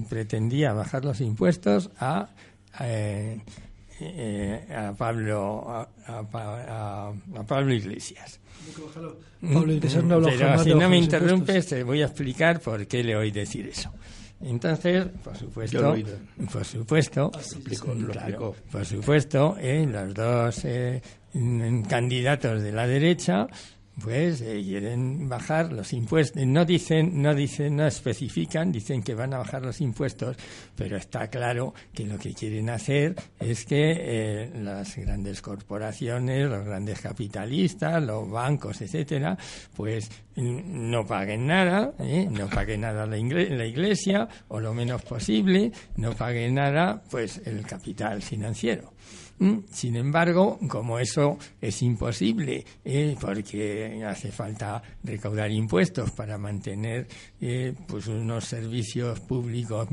pretendía 0.08 0.72
bajar 0.74 1.04
los 1.04 1.22
impuestos 1.22 1.90
a, 2.00 2.30
eh, 4.00 4.66
a 4.76 4.94
Pablo 4.94 5.64
a, 5.70 5.88
a 6.08 6.20
a- 7.40 7.44
Pablo 7.46 7.74
Iglesias. 7.74 8.40
Pablo 9.42 9.74
Iglesias 9.74 10.04
no 10.04 10.16
habla 10.16 10.28
Pero 10.30 10.40
jamás 10.48 10.64
si 10.64 10.74
no 10.74 10.90
me 10.90 10.98
interrumpes, 10.98 11.40
impuestos. 11.56 11.78
te 11.78 11.84
voy 11.84 12.02
a 12.02 12.06
explicar 12.06 12.60
por 12.60 12.86
qué 12.88 13.04
le 13.04 13.16
oí 13.16 13.32
decir 13.32 13.68
eso. 13.68 13.92
Entonces, 14.42 15.06
por 15.24 15.34
lo 15.34 15.40
supuesto, 15.40 15.96
por 16.52 16.66
supuesto, 16.66 17.32
lo 17.96 18.12
claro, 18.12 18.56
por 18.72 18.86
supuesto, 18.86 19.56
eh, 19.60 19.88
los 19.90 20.14
dos 20.14 20.66
eh, 20.66 21.02
candidatos 21.88 22.62
de 22.62 22.72
la 22.72 22.86
derecha 22.86 23.48
pues 24.04 24.42
eh, 24.42 24.62
quieren 24.64 25.30
bajar 25.30 25.72
los 25.72 25.94
impuestos 25.94 26.46
no 26.46 26.66
dicen 26.66 27.22
no 27.22 27.34
dicen 27.34 27.78
no 27.78 27.88
especifican 27.88 28.72
dicen 28.72 29.02
que 29.02 29.14
van 29.14 29.34
a 29.34 29.38
bajar 29.38 29.64
los 29.64 29.80
impuestos 29.82 30.36
pero 30.76 30.98
está 30.98 31.28
claro 31.30 31.74
que 31.94 32.06
lo 32.06 32.18
que 32.18 32.34
quieren 32.34 32.70
hacer 32.70 33.16
es 33.40 33.66
que 33.66 33.94
eh, 33.98 34.52
las 34.56 34.98
grandes 34.98 35.42
corporaciones 35.42 36.50
los 36.50 36.66
grandes 36.66 37.00
capitalistas 37.00 38.04
los 38.04 38.30
bancos 38.30 38.82
etcétera 38.82 39.38
pues 39.76 40.10
no 40.36 41.06
paguen 41.06 41.48
nada 41.48 41.94
¿eh? 42.00 42.28
no 42.30 42.48
paguen 42.48 42.82
nada 42.82 43.06
la, 43.06 43.18
la 43.18 43.66
iglesia 43.66 44.28
o 44.50 44.60
lo 44.60 44.74
menos 44.74 45.02
posible 45.04 45.72
no 45.96 46.14
paguen 46.14 46.56
nada 46.56 47.02
pues 47.10 47.42
el 47.46 47.66
capital 47.66 48.22
financiero 48.22 48.94
Sin 49.70 49.98
embargo, 49.98 50.58
como 50.70 50.98
eso 50.98 51.38
es 51.60 51.82
imposible, 51.82 52.64
eh, 52.86 53.18
porque 53.20 54.02
hace 54.08 54.32
falta 54.32 54.82
recaudar 55.04 55.52
impuestos 55.52 56.12
para 56.12 56.38
mantener 56.38 57.08
eh, 57.42 57.74
pues 57.86 58.08
unos 58.08 58.46
servicios 58.46 59.20
públicos, 59.20 59.90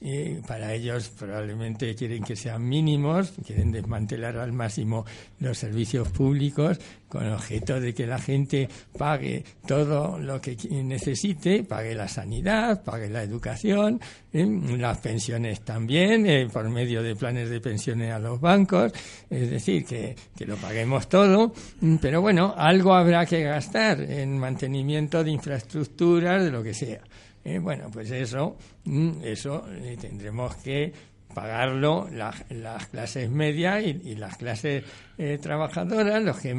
eh, 0.00 0.42
para 0.46 0.74
ellos 0.74 1.08
probablemente 1.08 1.94
quieren 1.94 2.22
que 2.22 2.36
sean 2.36 2.68
mínimos, 2.68 3.32
quieren 3.46 3.72
desmantelar 3.72 4.36
al 4.36 4.52
máximo 4.52 5.06
los 5.40 5.56
servicios 5.56 6.08
públicos 6.08 6.78
con 7.08 7.32
objeto 7.32 7.80
de 7.80 7.94
que 7.94 8.06
la 8.06 8.18
gente 8.18 8.68
pague 8.98 9.42
todo 9.66 10.18
lo 10.18 10.40
que 10.40 10.56
necesite, 10.70 11.62
pague 11.62 11.94
la 11.94 12.08
sanidad, 12.08 12.84
pague 12.84 13.08
la 13.08 13.22
educación, 13.22 14.00
eh, 14.32 14.46
las 14.76 14.98
pensiones 14.98 15.62
también, 15.62 16.26
eh, 16.26 16.48
por 16.52 16.68
medio 16.68 17.02
de 17.02 17.16
planes 17.16 17.48
de 17.48 17.60
pensiones 17.60 18.12
a 18.12 18.18
los 18.18 18.38
bancos, 18.38 18.92
es 19.30 19.50
decir, 19.50 19.86
que, 19.86 20.14
que 20.36 20.44
lo 20.44 20.56
paguemos 20.56 21.08
todo, 21.08 21.54
pero 22.02 22.20
bueno, 22.20 22.54
algo 22.56 22.92
habrá 22.92 23.24
que 23.24 23.42
gastar 23.42 24.00
en 24.00 24.38
mantenimiento 24.38 25.24
de 25.24 25.30
infraestructuras, 25.30 26.44
de 26.44 26.50
lo 26.50 26.62
que 26.62 26.74
sea. 26.74 27.00
Eh, 27.48 27.60
bueno, 27.60 27.88
pues 27.92 28.10
eso, 28.10 28.56
mm, 28.84 29.10
eso 29.22 29.64
eh, 29.70 29.96
tendremos 30.00 30.56
que 30.56 30.92
pagarlo 31.32 32.08
la- 32.10 32.34
las 32.50 32.86
clases 32.86 33.30
medias 33.30 33.84
y, 33.84 34.14
las 34.16 34.36
clases 34.36 34.82
eh, 35.18 35.38
trabajadoras, 35.40 36.22
los 36.24 36.38
que 36.38 36.54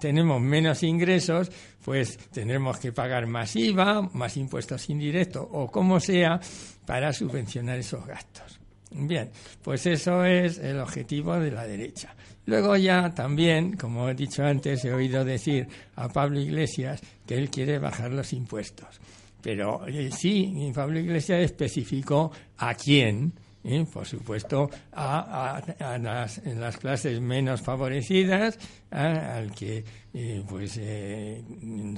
tenemos 0.00 0.40
menos 0.40 0.82
ingresos, 0.82 1.50
pues 1.84 2.16
tendremos 2.32 2.78
que 2.78 2.92
pagar 2.92 3.26
más 3.26 3.54
IVA, 3.54 4.02
más 4.14 4.36
impuestos 4.36 4.88
indirectos 4.90 5.46
o 5.50 5.70
como 5.70 6.00
sea 6.00 6.40
para 6.86 7.12
subvencionar 7.12 7.78
esos 7.78 8.04
gastos. 8.06 8.58
Bien, 8.90 9.30
pues 9.62 9.86
eso 9.86 10.24
es 10.24 10.58
el 10.58 10.80
objetivo 10.80 11.38
de 11.38 11.50
la 11.52 11.66
derecha. 11.66 12.14
Luego 12.46 12.76
ya 12.76 13.10
también, 13.14 13.76
como 13.76 14.08
he 14.08 14.14
dicho 14.14 14.42
antes, 14.44 14.84
he 14.84 14.92
oído 14.92 15.24
decir 15.24 15.68
a 15.94 16.08
Pablo 16.08 16.40
Iglesias 16.40 17.00
que 17.26 17.36
él 17.36 17.48
quiere 17.48 17.78
bajar 17.78 18.10
los 18.10 18.32
impuestos. 18.32 19.00
Pero 19.42 19.86
eh, 19.88 20.10
sí, 20.12 20.70
Pablo 20.74 20.98
Iglesias 21.00 21.40
especificó 21.42 22.30
a 22.58 22.74
quién, 22.74 23.32
¿eh? 23.64 23.84
por 23.92 24.06
supuesto, 24.06 24.70
a, 24.92 25.56
a- 25.80 25.94
a 25.94 26.26
en 26.44 26.60
las 26.60 26.76
clases 26.78 27.20
menos 27.20 27.60
favorecidas, 27.60 28.58
a- 28.92 29.36
al 29.36 29.50
que 29.52 29.84
eh, 30.14 30.42
pues 30.46 30.78
eh, 30.78 31.42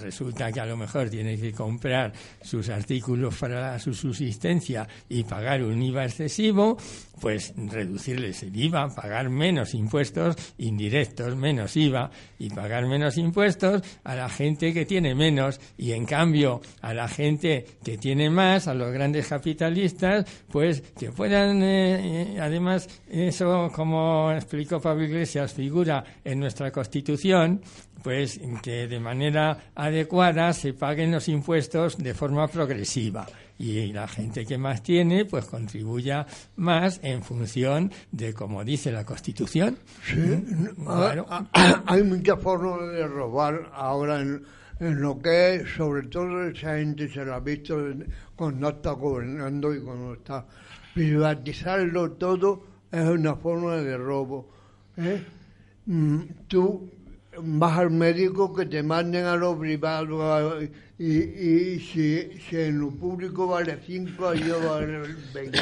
resulta 0.00 0.52
que 0.52 0.60
a 0.60 0.66
lo 0.66 0.76
mejor 0.76 1.10
tiene 1.10 1.36
que 1.36 1.52
comprar 1.52 2.12
sus 2.42 2.68
artículos 2.68 3.34
para 3.36 3.76
su 3.80 3.92
subsistencia 3.92 4.86
y 5.08 5.24
pagar 5.24 5.64
un 5.64 5.82
IVA 5.82 6.04
excesivo, 6.04 6.76
pues 7.20 7.52
reducirles 7.56 8.40
el 8.44 8.54
IVA, 8.56 8.94
pagar 8.94 9.30
menos 9.30 9.74
impuestos 9.74 10.36
indirectos, 10.58 11.34
menos 11.36 11.76
IVA 11.76 12.08
y 12.38 12.50
pagar 12.50 12.86
menos 12.86 13.16
impuestos 13.18 13.82
a 14.04 14.14
la 14.14 14.28
gente 14.28 14.72
que 14.72 14.86
tiene 14.86 15.14
menos. 15.16 15.60
Y 15.76 15.90
en 15.90 16.06
cambio 16.06 16.60
a 16.82 16.94
la 16.94 17.08
gente 17.08 17.66
que 17.82 17.98
tiene 17.98 18.30
más, 18.30 18.68
a 18.68 18.74
los 18.74 18.92
grandes 18.92 19.26
capitalistas, 19.26 20.24
pues 20.52 20.82
que 20.98 21.10
puedan, 21.10 21.62
eh, 21.64 22.34
eh, 22.36 22.40
además, 22.40 22.88
eso 23.10 23.72
como 23.74 24.30
explicó 24.30 24.80
Pablo 24.80 25.02
Iglesias, 25.04 25.52
figura 25.52 26.04
en 26.24 26.38
nuestra 26.38 26.70
pues 28.02 28.38
que 28.62 28.86
de 28.86 29.00
manera 29.00 29.70
adecuada 29.74 30.52
se 30.52 30.74
paguen 30.74 31.10
los 31.12 31.28
impuestos 31.28 31.96
de 31.96 32.12
forma 32.14 32.46
progresiva 32.48 33.26
y 33.58 33.92
la 33.92 34.06
gente 34.08 34.44
que 34.44 34.58
más 34.58 34.82
tiene 34.82 35.24
pues 35.24 35.46
contribuya 35.46 36.26
más 36.56 37.00
en 37.02 37.22
función 37.22 37.90
de 38.12 38.34
como 38.34 38.64
dice 38.64 38.92
la 38.92 39.04
Constitución. 39.04 39.78
Sí, 40.04 40.16
Mm, 40.18 40.84
claro. 40.84 41.26
hay 41.86 42.02
muchas 42.02 42.40
formas 42.40 42.92
de 42.92 43.06
robar 43.06 43.70
ahora 43.72 44.20
en, 44.20 44.42
en 44.80 45.00
lo 45.00 45.18
que 45.18 45.64
sobre 45.76 46.06
todo 46.08 46.44
esa 46.48 46.76
gente 46.76 47.08
se 47.08 47.24
la 47.24 47.36
ha 47.36 47.40
visto 47.40 47.78
cuando 48.36 48.68
está 48.68 48.90
gobernando 48.92 49.74
y 49.74 49.80
cuando 49.80 50.14
está 50.14 50.44
privatizarlo 50.94 52.12
todo 52.12 52.64
es 52.90 53.08
una 53.08 53.34
forma 53.36 53.76
de 53.76 53.96
robo. 53.96 54.48
¿eh? 54.96 55.22
Mm, 55.86 56.20
tú 56.48 56.88
vas 57.42 57.78
al 57.78 57.90
médico 57.90 58.54
que 58.54 58.64
te 58.64 58.82
manden 58.82 59.26
a 59.26 59.36
lo 59.36 59.58
privado 59.58 60.62
y, 60.98 61.04
y 61.04 61.78
si, 61.80 62.38
si, 62.38 62.56
en 62.56 62.78
lo 62.80 62.90
público 62.90 63.46
vale 63.48 63.78
5, 63.84 64.28
ahí 64.28 64.50
vale 64.66 65.02
20. 65.34 65.58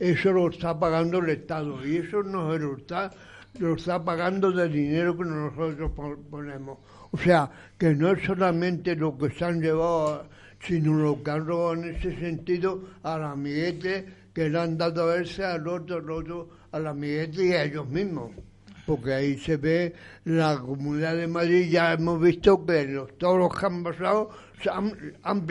Eso 0.00 0.32
lo 0.32 0.48
está 0.48 0.78
pagando 0.78 1.18
el 1.18 1.30
Estado 1.30 1.86
y 1.86 1.96
eso 1.96 2.22
no 2.22 2.56
lo 2.56 2.78
está, 2.78 3.10
lo 3.58 3.74
está 3.74 4.02
pagando 4.02 4.52
del 4.52 4.72
dinero 4.72 5.18
que 5.18 5.24
nosotros 5.24 5.92
ponemos. 6.30 6.78
O 7.10 7.18
sea, 7.18 7.50
que 7.76 7.94
no 7.94 8.12
es 8.12 8.24
solamente 8.24 8.96
lo 8.96 9.18
que 9.18 9.30
se 9.30 9.44
han 9.44 9.60
llevado, 9.60 10.28
sino 10.60 10.94
lo 10.94 11.22
que 11.22 11.30
han 11.30 11.46
robado 11.46 11.74
en 11.74 11.94
ese 11.96 12.18
sentido 12.18 12.84
al 13.02 13.24
amiguete 13.24 14.06
que 14.32 14.48
le 14.48 14.58
han 14.58 14.78
dado 14.78 15.02
a 15.02 15.16
verse 15.16 15.44
al 15.44 15.68
otro, 15.68 15.96
al 15.96 16.10
otro, 16.10 16.48
al 16.70 16.86
amiguete 16.86 17.48
y 17.48 17.52
a 17.52 17.64
ellos 17.64 17.86
mismos 17.86 18.30
porque 18.86 19.14
ahí 19.14 19.38
se 19.38 19.56
ve 19.56 19.94
la 20.24 20.58
Comunidad 20.58 21.16
de 21.16 21.26
Madrid, 21.26 21.70
ya 21.70 21.92
hemos 21.92 22.20
visto 22.20 22.64
que 22.66 22.84
los, 22.84 23.16
todos 23.18 23.38
los 23.38 23.54
que 23.54 23.66
han 23.66 23.82
pasado 23.82 24.30
se 24.62 24.70
han, 24.70 25.16
han 25.22 25.46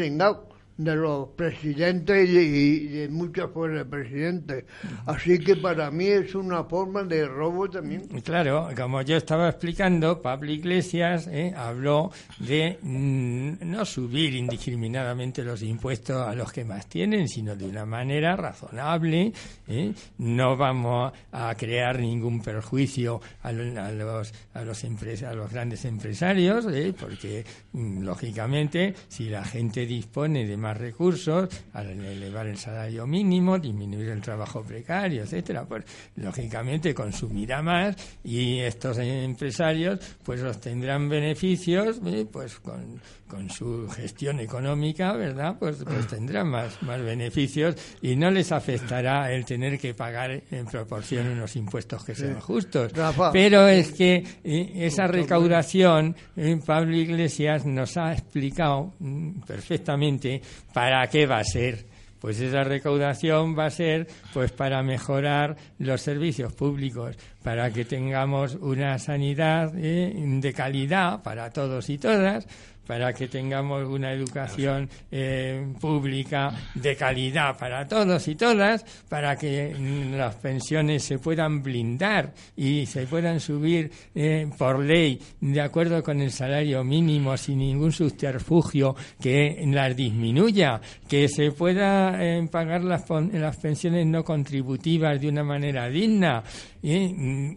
de 0.84 0.96
los 0.96 1.30
presidentes 1.30 2.30
y 2.30 2.88
de, 2.88 3.10
muchos 3.10 3.52
fuerzas 3.52 3.86
presidentes. 3.88 4.66
Así 5.06 5.40
que 5.40 5.56
para 5.56 5.92
mí 5.92 6.08
es 6.08 6.34
una 6.36 6.64
forma 6.64 7.04
de 7.04 7.28
robo 7.28 7.70
también. 7.70 8.08
Claro, 8.24 8.70
como 8.76 9.02
yo 9.02 9.18
estaba 9.18 9.50
explicando, 9.50 10.22
Pablo 10.22 10.52
Iglesias 10.52 11.28
eh, 11.28 11.54
habló 11.56 12.12
de 12.40 12.80
mm, 12.82 13.70
no 13.70 13.86
subir 13.86 14.36
indiscriminadamente 14.36 15.44
los 15.44 15.62
impuestos 15.62 16.28
a 16.28 16.34
los 16.34 16.52
que 16.52 16.66
más 16.66 16.88
tienen, 16.88 17.28
sino 17.28 17.56
de 17.56 17.66
una 17.66 17.86
manera 17.86 18.36
razonable. 18.36 19.34
Eh. 19.68 19.94
No 20.18 20.58
vamos 20.58 21.14
a 21.32 21.54
crear 21.56 22.00
ningún 22.00 22.42
perjuicio 22.42 23.22
a, 23.44 23.52
los, 23.52 23.78
a 23.78 23.92
los, 23.92 24.34
a 24.54 25.34
los 25.34 25.52
grandes 25.52 25.86
empresarios, 25.86 26.66
eh, 26.72 26.94
porque 27.00 27.46
mm, 27.74 28.02
lógicamente 28.04 28.96
si 29.08 29.30
la 29.30 29.44
gente 29.44 29.86
dispone 29.86 30.46
de 30.46 30.58
más 30.58 30.71
recursos, 30.78 31.50
al 31.74 31.90
elevar 31.90 32.48
el 32.48 32.58
salario 32.58 33.06
mínimo, 33.08 33.60
disminuir 33.60 34.10
el 34.10 34.22
trabajo 34.22 34.64
precario, 34.64 35.24
etcétera, 35.24 35.66
pues 35.66 35.86
lógicamente 36.16 36.94
consumirá 36.94 37.62
más 37.62 37.96
y 38.24 38.60
estos 38.60 38.98
empresarios 39.00 40.00
pues 40.24 40.42
obtendrán 40.44 41.10
beneficios 41.10 42.00
eh, 42.06 42.26
pues 42.32 42.60
con, 42.60 43.02
con, 43.28 43.50
su 43.50 43.90
gestión 43.90 44.40
económica, 44.40 45.14
¿verdad? 45.14 45.56
Pues, 45.58 45.84
pues 45.84 46.08
tendrán 46.08 46.48
más, 46.48 46.82
más 46.84 47.02
beneficios 47.02 47.76
y 48.02 48.16
no 48.16 48.30
les 48.30 48.52
afectará 48.52 49.32
el 49.32 49.46
tener 49.46 49.80
que 49.80 49.94
pagar 49.94 50.44
en 50.52 50.66
proporción 50.66 51.28
unos 51.28 51.56
impuestos 51.56 52.04
que 52.04 52.16
sean 52.16 52.40
justos. 52.40 52.92
Pero 53.32 53.68
es 53.68 53.92
que 53.92 54.24
eh, 54.44 54.72
esa 54.76 55.08
recaudación, 55.08 56.16
eh, 56.36 56.60
Pablo 56.66 56.96
Iglesias 56.96 57.66
nos 57.66 57.98
ha 57.98 58.14
explicado 58.14 58.94
mm, 59.00 59.42
perfectamente 59.42 60.42
¿Para 60.74 61.08
qué 61.08 61.26
va 61.26 61.40
a 61.40 61.44
ser? 61.44 61.86
Pues 62.20 62.40
esa 62.40 62.64
recaudación 62.64 63.58
va 63.58 63.66
a 63.66 63.72
ser 63.72 64.08
pues 64.32 64.52
para 64.52 64.84
mejorar 64.84 65.58
los 65.80 66.02
servicios 66.02 66.54
públicos, 66.54 67.18
para 67.42 67.72
que 67.72 67.84
tengamos 67.84 68.54
una 68.54 69.00
sanidad 69.00 69.74
eh, 69.76 70.14
de 70.16 70.54
calidad 70.54 71.24
para 71.24 71.50
todos 71.50 71.90
y 71.90 71.98
todas, 71.98 72.48
para 72.92 73.14
que 73.14 73.30
tengamos 73.30 73.88
una 73.88 74.12
educación 74.12 74.90
eh, 75.10 75.66
pública 75.80 76.52
de 76.76 76.94
calidad 76.98 77.58
para 77.58 77.88
todos 77.88 78.28
y 78.28 78.36
todas, 78.36 78.84
para 79.08 79.38
que 79.38 79.74
mm, 79.74 80.18
las 80.18 80.36
pensiones 80.36 81.02
se 81.02 81.18
puedan 81.18 81.64
blindar 81.64 82.34
y 82.54 82.86
se 82.86 83.08
puedan 83.08 83.40
subir 83.40 83.90
eh, 84.14 84.46
por 84.58 84.84
ley 84.84 85.18
de 85.40 85.62
acuerdo 85.62 86.04
con 86.04 86.20
el 86.20 86.34
salario 86.34 86.84
mínimo 86.84 87.38
sin 87.38 87.60
ningún 87.60 87.94
subterfugio 87.94 88.94
que 89.22 89.64
las 89.68 89.96
disminuya, 89.96 90.82
que 91.08 91.30
se 91.30 91.54
pueda 91.54 92.22
eh, 92.22 92.46
pagar 92.52 92.84
las, 92.84 93.10
las 93.10 93.56
pensiones 93.56 94.06
no 94.06 94.26
contributivas 94.26 95.22
de 95.22 95.30
una 95.30 95.46
manera 95.46 95.88
digna, 95.88 96.44
mm, 96.82 97.52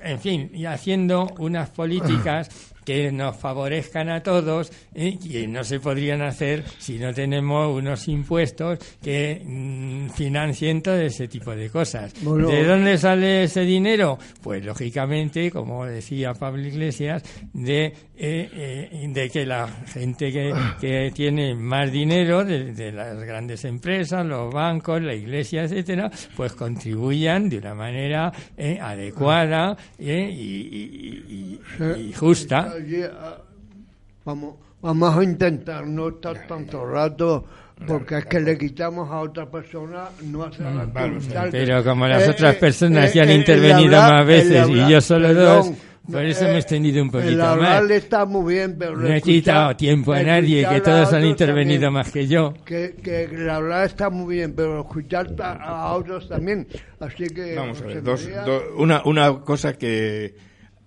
en 0.00 0.20
fin, 0.20 0.50
y 0.54 0.66
haciendo 0.66 1.26
unas 1.38 1.70
políticas 1.70 2.72
que 2.86 3.10
nos 3.10 3.36
favorezcan 3.36 4.08
a 4.08 4.22
todos 4.22 4.70
y 4.94 5.18
que 5.18 5.48
no 5.48 5.64
se 5.64 5.80
podrían 5.80 6.22
hacer 6.22 6.62
si 6.78 6.98
no 6.98 7.12
tenemos 7.12 7.76
unos 7.76 8.06
impuestos 8.06 8.78
que 9.02 9.42
mm, 9.44 10.10
financien 10.10 10.80
todo 10.82 11.00
ese 11.00 11.26
tipo 11.26 11.54
de 11.54 11.68
cosas. 11.68 12.14
¿De 12.14 12.64
dónde 12.64 12.96
sale 12.96 13.44
ese 13.44 13.62
dinero? 13.62 14.18
Pues 14.40 14.64
lógicamente, 14.64 15.50
como 15.50 15.84
decía 15.84 16.32
Pablo 16.32 16.64
Iglesias, 16.64 17.24
de, 17.52 17.86
eh, 17.86 17.92
eh, 18.16 19.06
de 19.08 19.30
que 19.30 19.44
la 19.44 19.66
gente 19.66 20.30
que, 20.30 20.54
que 20.80 21.10
tiene 21.12 21.56
más 21.56 21.90
dinero, 21.90 22.44
de, 22.44 22.92
las 22.92 23.18
grandes 23.24 23.64
empresas, 23.64 24.24
los 24.24 24.54
bancos, 24.54 25.02
la 25.02 25.14
iglesia, 25.14 25.64
etcétera, 25.64 26.08
pues 26.36 26.52
contribuyan 26.52 27.48
de 27.48 27.58
una 27.58 27.74
manera 27.74 28.32
eh, 28.72 28.80
adecuada 28.80 29.76
y, 29.98 31.60
y 31.78 32.12
justa. 32.12 32.72
Ah, 33.20 33.38
vamos, 34.24 34.54
vamos 34.82 35.16
a 35.16 35.24
intentar 35.24 35.86
no 35.86 36.08
estar 36.08 36.46
tanto 36.46 36.84
rato 36.84 37.44
porque 37.86 38.18
es 38.18 38.26
que 38.26 38.40
le 38.40 38.56
quitamos 38.56 39.10
a 39.10 39.20
otra 39.20 39.46
persona 39.50 40.08
no 40.24 40.44
hace 40.44 40.62
la 40.62 40.86
mm, 40.86 41.50
Pero 41.50 41.84
como 41.84 42.06
las 42.06 42.26
eh, 42.26 42.30
otras 42.30 42.54
eh, 42.54 42.58
personas 42.58 43.12
ya 43.12 43.22
han 43.24 43.28
eh, 43.28 43.34
intervenido 43.34 44.00
más 44.00 44.26
veces 44.26 44.68
y 44.68 44.90
yo 44.90 45.00
solo 45.00 45.34
dos, 45.34 45.72
por 46.10 46.24
eso 46.24 46.44
me 46.44 46.52
he 46.52 46.58
extendido 46.58 47.02
un 47.02 47.10
poquito 47.10 47.30
el 47.30 47.36
más. 47.38 47.90
está 47.90 48.24
muy 48.24 48.54
bien, 48.54 48.76
pero 48.78 48.96
no 48.96 49.08
he 49.08 49.20
quitado 49.20 49.76
tiempo 49.76 50.12
a 50.12 50.22
nadie, 50.22 50.66
que 50.68 50.80
todos 50.80 51.12
han 51.12 51.24
intervenido 51.24 51.90
más 51.90 52.10
que 52.10 52.26
yo. 52.26 52.54
Que, 52.64 52.94
que 53.02 53.24
el 53.24 53.48
hablar 53.50 53.86
está 53.86 54.10
muy 54.10 54.36
bien, 54.36 54.54
pero 54.54 54.80
escuchar 54.80 55.34
a 55.40 55.92
otros 55.94 56.28
también. 56.28 56.66
Así 57.00 57.26
que. 57.28 57.54
Vamos 57.54 57.80
a 57.80 57.86
ver, 57.86 58.02
dos, 58.02 58.28
una, 58.76 59.02
una 59.04 59.40
cosa 59.40 59.76
que 59.76 60.34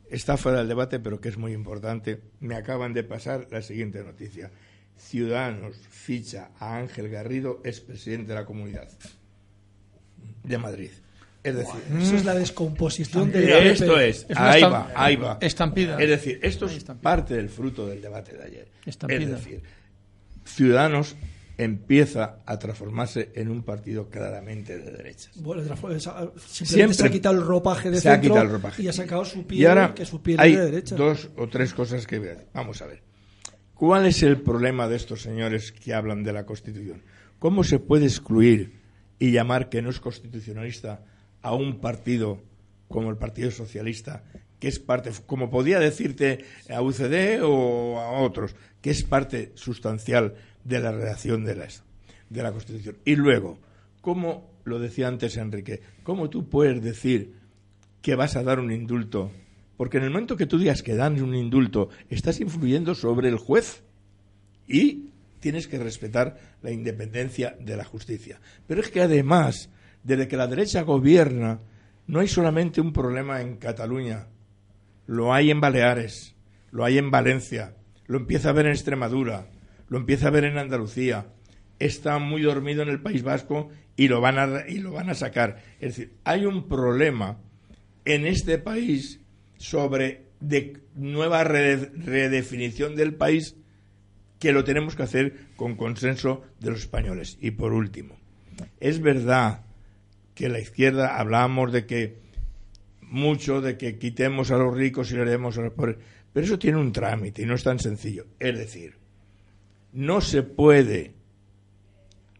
está 0.10 0.38
fuera 0.38 0.60
del 0.60 0.68
debate, 0.68 1.00
pero 1.00 1.20
que 1.20 1.30
es 1.30 1.38
muy 1.38 1.54
importante. 1.54 2.22
Me 2.40 2.56
acaban 2.56 2.94
de 2.94 3.04
pasar 3.04 3.48
la 3.52 3.62
siguiente 3.62 4.04
noticia. 4.04 4.52
Ciudadanos 4.98 5.78
ficha 5.90 6.52
a 6.60 6.78
Ángel 6.78 7.10
Garrido, 7.10 7.62
es 7.64 7.80
presidente 7.80 8.30
de 8.30 8.36
la 8.36 8.46
comunidad 8.46 8.90
de 10.44 10.58
Madrid. 10.58 10.92
Es 11.44 11.56
decir, 11.56 11.82
eso 11.98 12.16
es 12.16 12.26
la 12.26 12.36
descomposición 12.36 13.32
de 13.32 13.72
Esto 13.72 14.00
es, 14.00 14.28
ahí 14.36 14.62
va, 14.62 14.92
ahí 14.94 15.16
va. 15.16 15.38
Estampida. 15.40 15.98
Es 15.98 16.10
decir, 16.10 16.40
esto 16.44 16.66
es 16.66 16.84
parte 17.02 17.36
del 17.36 17.50
fruto 17.50 17.88
del 17.88 18.02
debate 18.02 18.38
de 18.38 18.44
ayer. 18.44 18.68
Es 18.86 18.98
decir, 19.30 19.62
Ciudadanos 20.44 21.16
empieza 21.58 22.40
a 22.46 22.58
transformarse 22.58 23.32
en 23.36 23.50
un 23.50 23.64
partido 23.64 24.10
claramente 24.10 24.78
de 24.78 24.92
derechas. 24.92 25.32
Bueno, 25.36 25.62
Siempre 26.46 26.94
se 26.94 27.06
ha 27.06 27.12
quitado 27.12 27.36
el 27.36 27.46
ropaje 27.46 27.92
de 27.92 28.00
centro 28.00 28.62
y 28.78 28.88
ha 28.88 28.94
sacado 28.94 29.26
su 29.26 29.46
piel, 29.46 29.68
ahora 29.68 29.94
que 29.94 30.06
su 30.06 30.22
piel 30.22 30.40
hay 30.40 30.56
de 30.56 30.66
derecha. 30.66 30.96
dos 30.96 31.30
o 31.36 31.48
tres 31.48 31.74
cosas 31.74 32.08
que 32.08 32.48
vamos 32.54 32.82
a 32.82 32.88
ver. 32.88 33.02
¿Cuál 33.74 34.06
es 34.08 34.24
el 34.24 34.42
problema 34.42 34.88
de 34.88 34.96
estos 34.96 35.22
señores 35.22 35.72
que 35.72 35.94
hablan 35.94 36.24
de 36.24 36.34
la 36.34 36.46
Constitución? 36.46 37.02
¿Cómo 37.40 37.64
se 37.64 37.80
puede 37.80 38.06
excluir 38.06 38.80
y 39.20 39.32
llamar 39.32 39.70
que 39.70 39.82
no 39.82 39.90
es 39.90 40.00
constitucionalista 40.00 41.02
a 41.42 41.54
un 41.54 41.80
partido 41.80 42.42
como 42.88 43.10
el 43.10 43.18
Partido 43.18 43.52
Socialista, 43.52 44.24
que 44.60 44.68
es 44.68 44.80
parte, 44.80 45.12
como 45.26 45.50
podía 45.50 45.80
decirte 45.80 46.46
a 46.70 46.82
UCD 46.82 47.42
o 47.44 48.00
a 48.00 48.20
otros, 48.22 48.56
que 48.82 48.90
es 48.90 49.04
parte 49.04 49.52
sustancial 49.56 50.36
de 50.64 50.80
la 50.80 50.92
redacción 50.92 51.46
de 51.46 51.56
la, 51.56 51.68
de 52.30 52.44
la 52.44 52.52
Constitución. 52.52 52.98
Y 53.06 53.16
luego, 53.16 53.60
¿cómo, 54.02 54.50
lo 54.66 54.80
decía 54.80 55.08
antes 55.08 55.38
Enrique, 55.38 55.82
cómo 56.04 56.30
tú 56.30 56.50
puedes 56.50 56.82
decir 56.82 57.36
que 58.02 58.16
vas 58.16 58.36
a 58.36 58.44
dar 58.44 58.60
un 58.60 58.72
indulto? 58.72 59.32
Porque 59.78 59.98
en 59.98 60.04
el 60.04 60.10
momento 60.10 60.36
que 60.36 60.46
tú 60.46 60.58
digas 60.58 60.84
que 60.84 60.96
dan 60.96 61.22
un 61.22 61.36
indulto, 61.36 61.90
estás 62.10 62.42
influyendo 62.42 62.96
sobre 62.96 63.30
el 63.30 63.38
juez 63.38 63.82
y 64.68 65.12
tienes 65.40 65.68
que 65.68 65.80
respetar 65.80 66.38
la 66.62 66.72
independencia 66.72 67.56
de 67.60 67.78
la 67.78 67.86
justicia. 67.86 68.42
Pero 68.68 68.82
es 68.82 68.90
que 68.90 69.02
además, 69.02 69.70
desde 70.04 70.28
que 70.28 70.38
la 70.38 70.48
derecha 70.48 70.82
gobierna, 70.84 71.60
no 72.08 72.20
hay 72.20 72.28
solamente 72.28 72.82
un 72.82 72.94
problema 72.94 73.42
en 73.42 73.58
Cataluña, 73.58 74.28
lo 75.06 75.34
hay 75.34 75.52
en 75.52 75.62
Baleares, 75.62 76.36
lo 76.72 76.86
hay 76.86 76.98
en 76.98 77.12
Valencia, 77.12 77.76
lo 78.08 78.18
empieza 78.18 78.50
a 78.50 78.54
ver 78.54 78.66
en 78.66 78.72
Extremadura, 78.72 79.48
lo 79.88 79.98
empieza 79.98 80.28
a 80.28 80.32
ver 80.32 80.46
en 80.46 80.58
Andalucía, 80.58 81.28
está 81.78 82.20
muy 82.20 82.42
dormido 82.42 82.82
en 82.82 82.90
el 82.90 83.02
País 83.02 83.24
Vasco 83.24 83.70
y 83.96 84.08
lo 84.08 84.22
van 84.22 84.40
a, 84.40 84.68
y 84.68 84.80
lo 84.80 84.92
van 84.92 85.10
a 85.10 85.16
sacar. 85.16 85.64
Es 85.80 85.96
decir, 85.96 86.16
hay 86.24 86.46
un 86.46 86.68
problema 86.68 87.38
en 88.06 88.26
este 88.26 88.58
país 88.58 89.20
sobre 89.58 90.30
de 90.40 90.82
nueva 90.96 91.44
redefinición 91.44 92.96
del 92.96 93.16
país 93.16 93.56
que 94.40 94.54
lo 94.54 94.64
tenemos 94.64 94.96
que 94.96 95.04
hacer 95.04 95.36
con 95.56 95.76
consenso 95.76 96.44
de 96.60 96.72
los 96.72 96.80
españoles. 96.80 97.38
Y 97.42 97.52
por 97.52 97.74
último, 97.74 98.16
es 98.80 99.02
verdad 99.02 99.66
que 100.40 100.48
la 100.48 100.62
izquierda 100.62 101.18
hablábamos 101.18 101.74
de 101.74 101.86
que 101.86 102.16
mucho 103.02 103.60
de 103.60 103.78
que 103.78 104.00
quitemos 104.00 104.52
a 104.52 104.58
los 104.58 104.74
ricos 104.74 105.12
y 105.12 105.18
le 105.18 105.26
demos 105.26 105.58
a 105.58 105.62
los 105.64 105.74
pobres, 105.74 105.98
pero 106.32 106.46
eso 106.46 106.58
tiene 106.58 106.78
un 106.78 106.94
trámite 106.94 107.42
y 107.42 107.46
no 107.46 107.56
es 107.56 107.64
tan 107.64 107.78
sencillo. 107.78 108.26
Es 108.40 108.58
decir, 108.58 108.96
no 109.92 110.22
se 110.22 110.44
puede 110.44 111.12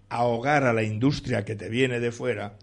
ahogar 0.08 0.64
a 0.64 0.72
la 0.72 0.84
industria 0.84 1.44
que 1.44 1.58
te 1.58 1.68
viene 1.68 2.00
de 2.00 2.14
fuera 2.14 2.58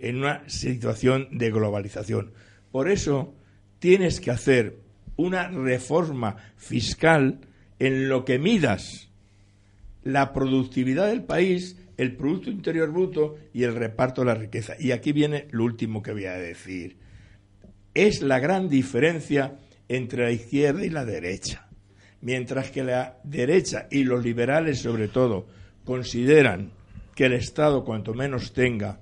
en 0.00 0.16
una 0.16 0.42
situación 0.48 1.28
de 1.30 1.52
globalización. 1.52 2.32
Por 2.72 2.90
eso 2.90 3.32
tienes 3.78 4.20
que 4.20 4.32
hacer 4.32 4.80
una 5.14 5.50
reforma 5.50 6.34
fiscal 6.56 7.38
en 7.78 8.08
lo 8.08 8.24
que 8.24 8.40
midas 8.40 9.08
la 10.02 10.32
productividad 10.32 11.06
del 11.06 11.22
país, 11.22 11.76
el 11.96 12.16
Producto 12.16 12.50
Interior 12.50 12.90
Bruto 12.90 13.36
y 13.52 13.62
el 13.62 13.74
reparto 13.74 14.22
de 14.22 14.26
la 14.26 14.34
riqueza. 14.34 14.74
Y 14.78 14.90
aquí 14.90 15.12
viene 15.12 15.46
lo 15.50 15.64
último 15.64 16.02
que 16.02 16.12
voy 16.12 16.26
a 16.26 16.34
decir. 16.34 16.96
Es 17.94 18.22
la 18.22 18.38
gran 18.38 18.68
diferencia 18.68 19.58
entre 19.88 20.24
la 20.24 20.32
izquierda 20.32 20.84
y 20.84 20.90
la 20.90 21.04
derecha. 21.04 21.68
Mientras 22.20 22.70
que 22.70 22.82
la 22.82 23.18
derecha 23.22 23.86
y 23.90 24.04
los 24.04 24.24
liberales 24.24 24.80
sobre 24.80 25.08
todo 25.08 25.46
consideran 25.84 26.70
que 27.14 27.26
el 27.26 27.34
Estado 27.34 27.84
cuanto 27.84 28.14
menos 28.14 28.52
tenga 28.52 29.00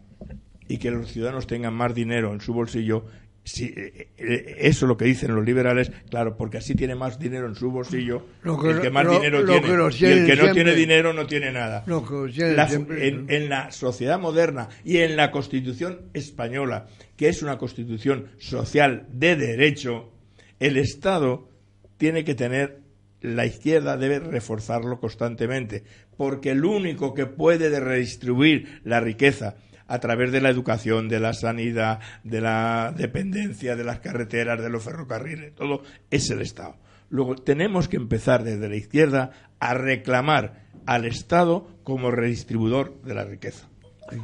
y 0.69 0.79
que 0.79 0.91
los 0.91 1.11
ciudadanos 1.11 1.47
tengan 1.47 1.75
más 1.75 1.95
dinero 1.95 2.33
en 2.33 2.41
su 2.41 2.53
bolsillo, 2.53 3.07
si, 3.45 3.65
eh, 3.65 4.09
eh, 4.17 4.57
eso 4.61 4.85
es 4.85 4.89
lo 4.89 4.97
que 4.97 5.05
dicen 5.05 5.35
los 5.35 5.45
liberales, 5.45 5.91
claro, 6.09 6.37
porque 6.37 6.59
así 6.59 6.75
tiene 6.75 6.95
más 6.95 7.19
dinero 7.19 7.49
en 7.49 7.57
su 7.57 7.71
bolsillo 7.71 8.25
el 8.45 8.81
que 8.81 8.91
más 8.91 9.09
dinero 9.09 9.45
tiene. 9.45 9.69
y 9.99 10.05
el 10.05 10.27
que 10.27 10.37
no 10.37 10.53
tiene 10.53 10.75
dinero 10.75 11.13
no 11.13 11.27
tiene 11.27 11.51
nada. 11.51 11.85
en, 11.87 13.27
en, 13.29 13.49
la 13.49 13.73
sociedad 13.73 14.21
moderna 14.21 14.69
y 14.85 14.99
en 14.99 15.17
la 15.17 15.33
Constitución 15.33 16.03
española, 16.15 16.87
que 17.17 17.29
es 17.29 17.43
una 17.43 17.59
constitución 17.59 18.29
social 18.39 19.07
de 19.13 19.35
derecho, 19.35 20.13
el 20.61 20.77
Estado 20.77 21.49
tiene 21.97 22.25
que 22.25 22.37
tener, 22.37 22.81
la 23.21 23.47
izquierda 23.47 23.97
debe 23.97 24.21
reforzarlo 24.21 25.01
constantemente, 25.01 25.83
porque 26.17 26.51
el 26.51 26.65
único 26.65 27.15
que 27.15 27.27
puede 27.27 27.79
redistribuir 27.81 28.81
la 28.85 29.01
riqueza 29.01 29.57
a 29.87 29.99
través 29.99 30.33
de 30.33 30.41
la 30.41 30.51
educación, 30.51 31.09
de 31.09 31.21
la 31.21 31.33
sanidad, 31.33 32.01
de 32.25 32.41
la 32.41 32.95
dependencia, 32.97 33.77
de 33.77 33.85
las 33.85 34.01
carreteras, 34.01 34.61
de 34.61 34.71
los 34.71 34.83
ferrocarriles, 34.83 35.55
todo 35.55 35.83
es 36.11 36.31
el 36.31 36.41
Estado. 36.41 36.77
Luego 37.11 37.37
tenemos 37.37 37.89
que 37.89 37.97
empezar 37.97 38.43
desde 38.43 38.69
la 38.69 38.77
izquierda 38.77 39.31
a 39.61 39.75
reclamar 39.75 40.65
al 40.87 41.05
Estado 41.05 41.69
como 41.85 42.11
redistribuidor 42.11 43.01
de 43.03 43.15
la 43.15 43.25
riqueza. 43.25 43.69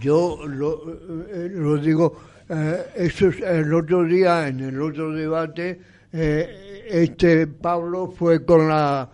Yo 0.01 0.47
lo, 0.47 0.91
eh, 1.31 1.81
digo, 1.83 2.19
eh, 2.49 2.87
eso 2.97 3.29
es 3.29 3.41
el 3.41 3.73
otro 3.75 4.05
día, 4.05 4.49
en 4.49 4.61
el 4.61 4.81
otro 4.81 5.13
debate, 5.13 5.81
eh, 6.13 6.85
este 6.89 7.47
Pablo 7.47 8.11
fue 8.11 8.45
con 8.45 8.69
la, 8.69 9.11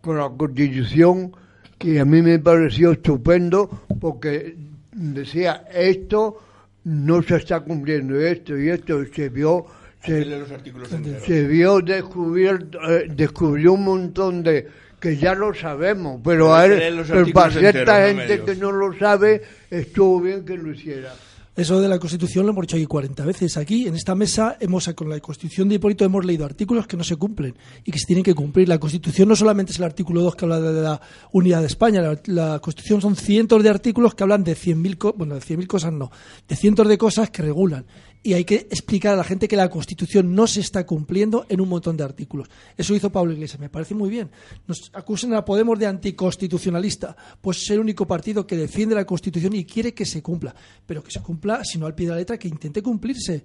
con 0.00 0.18
la 0.18 0.30
Constitución 0.30 1.32
y 1.80 1.98
a 1.98 2.04
mí 2.04 2.22
me 2.22 2.38
pareció 2.38 2.92
estupendo 2.92 3.68
porque 4.00 4.56
decía 4.98 5.64
esto 5.72 6.42
no 6.84 7.22
se 7.22 7.36
está 7.36 7.60
cumpliendo 7.60 8.18
esto 8.20 8.58
y 8.58 8.68
esto 8.70 9.04
se 9.14 9.28
vio 9.28 9.66
se, 10.04 11.46
vio 11.46 11.80
descubierto 11.80 12.78
eh, 12.90 13.06
descubrió 13.08 13.72
un 13.74 13.84
montón 13.84 14.42
de 14.42 14.66
que 15.00 15.16
ya 15.16 15.34
lo 15.34 15.54
sabemos 15.54 16.20
pero, 16.24 16.54
a 16.54 16.66
él, 16.66 17.04
para 17.32 17.50
cierta 17.50 18.08
gente 18.08 18.42
que 18.42 18.56
no 18.56 18.72
lo 18.72 18.96
sabe 18.98 19.42
estuvo 19.70 20.20
bien 20.20 20.44
que 20.44 20.56
lo 20.56 20.72
hiciera 20.72 21.12
eso 21.58 21.80
de 21.80 21.88
la 21.88 21.98
Constitución 21.98 22.46
lo 22.46 22.52
hemos 22.52 22.62
dicho 22.62 22.76
aquí 22.76 22.86
40 22.86 23.24
veces. 23.24 23.56
Aquí, 23.56 23.88
en 23.88 23.96
esta 23.96 24.14
mesa, 24.14 24.56
hemos 24.60 24.88
con 24.94 25.08
la 25.08 25.18
Constitución 25.18 25.68
de 25.68 25.74
Hipólito 25.74 26.04
hemos 26.04 26.24
leído 26.24 26.44
artículos 26.44 26.86
que 26.86 26.96
no 26.96 27.02
se 27.02 27.16
cumplen 27.16 27.56
y 27.84 27.90
que 27.90 27.98
se 27.98 28.06
tienen 28.06 28.22
que 28.22 28.34
cumplir. 28.34 28.68
La 28.68 28.78
Constitución 28.78 29.28
no 29.28 29.34
solamente 29.34 29.72
es 29.72 29.78
el 29.78 29.84
artículo 29.84 30.22
2 30.22 30.36
que 30.36 30.44
habla 30.44 30.60
de 30.60 30.82
la 30.82 31.00
unidad 31.32 31.60
de 31.60 31.66
España, 31.66 32.00
la, 32.26 32.60
Constitución 32.60 33.00
son 33.00 33.16
cientos 33.16 33.62
de 33.62 33.70
artículos 33.70 34.14
que 34.14 34.22
hablan 34.22 34.44
de 34.44 34.54
100.000 34.54 35.14
bueno, 35.16 35.34
de 35.34 35.40
100.000 35.40 35.66
cosas 35.66 35.92
no, 35.92 36.12
de 36.46 36.54
cientos 36.54 36.86
de 36.86 36.96
cosas 36.96 37.30
que 37.30 37.42
regulan 37.42 37.84
y 38.22 38.32
hay 38.34 38.44
que 38.44 38.56
explicar 38.56 39.14
a 39.14 39.16
la 39.16 39.24
gente 39.24 39.48
que 39.48 39.56
la 39.56 39.70
Constitución 39.70 40.34
no 40.34 40.46
se 40.46 40.60
está 40.60 40.84
cumpliendo 40.84 41.46
en 41.48 41.60
un 41.60 41.68
montón 41.68 41.96
de 41.96 42.04
artículos. 42.04 42.48
Eso 42.76 42.94
hizo 42.94 43.10
Pablo 43.10 43.32
Iglesias, 43.32 43.60
me 43.60 43.68
parece 43.68 43.94
muy 43.94 44.10
bien. 44.10 44.30
Nos 44.66 44.90
acusan 44.92 45.34
a 45.34 45.44
Podemos 45.44 45.78
de 45.78 45.86
anticonstitucionalista, 45.86 47.16
pues 47.40 47.62
es 47.62 47.70
el 47.70 47.80
único 47.80 48.06
partido 48.06 48.46
que 48.46 48.56
defiende 48.56 48.94
la 48.94 49.04
Constitución 49.04 49.54
y 49.54 49.64
quiere 49.64 49.94
que 49.94 50.04
se 50.04 50.22
cumpla, 50.22 50.54
pero 50.84 51.02
que 51.02 51.10
se 51.10 51.20
cumpla, 51.20 51.64
si 51.64 51.78
no 51.78 51.86
al 51.86 51.94
pie 51.94 52.06
de 52.06 52.12
la 52.12 52.18
letra, 52.18 52.38
que 52.38 52.48
intente 52.48 52.82
cumplirse. 52.82 53.44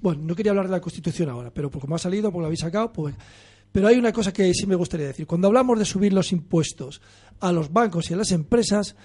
Bueno, 0.00 0.22
no 0.24 0.34
quería 0.34 0.50
hablar 0.50 0.66
de 0.66 0.72
la 0.72 0.80
Constitución 0.80 1.28
ahora, 1.28 1.52
pero 1.52 1.70
como 1.70 1.94
ha 1.94 1.98
salido, 1.98 2.30
porque 2.30 2.40
lo 2.40 2.46
habéis 2.46 2.60
sacado, 2.60 2.92
pues... 2.92 3.14
Pero 3.72 3.86
hay 3.86 3.96
una 3.96 4.12
cosa 4.12 4.32
que 4.32 4.52
sí 4.52 4.66
me 4.66 4.74
gustaría 4.74 5.06
decir. 5.06 5.28
Cuando 5.28 5.46
hablamos 5.46 5.78
de 5.78 5.84
subir 5.84 6.12
los 6.12 6.32
impuestos 6.32 7.00
a 7.38 7.52
los 7.52 7.72
bancos 7.72 8.10
y 8.10 8.14
a 8.14 8.16
las 8.16 8.32
empresas, 8.32 8.96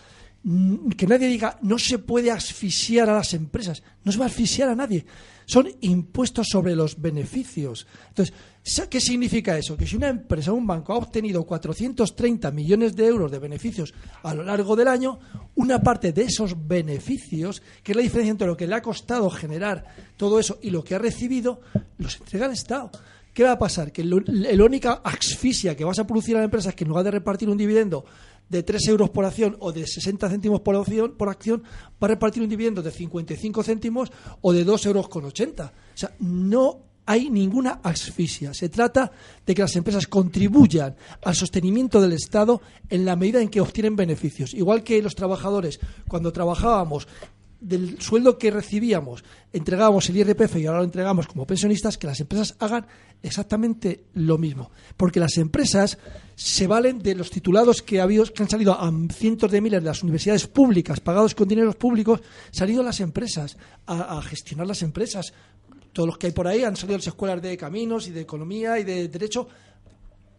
que 0.96 1.08
nadie 1.08 1.28
diga 1.28 1.58
no 1.64 1.80
se 1.80 1.98
puede 1.98 2.30
asfixiar 2.30 3.10
a 3.10 3.16
las 3.16 3.34
empresas. 3.34 3.82
No 4.04 4.12
se 4.12 4.20
va 4.20 4.26
a 4.26 4.28
asfixiar 4.28 4.70
a 4.70 4.76
nadie. 4.76 5.06
Son 5.48 5.68
impuestos 5.82 6.48
sobre 6.50 6.76
los 6.76 7.02
beneficios. 7.02 7.88
Entonces, 8.10 8.34
¿qué 8.90 9.02
significa 9.02 9.58
eso? 9.58 9.76
Que 9.76 9.88
si 9.88 9.96
una 9.96 10.10
empresa 10.10 10.52
o 10.52 10.56
un 10.56 10.68
banco 10.68 10.94
ha 10.94 10.98
obtenido 10.98 11.44
430 11.46 12.52
millones 12.52 12.96
de 12.96 13.08
euros 13.08 13.32
de 13.32 13.40
beneficios 13.40 13.94
a 14.22 14.34
lo 14.36 14.44
largo 14.44 14.76
del 14.76 14.88
año, 14.88 15.20
una 15.56 15.82
parte 15.82 16.14
de 16.14 16.24
esos 16.24 16.68
beneficios, 16.68 17.64
que 17.84 17.94
es 17.94 17.96
la 17.96 18.04
diferencia 18.04 18.32
entre 18.32 18.48
lo 18.48 18.58
que 18.58 18.68
le 18.68 18.76
ha 18.76 18.82
costado 18.82 19.30
generar 19.32 19.86
todo 20.18 20.40
eso 20.40 20.60
y 20.62 20.70
lo 20.70 20.84
que 20.84 20.94
ha 20.94 21.00
recibido, 21.00 21.62
los 21.98 22.18
entrega 22.18 22.46
el 22.46 22.54
Estado. 22.54 22.92
¿Qué 23.34 23.44
va 23.44 23.52
a 23.52 23.60
pasar? 23.60 23.92
Que 23.92 24.04
la 24.04 24.64
única 24.64 25.02
asfixia 25.04 25.76
que 25.76 25.84
vas 25.84 26.00
a 26.00 26.08
producir 26.08 26.36
a 26.38 26.40
la 26.40 26.46
empresa 26.46 26.70
es 26.70 26.76
que 26.76 26.86
en 26.86 26.90
lugar 26.90 27.04
de 27.04 27.12
repartir 27.12 27.50
un 27.50 27.58
dividendo 27.58 28.06
de 28.50 28.64
3 28.64 28.88
euros 28.90 29.10
por 29.10 29.26
acción 29.26 29.58
o 29.60 29.72
de 29.72 29.88
60 29.88 30.30
céntimos 30.30 30.62
por 30.62 30.76
acción, 30.76 31.14
por 31.18 31.30
acción 31.30 31.64
va 32.02 32.08
a 32.08 32.08
repartir 32.08 32.44
un 32.44 32.50
dividendo 32.50 32.82
de 32.82 32.92
55 32.92 33.64
céntimos 33.64 34.12
o 34.42 34.54
de 34.54 34.64
2 34.64 34.86
euros 34.86 35.10
con 35.10 35.26
80. 35.26 35.66
O 35.66 35.98
sea, 35.98 36.16
no 36.20 36.86
hay 37.06 37.30
ninguna 37.30 37.80
asfixia. 37.84 38.54
Se 38.54 38.70
trata 38.70 39.12
de 39.46 39.54
que 39.54 39.62
las 39.62 39.76
empresas 39.76 40.08
contribuyan 40.08 40.96
al 41.24 41.36
sostenimiento 41.36 42.02
del 42.02 42.14
Estado 42.14 42.62
en 42.90 43.06
la 43.06 43.16
medida 43.16 43.42
en 43.42 43.50
que 43.50 43.62
obtienen 43.62 43.96
beneficios. 43.96 44.54
Igual 44.54 44.84
que 44.84 45.02
los 45.02 45.16
trabajadores, 45.16 45.80
cuando 46.08 46.34
trabajábamos 46.34 47.08
del 47.66 48.00
sueldo 48.00 48.38
que 48.38 48.52
recibíamos, 48.52 49.24
entregábamos 49.52 50.08
el 50.10 50.18
IRPF 50.18 50.58
y 50.58 50.68
ahora 50.68 50.80
lo 50.80 50.86
entregamos 50.86 51.26
como 51.26 51.48
pensionistas, 51.48 51.98
que 51.98 52.06
las 52.06 52.20
empresas 52.20 52.56
hagan 52.60 52.86
exactamente 53.24 54.06
lo 54.14 54.38
mismo. 54.38 54.70
Porque 54.96 55.20
las 55.20 55.38
empresas 55.38 55.98
se 56.36 56.68
valen 56.68 57.00
de 57.00 57.16
los 57.16 57.32
titulados 57.32 57.82
que, 57.82 58.00
ha 58.00 58.04
habido, 58.04 58.24
que 58.26 58.44
han 58.44 58.50
salido 58.50 58.74
a 58.80 58.92
cientos 59.12 59.50
de 59.50 59.62
miles 59.62 59.82
de 59.82 59.88
las 59.88 60.04
universidades 60.04 60.46
públicas, 60.46 61.00
pagados 61.00 61.34
con 61.34 61.48
dineros 61.48 61.76
públicos, 61.76 62.22
salido 62.52 62.84
las 62.84 63.00
empresas, 63.00 63.58
a, 63.88 64.18
a 64.18 64.22
gestionar 64.22 64.68
las 64.68 64.84
empresas. 64.84 65.34
Todos 65.92 66.08
los 66.08 66.18
que 66.20 66.28
hay 66.28 66.34
por 66.34 66.48
ahí 66.48 66.64
han 66.64 66.76
salido 66.76 66.94
de 66.94 67.00
las 67.00 67.08
escuelas 67.08 67.42
de 67.42 67.58
caminos 67.58 68.08
y 68.08 68.12
de 68.12 68.22
economía 68.22 68.78
y 68.78 68.84
de 68.84 69.08
derecho 69.08 69.48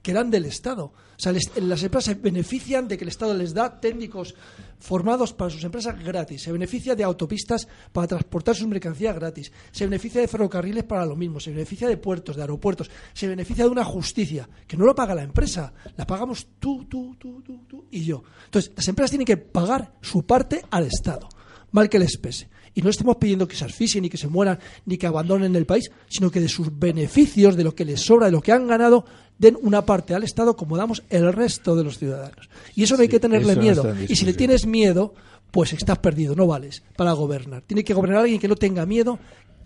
que 0.07 0.13
eran 0.13 0.31
del 0.31 0.45
Estado. 0.45 0.85
O 0.85 1.19
sea, 1.19 1.33
las 1.33 1.83
empresas 1.83 2.05
se 2.05 2.15
benefician 2.15 2.87
de 2.87 2.97
que 2.97 3.03
el 3.03 3.09
Estado 3.09 3.35
les 3.35 3.53
da 3.53 3.81
técnicos 3.81 4.37
formados 4.79 5.33
para 5.33 5.51
sus 5.51 5.65
empresas 5.65 5.99
gratis, 5.99 6.43
se 6.43 6.53
beneficia 6.53 6.95
de 6.95 7.03
autopistas 7.03 7.67
para 7.91 8.07
transportar 8.07 8.55
sus 8.55 8.69
mercancías 8.69 9.17
gratis, 9.17 9.51
se 9.73 9.85
beneficia 9.85 10.21
de 10.21 10.29
ferrocarriles 10.29 10.85
para 10.85 11.05
lo 11.05 11.17
mismo, 11.17 11.41
se 11.41 11.51
beneficia 11.51 11.89
de 11.89 11.97
puertos, 11.97 12.37
de 12.37 12.43
aeropuertos, 12.43 12.89
se 13.15 13.27
beneficia 13.27 13.65
de 13.65 13.71
una 13.71 13.83
justicia 13.83 14.49
que 14.69 14.77
no 14.77 14.85
lo 14.85 14.95
paga 14.95 15.13
la 15.13 15.25
empresa, 15.25 15.73
la 15.97 16.07
pagamos 16.07 16.47
tú, 16.61 16.85
tú, 16.85 17.17
tú, 17.19 17.43
tú, 17.43 17.65
tú 17.67 17.87
y 17.91 18.05
yo. 18.05 18.23
Entonces, 18.45 18.71
las 18.77 18.87
empresas 18.87 19.11
tienen 19.11 19.27
que 19.27 19.39
pagar 19.39 19.95
su 20.01 20.25
parte 20.25 20.63
al 20.71 20.87
Estado, 20.87 21.29
mal 21.73 21.89
que 21.89 21.99
les 21.99 22.17
pese. 22.17 22.49
Y 22.77 22.83
no 22.83 22.91
estamos 22.91 23.17
pidiendo 23.17 23.49
que 23.49 23.57
se 23.57 23.65
asfixien, 23.65 24.03
ni 24.03 24.11
que 24.11 24.19
se 24.19 24.29
mueran, 24.29 24.59
ni 24.85 24.99
que 24.99 25.07
abandonen 25.07 25.57
el 25.57 25.65
país, 25.65 25.91
sino 26.09 26.31
que 26.31 26.41
de 26.41 26.49
sus 26.49 26.79
beneficios, 26.79 27.57
de 27.57 27.65
lo 27.65 27.75
que 27.75 27.87
les 27.87 28.03
sobra, 28.03 28.27
de 28.27 28.33
lo 28.33 28.43
que 28.43 28.53
han 28.53 28.69
ganado, 28.69 29.07
den 29.39 29.57
una 29.63 29.85
parte 29.87 30.15
al 30.15 30.25
Estado 30.25 30.55
como 30.57 30.77
damos 30.77 31.03
el 31.09 31.33
resto 31.33 31.75
de 31.75 31.85
los 31.85 31.99
ciudadanos. 31.99 32.51
Y 32.75 32.83
eso 32.83 32.97
no 32.97 33.03
hay 33.03 33.09
que 33.09 33.19
tenerle 33.19 33.57
miedo. 33.57 33.95
y 34.07 34.15
si 34.15 34.27
le 34.27 34.35
tienes 34.35 34.67
miedo, 34.67 35.15
pues 35.51 35.73
estás 35.73 35.99
perdido, 36.01 36.37
no 36.37 36.47
vales 36.47 36.83
para 36.97 37.13
gobernar. 37.13 37.63
Tiene 37.63 37.83
que 37.83 37.95
gobernar 37.95 38.21
alguien 38.21 38.39
que 38.39 38.47
no 38.47 38.57
tenga 38.57 38.85
miedo, 38.85 39.19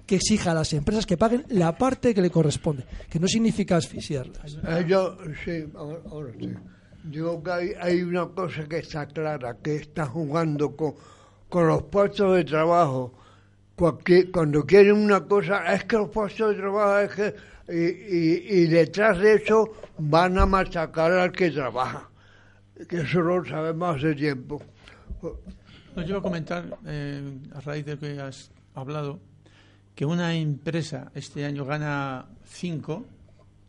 que 0.07 0.15
exija 0.15 0.53
a 0.53 0.55
las 0.55 0.73
empresas 0.73 1.05
que 1.05 1.17
paguen 1.17 1.45
la 1.49 1.77
parte 1.77 2.15
que 2.15 2.23
le 2.23 2.31
corresponde, 2.31 2.85
que 3.09 3.19
no 3.19 3.27
significa 3.27 3.77
asfixiarlas. 3.77 4.57
Eh, 4.69 4.85
yo, 4.87 5.19
sí, 5.45 5.65
ahora, 5.75 6.33
sí. 6.39 6.49
Digo 7.03 7.43
que 7.43 7.51
hay, 7.51 7.73
hay, 7.81 8.03
una 8.03 8.29
cosa 8.29 8.69
que 8.69 8.79
está 8.79 9.07
clara, 9.07 9.57
que 9.63 9.77
está 9.77 10.07
jugando 10.07 10.77
con, 10.77 10.95
con 11.51 11.67
los 11.69 11.83
puestos 11.83 12.35
de 12.37 12.45
trabajo. 12.45 13.13
cuando 14.33 14.65
quieren 14.65 14.97
una 14.97 15.21
cosa, 15.27 15.75
es 15.75 15.85
que 15.85 15.97
los 15.97 16.09
puestos 16.09 16.55
de 16.55 16.63
trabajo 16.63 16.99
es 17.01 17.11
que 17.11 17.35
y, 17.71 18.63
y, 18.63 18.67
detrás 18.67 19.19
de 19.19 19.35
eso 19.35 19.73
van 19.99 20.39
a 20.39 20.47
machacar 20.47 21.13
al 21.13 21.31
que 21.31 21.51
trabaja. 21.51 22.11
que 22.89 23.03
eso 23.03 23.21
lo 23.21 23.45
sabemos 23.45 23.97
hace 23.97 24.15
tiempo. 24.15 24.61
Yo 25.97 26.03
iba 26.03 26.19
a 26.19 26.23
comentar, 26.23 26.79
eh, 26.87 27.39
a 27.55 27.61
raíz 27.61 27.85
de 27.85 27.99
que 27.99 28.21
has 28.21 28.51
hablado, 28.75 29.21
que 29.95 30.05
una 30.05 30.35
empresa 30.35 31.13
este 31.15 31.45
año 31.45 31.65
gana 31.65 32.27
5, 32.45 33.05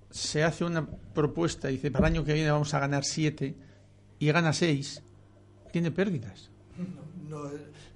se 0.09 0.43
hace 0.43 0.63
una 0.63 0.86
propuesta 0.86 1.69
y 1.69 1.73
dice, 1.73 1.91
para 1.91 2.07
el 2.07 2.13
año 2.13 2.25
que 2.25 2.34
viene 2.34 2.51
vamos 2.51 2.73
a 2.73 2.79
ganar 2.79 3.03
7 3.03 3.55
y 4.19 4.32
gana 4.32 4.53
6, 4.53 5.01
tiene 5.71 5.91
pérdidas. 5.91 6.49
No, 6.77 6.86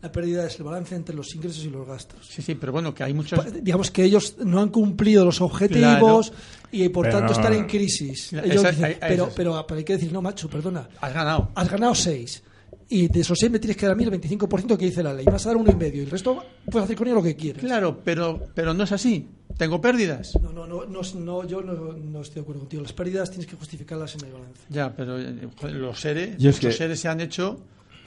la 0.01 0.11
pérdida 0.11 0.45
es 0.45 0.57
el 0.57 0.63
balance 0.65 0.95
entre 0.95 1.15
los 1.15 1.33
ingresos 1.35 1.63
y 1.65 1.69
los 1.69 1.87
gastos. 1.87 2.27
Sí, 2.27 2.41
sí, 2.41 2.55
pero 2.55 2.71
bueno, 2.71 2.93
que 2.93 3.03
hay 3.03 3.13
muchos... 3.13 3.39
Pa- 3.39 3.49
Digamos 3.49 3.91
que 3.91 4.03
ellos 4.03 4.35
no 4.43 4.61
han 4.61 4.69
cumplido 4.69 5.25
los 5.25 5.41
objetivos 5.41 6.31
y 6.71 6.89
por 6.89 7.05
Pero 7.05 7.17
tanto 7.19 7.33
no- 7.33 7.39
están 7.39 7.53
en 7.53 7.65
crisis. 7.65 8.33
Esa- 8.33 8.43
Ellos 8.45 8.55
esa- 8.57 8.71
dicen, 8.71 8.91
esa- 8.91 8.99
pero, 9.07 9.25
esa- 9.27 9.35
pero, 9.35 9.65
pero 9.67 9.77
hay 9.79 9.83
que 9.83 9.93
decir, 9.93 10.11
no, 10.13 10.21
macho, 10.21 10.49
perdona, 10.49 10.87
Has 11.01 11.13
ganado. 11.13 11.51
has 11.55 11.69
ganado 11.69 11.95
seis. 11.95 12.43
Y 12.87 13.07
de 13.07 13.21
esos 13.21 13.39
seis 13.39 13.51
me 13.51 13.57
tienes 13.57 13.77
que 13.77 13.87
dar 13.87 13.93
a 13.93 13.95
mí 13.95 14.03
el 14.03 14.11
25% 14.11 14.77
que 14.77 14.85
dice 14.85 15.01
la 15.01 15.11
ley. 15.11 15.25
Vas 15.25 15.43
a 15.47 15.49
dar 15.49 15.57
uno 15.57 15.71
y 15.71 15.75
medio. 15.75 16.01
Y 16.03 16.05
el 16.05 16.11
resto 16.11 16.43
puedes 16.69 16.83
hacer 16.85 16.95
con 16.95 17.07
ello 17.07 17.15
lo 17.15 17.23
que 17.23 17.35
quieras. 17.35 17.59
Claro, 17.63 17.99
pero, 18.03 18.43
pero 18.53 18.75
no 18.75 18.83
es 18.83 18.91
así. 18.91 19.27
Tengo 19.57 19.81
pérdidas. 19.81 20.37
No, 20.39 20.51
no, 20.53 20.67
no, 20.67 20.85
no, 20.85 21.01
no, 21.15 21.47
yo 21.47 21.61
no, 21.61 21.73
no 21.73 22.21
estoy 22.21 22.35
de 22.35 22.41
acuerdo 22.41 22.59
contigo. 22.61 22.83
Las 22.83 22.93
pérdidas 22.93 23.31
tienes 23.31 23.47
que 23.47 23.55
justificarlas 23.55 24.13
en 24.15 24.25
el 24.27 24.33
balance. 24.33 24.61
Ya, 24.69 24.95
pero 24.95 25.19
eh, 25.19 25.47
joder, 25.59 25.75
los 25.77 25.99
seres, 25.99 26.35
es 26.37 26.43
los 26.43 26.59
que- 26.59 26.71
seres 26.71 26.99
se 26.99 27.07
han 27.07 27.21
hecho... 27.21 27.59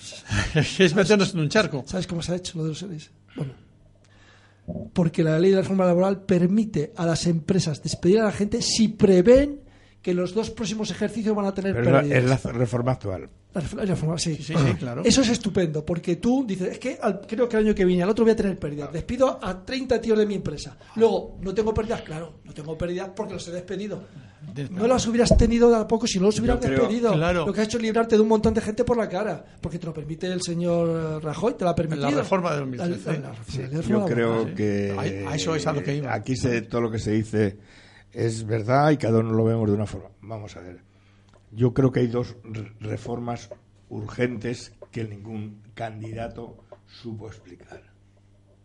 es 0.79 0.95
meternos 0.95 1.35
en 1.35 1.41
un 1.41 1.49
charco. 1.49 1.85
¿Sabes 1.87 2.07
cómo 2.07 2.23
se 2.23 2.33
ha 2.33 2.37
hecho 2.37 2.59
lo 2.59 2.65
de 2.65 2.69
los 2.71 2.79
seres? 2.79 3.11
Bueno, 3.37 3.53
porque 4.93 5.23
la 5.23 5.39
ley 5.39 5.51
de 5.51 5.57
la 5.57 5.63
reforma 5.63 5.87
laboral 5.87 6.23
permite 6.23 6.93
a 6.97 7.07
las 7.07 7.27
empresas 7.27 7.83
despedir 7.83 8.21
a 8.21 8.25
la 8.25 8.33
gente 8.33 8.63
si 8.63 8.89
prevén 8.89 9.61
que 10.03 10.15
los 10.15 10.33
dos 10.35 10.51
próximos 10.51 10.91
ejercicios 10.91 11.35
van 11.35 11.47
a 11.47 11.55
tener 11.55 11.75
Pero 11.75 11.91
la- 11.91 12.01
pérdidas. 12.01 12.19
es 12.41 12.45
la 12.45 12.53
reforma 12.53 12.93
actual. 12.93 13.29
La 13.55 13.63
ref- 13.63 13.75
la 13.75 13.85
reforma, 13.85 14.19
sí. 14.19 14.37
Sí, 14.37 14.43
sí, 14.43 14.55
sí, 14.55 14.75
claro. 14.75 15.03
Eso 15.05 15.23
es 15.23 15.29
estupendo, 15.31 15.85
porque 15.85 16.17
tú 16.17 16.45
dices, 16.47 16.69
es 16.73 16.79
que 16.79 16.99
al- 17.01 17.23
creo 17.27 17.49
que 17.49 17.57
el 17.57 17.65
año 17.67 17.75
que 17.75 17.85
viene, 17.85 18.03
al 18.03 18.11
otro 18.11 18.25
voy 18.25 18.33
a 18.33 18.37
tener 18.37 18.59
pérdidas. 18.59 18.93
Despido 18.93 19.39
a 19.43 19.65
30 19.65 20.01
tíos 20.01 20.19
de 20.19 20.27
mi 20.27 20.35
empresa. 20.35 20.77
Luego, 20.97 21.39
no 21.41 21.53
tengo 21.55 21.73
pérdidas, 21.75 22.03
claro, 22.03 22.35
no 22.45 22.53
tengo 22.53 22.77
pérdidas 22.79 23.11
porque 23.17 23.35
los 23.35 23.49
he 23.49 23.53
despedido. 23.53 24.03
No 24.71 24.87
las 24.87 25.07
hubieras 25.07 25.37
tenido 25.37 25.71
tampoco 25.71 26.07
si 26.07 26.19
no 26.21 26.27
los 26.27 26.39
hubieras 26.39 26.59
creo- 26.61 26.79
despedido. 26.79 27.13
claro. 27.15 27.47
Lo 27.47 27.53
que 27.53 27.61
has 27.63 27.67
hecho 27.67 27.79
es 27.79 27.83
librarte 27.83 28.17
de 28.17 28.23
un 28.23 28.29
montón 28.29 28.55
de 28.55 28.61
gente 28.61 28.85
por 28.85 28.97
la 28.97 29.09
cara, 29.09 29.45
porque 29.61 29.79
te 29.79 29.87
lo 29.87 29.93
permite 29.95 30.27
el 30.29 30.43
señor 30.43 31.17
eh, 31.19 31.21
Rajoy, 31.25 31.55
te 31.55 31.65
lo 31.65 31.71
ha 31.71 31.75
permitido. 31.75 32.11
La 32.11 32.17
reforma 32.19 32.53
de 32.53 32.59
2013. 32.61 33.13
La- 33.13 33.19
la- 33.19 33.29
la 33.31 33.35
Sí, 33.49 33.63
reforma 33.63 33.99
yo 34.01 34.05
creo 34.15 34.55
que 34.55 34.95
A- 35.27 35.31
a 35.31 35.35
eso 35.35 35.55
es 35.55 35.67
a 35.67 35.73
lo 35.73 35.83
que 35.83 35.97
iba. 35.97 36.15
aquí 36.15 36.37
se, 36.37 36.63
todo 36.63 36.83
lo 36.83 36.91
que 36.91 36.99
se 36.99 37.11
dice 37.13 37.57
es 38.13 38.47
verdad 38.47 38.91
y 38.91 38.97
cada 38.97 39.19
uno 39.21 39.33
lo 39.33 39.45
vemos 39.45 39.69
de 39.69 39.75
una 39.75 39.87
forma. 39.87 40.11
Vamos 40.23 40.57
a 40.57 40.61
ver. 40.61 40.81
Yo 41.51 41.73
creo 41.75 41.93
que 41.93 42.01
hay 42.01 42.07
dos 42.09 42.37
re- 42.45 42.73
reformas 42.81 43.51
urgentes 43.89 44.73
que 44.91 45.05
ningún 45.05 45.63
candidato 45.75 46.65
supo 46.87 47.29
explicar. 47.29 47.83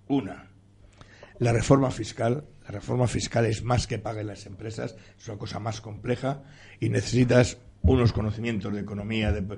Una, 0.07 0.49
la 1.39 1.53
reforma 1.53 1.91
fiscal. 1.91 2.45
La 2.63 2.71
reforma 2.71 3.07
fiscal 3.07 3.45
es 3.45 3.61
más 3.63 3.87
que 3.87 3.99
paguen 3.99 4.27
las 4.27 4.45
empresas, 4.45 4.95
es 5.17 5.27
una 5.27 5.37
cosa 5.37 5.59
más 5.59 5.81
compleja 5.81 6.43
y 6.79 6.87
necesitas 6.87 7.57
unos 7.81 8.13
conocimientos 8.13 8.73
de 8.73 8.79
economía, 8.79 9.33
de, 9.33 9.57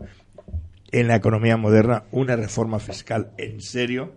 en 0.92 1.08
la 1.08 1.16
economía 1.16 1.56
moderna, 1.56 2.06
una 2.12 2.36
reforma 2.36 2.80
fiscal 2.80 3.32
en 3.38 3.62
serio, 3.62 4.14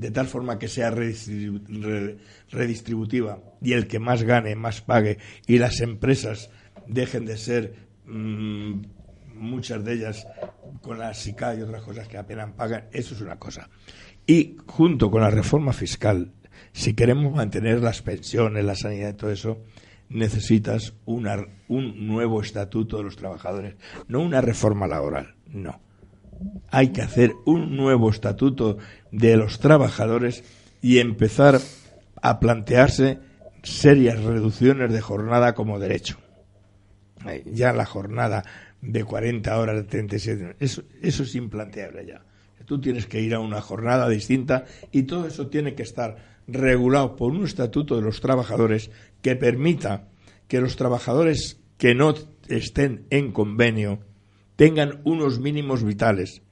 de 0.00 0.10
tal 0.10 0.26
forma 0.26 0.58
que 0.58 0.68
sea 0.68 0.90
redistribu- 0.90 1.62
re- 1.82 2.16
redistributiva 2.50 3.38
y 3.60 3.72
el 3.74 3.86
que 3.86 3.98
más 3.98 4.22
gane, 4.22 4.54
más 4.56 4.80
pague 4.80 5.18
y 5.46 5.58
las 5.58 5.80
empresas 5.80 6.50
dejen 6.86 7.26
de 7.26 7.36
ser 7.36 7.74
mm, 8.06 8.80
muchas 9.34 9.84
de 9.84 9.92
ellas 9.94 10.26
con 10.82 10.98
la 10.98 11.12
SICA 11.14 11.54
y 11.54 11.62
otras 11.62 11.82
cosas 11.82 12.08
que 12.08 12.16
apenas 12.18 12.50
pagan, 12.52 12.84
eso 12.92 13.14
es 13.14 13.20
una 13.20 13.38
cosa. 13.38 13.68
Y 14.26 14.56
junto 14.66 15.10
con 15.10 15.20
la 15.20 15.30
reforma 15.30 15.72
fiscal, 15.72 16.32
si 16.72 16.94
queremos 16.94 17.34
mantener 17.34 17.80
las 17.82 18.00
pensiones, 18.02 18.64
la 18.64 18.74
sanidad 18.76 19.10
y 19.10 19.16
todo 19.16 19.30
eso, 19.30 19.58
necesitas 20.08 20.94
una- 21.04 21.46
un 21.68 22.06
nuevo 22.06 22.40
estatuto 22.40 22.96
de 22.98 23.04
los 23.04 23.16
trabajadores, 23.16 23.74
no 24.08 24.20
una 24.20 24.40
reforma 24.40 24.86
laboral, 24.86 25.34
no. 25.46 25.80
Hay 26.70 26.88
que 26.88 27.02
hacer 27.02 27.34
un 27.44 27.76
nuevo 27.76 28.08
estatuto 28.08 28.78
de 29.12 29.36
los 29.36 29.58
trabajadores 29.58 30.44
y 30.82 30.98
empezar 30.98 31.60
a 32.22 32.40
plantearse 32.40 33.18
serias 33.62 34.22
reducciones 34.22 34.92
de 34.92 35.00
jornada 35.00 35.54
como 35.54 35.78
derecho. 35.78 36.18
Ya 37.44 37.72
la 37.72 37.84
jornada 37.84 38.44
de 38.80 39.04
40 39.04 39.58
horas, 39.58 39.76
de 39.76 39.84
37, 39.84 40.56
eso, 40.58 40.82
eso 41.02 41.22
es 41.22 41.34
implanteable 41.34 42.06
ya. 42.06 42.22
Tú 42.64 42.80
tienes 42.80 43.06
que 43.06 43.20
ir 43.20 43.34
a 43.34 43.40
una 43.40 43.60
jornada 43.60 44.08
distinta 44.08 44.64
y 44.92 45.02
todo 45.02 45.26
eso 45.26 45.48
tiene 45.48 45.74
que 45.74 45.82
estar 45.82 46.40
regulado 46.46 47.16
por 47.16 47.32
un 47.32 47.44
estatuto 47.44 47.96
de 47.96 48.02
los 48.02 48.20
trabajadores 48.20 48.90
que 49.22 49.36
permita 49.36 50.08
que 50.48 50.60
los 50.60 50.76
trabajadores 50.76 51.60
que 51.76 51.94
no 51.94 52.14
estén 52.48 53.06
en 53.10 53.32
convenio 53.32 54.00
tengan 54.56 55.00
unos 55.04 55.40
mínimos 55.40 55.84
vitales. 55.84 56.42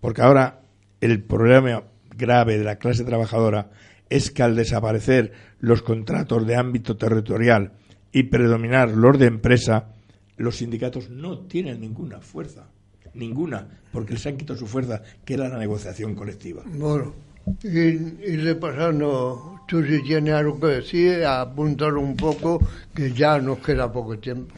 Porque 0.00 0.22
ahora 0.22 0.62
el 1.00 1.22
problema 1.22 1.84
grave 2.16 2.58
de 2.58 2.64
la 2.64 2.76
clase 2.76 3.04
trabajadora 3.04 3.70
es 4.08 4.30
que 4.30 4.42
al 4.42 4.56
desaparecer 4.56 5.32
los 5.60 5.82
contratos 5.82 6.46
de 6.46 6.56
ámbito 6.56 6.96
territorial 6.96 7.72
y 8.12 8.24
predominar 8.24 8.90
los 8.90 9.18
de 9.18 9.26
empresa, 9.26 9.88
los 10.36 10.56
sindicatos 10.56 11.10
no 11.10 11.40
tienen 11.40 11.80
ninguna 11.80 12.20
fuerza, 12.20 12.68
ninguna, 13.14 13.66
porque 13.92 14.14
les 14.14 14.26
han 14.26 14.36
quitado 14.36 14.58
su 14.58 14.66
fuerza, 14.66 15.02
que 15.24 15.34
era 15.34 15.48
la 15.48 15.58
negociación 15.58 16.14
colectiva. 16.14 16.62
Bueno, 16.66 17.14
y, 17.62 17.68
y 17.68 18.36
repasando, 18.36 19.60
tú 19.66 19.82
si 19.82 20.02
tienes 20.02 20.34
algo 20.34 20.58
que 20.60 20.66
decir, 20.66 21.24
apuntar 21.24 21.94
un 21.94 22.16
poco, 22.16 22.60
que 22.94 23.12
ya 23.12 23.38
nos 23.38 23.58
queda 23.58 23.90
poco 23.90 24.18
tiempo. 24.18 24.54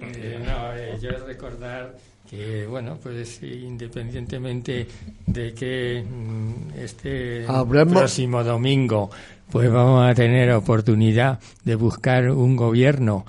Eh, 0.00 0.40
no, 0.44 0.74
eh, 0.74 0.98
yo 1.00 1.10
recordar 1.26 1.96
que, 2.28 2.66
bueno, 2.66 2.98
pues 3.02 3.42
independientemente 3.42 4.86
de 5.26 5.54
que 5.54 6.02
mm, 6.04 6.78
este 6.78 7.46
Hablemos- 7.46 7.92
próximo 7.98 8.44
domingo 8.44 9.10
pues 9.50 9.72
vamos 9.72 10.06
a 10.06 10.14
tener 10.14 10.50
oportunidad 10.52 11.38
de 11.64 11.74
buscar 11.74 12.30
un 12.30 12.54
gobierno 12.54 13.24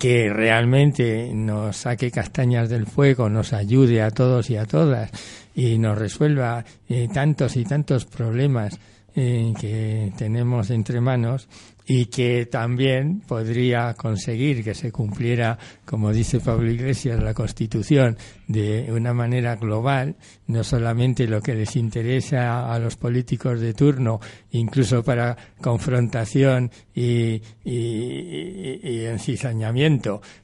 que 0.00 0.28
realmente 0.28 1.30
nos 1.32 1.76
saque 1.76 2.10
castañas 2.10 2.68
del 2.68 2.84
fuego, 2.86 3.28
nos 3.30 3.52
ayude 3.52 4.02
a 4.02 4.10
todos 4.10 4.50
y 4.50 4.56
a 4.56 4.66
todas 4.66 5.10
y 5.54 5.78
nos 5.78 5.96
resuelva 5.96 6.64
eh, 6.88 7.08
tantos 7.14 7.56
y 7.56 7.64
tantos 7.64 8.06
problemas 8.06 8.78
eh, 9.14 9.52
que 9.60 10.12
tenemos 10.18 10.70
entre 10.70 11.00
manos 11.00 11.48
y 11.92 12.06
que 12.06 12.46
también 12.46 13.20
podría 13.26 13.94
conseguir 13.94 14.62
que 14.62 14.74
se 14.76 14.92
cumpliera, 14.92 15.58
como 15.84 16.12
dice 16.12 16.38
Pablo 16.38 16.70
Iglesias, 16.70 17.20
la 17.20 17.34
Constitución 17.34 18.16
de 18.46 18.92
una 18.92 19.12
manera 19.12 19.56
global, 19.56 20.14
no 20.46 20.62
solamente 20.62 21.26
lo 21.26 21.40
que 21.40 21.56
les 21.56 21.74
interesa 21.74 22.72
a 22.72 22.78
los 22.78 22.94
políticos 22.94 23.60
de 23.60 23.74
turno, 23.74 24.20
incluso 24.52 25.02
para 25.02 25.36
confrontación 25.60 26.70
y, 26.94 27.42
y, 27.64 28.78
y- 28.84 29.06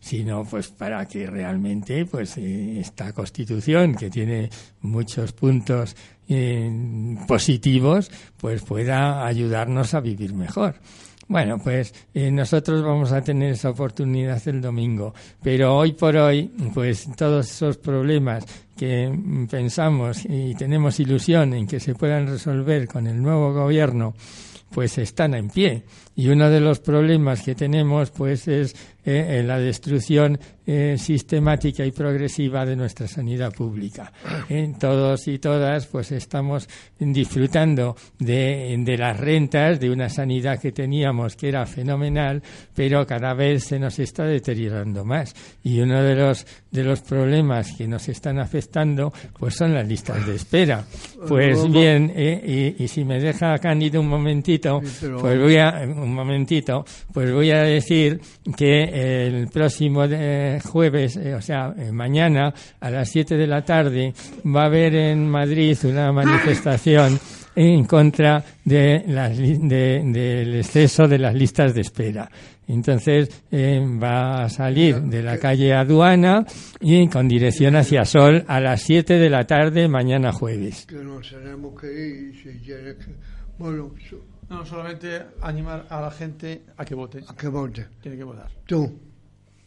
sino 0.01 0.45
pues 0.45 0.69
para 0.69 1.07
que 1.07 1.27
realmente 1.29 2.07
pues 2.07 2.39
eh, 2.39 2.81
esta 2.81 3.13
Constitución, 3.13 3.95
que 3.95 4.11
tiene 4.11 4.51
muchos 4.81 5.33
puntos 5.33 5.95
eh, 6.29 6.69
positivos, 7.29 8.11
pues 8.37 8.63
pueda 8.63 9.25
ayudarnos 9.25 9.95
a 9.95 10.01
vivir 10.01 10.35
mejor. 10.35 10.75
Bueno, 11.29 11.59
pues 11.59 11.93
eh, 12.15 12.31
nosotros 12.31 12.85
vamos 12.85 13.11
a 13.11 13.21
tener 13.21 13.53
esa 13.53 13.71
oportunidad 13.71 14.41
el 14.47 14.61
domingo, 14.61 15.13
pero 15.43 15.77
hoy 15.77 15.93
por 15.93 16.17
hoy, 16.17 16.53
pues 16.73 17.09
todos 17.17 17.51
esos 17.51 17.79
problemas 17.79 18.45
que 18.77 19.09
mm, 19.09 19.47
pensamos 19.47 20.25
y 20.25 20.55
tenemos 20.55 21.01
ilusión 21.01 21.53
en 21.55 21.67
que 21.67 21.81
se 21.81 21.97
puedan 21.97 22.29
resolver 22.29 22.87
con 22.87 23.09
el 23.09 23.21
nuevo 23.21 23.53
gobierno, 23.53 24.15
pues 24.71 24.99
están 24.99 25.35
en 25.35 25.51
pie. 25.51 25.83
Y 26.17 26.29
uno 26.29 26.49
de 26.51 26.61
los 26.61 26.81
problemas 26.81 27.43
que 27.43 27.55
tenemos, 27.55 28.11
pues, 28.11 28.49
es 28.49 28.75
eh, 29.05 29.39
eh, 29.39 29.43
la 29.43 29.59
destrucción 29.59 30.39
eh, 30.67 30.97
sistemática 30.99 31.85
y 31.85 31.93
progresiva 31.93 32.67
de 32.67 32.75
nuestra 32.75 33.07
sanidad 33.07 33.53
pública. 33.53 34.13
Eh, 34.49 34.73
todos 34.81 35.29
y 35.29 35.39
todas, 35.39 35.87
pues, 35.87 36.11
estamos 36.13 36.69
disfrutando 36.99 37.95
de, 38.19 38.75
de 38.79 38.99
las 38.99 39.21
rentas 39.21 39.79
de 39.79 39.91
una 39.91 40.09
sanidad 40.09 40.59
que 40.59 40.73
teníamos 40.73 41.37
que 41.37 41.49
era 41.51 41.67
fenomenal, 41.67 42.43
pero 42.75 43.07
cada 43.07 43.35
vez 43.35 43.65
se 43.65 43.79
nos 43.79 43.99
está 43.99 44.25
deteriorando 44.25 45.05
más. 45.05 45.35
Y 45.63 45.81
uno 45.81 46.03
de 46.03 46.15
los 46.15 46.47
de 46.73 46.85
los 46.85 47.01
problemas 47.01 47.73
que 47.73 47.89
nos 47.89 48.07
están 48.09 48.39
afectando, 48.39 49.13
pues, 49.39 49.55
son 49.55 49.73
las 49.73 49.87
listas 49.87 50.27
de 50.27 50.35
espera. 50.35 50.85
Pues 51.27 51.71
bien, 51.71 52.13
eh, 52.15 52.75
y, 52.79 52.85
y 52.85 52.89
si 52.89 53.05
me 53.05 53.19
deja 53.19 53.57
Cándido 53.59 54.01
un 54.01 54.09
momentito, 54.09 54.81
pues 55.21 55.39
voy 55.39 55.57
a 55.57 55.87
un 56.07 56.15
momentito, 56.15 56.85
pues 57.13 57.33
voy 57.33 57.51
a 57.51 57.63
decir 57.63 58.21
que 58.57 59.27
el 59.27 59.49
próximo 59.49 60.05
eh, 60.05 60.61
jueves, 60.65 61.17
o 61.17 61.41
sea, 61.41 61.75
mañana 61.93 62.55
a 62.81 62.91
las 62.91 63.11
7 63.11 63.37
de 63.37 63.47
la 63.47 63.65
tarde 63.65 64.15
va 64.45 64.63
a 64.63 64.67
haber 64.67 64.95
en 64.95 65.29
Madrid 65.29 65.77
una 65.85 66.13
manifestación 66.13 67.19
en 67.57 67.85
contra 67.85 68.45
de 68.65 69.03
del 69.07 70.57
exceso 70.57 71.09
de 71.09 71.19
las 71.19 71.35
listas 71.35 71.75
de 71.75 71.81
espera. 71.81 72.31
Entonces 72.69 73.45
eh, 73.51 73.81
va 73.81 74.45
a 74.45 74.49
salir 74.49 75.01
de 75.03 75.23
la 75.23 75.39
calle 75.39 75.73
Aduana 75.73 76.45
y 76.81 77.09
con 77.09 77.29
dirección 77.29 77.77
hacia 77.77 78.05
Sol 78.05 78.45
a 78.49 78.61
las 78.61 78.83
7 78.83 79.15
de 79.15 79.31
la 79.31 79.47
tarde 79.47 79.89
mañana 79.89 80.33
jueves. 80.33 80.87
Que 80.87 80.97
nos 80.97 81.31
tenemos 81.31 81.81
que 81.81 81.87
ir 81.87 82.35
si. 82.35 82.73
Bueno, 83.59 83.95
no, 84.49 84.65
solamente 84.65 85.23
animar 85.41 85.87
a 85.91 86.01
la 86.01 86.11
gente 86.11 86.65
a 86.77 86.85
que 86.85 86.95
vote. 86.95 87.25
A 87.27 87.35
que 87.35 87.49
vote. 87.49 87.87
Tiene 88.01 88.17
que 88.17 88.25
votar. 88.25 88.51
Tú. 88.67 88.99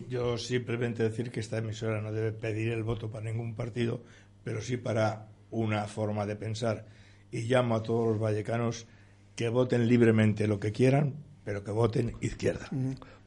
Yo 0.07 0.37
simplemente 0.37 1.03
decir 1.03 1.29
que 1.29 1.41
esta 1.41 1.57
emisora 1.57 2.01
no 2.01 2.11
debe 2.11 2.31
pedir 2.31 2.71
el 2.71 2.83
voto 2.83 3.09
para 3.11 3.25
ningún 3.25 3.55
partido, 3.55 4.01
pero 4.43 4.61
sí 4.61 4.77
para 4.77 5.27
una 5.51 5.85
forma 5.85 6.25
de 6.25 6.37
pensar. 6.37 6.85
Y 7.31 7.41
llamo 7.41 7.75
a 7.75 7.83
todos 7.83 8.07
los 8.07 8.19
vallecanos 8.19 8.87
que 9.35 9.49
voten 9.49 9.87
libremente 9.87 10.47
lo 10.47 10.59
que 10.59 10.71
quieran, 10.71 11.15
pero 11.43 11.63
que 11.63 11.71
voten 11.71 12.13
izquierda. 12.21 12.67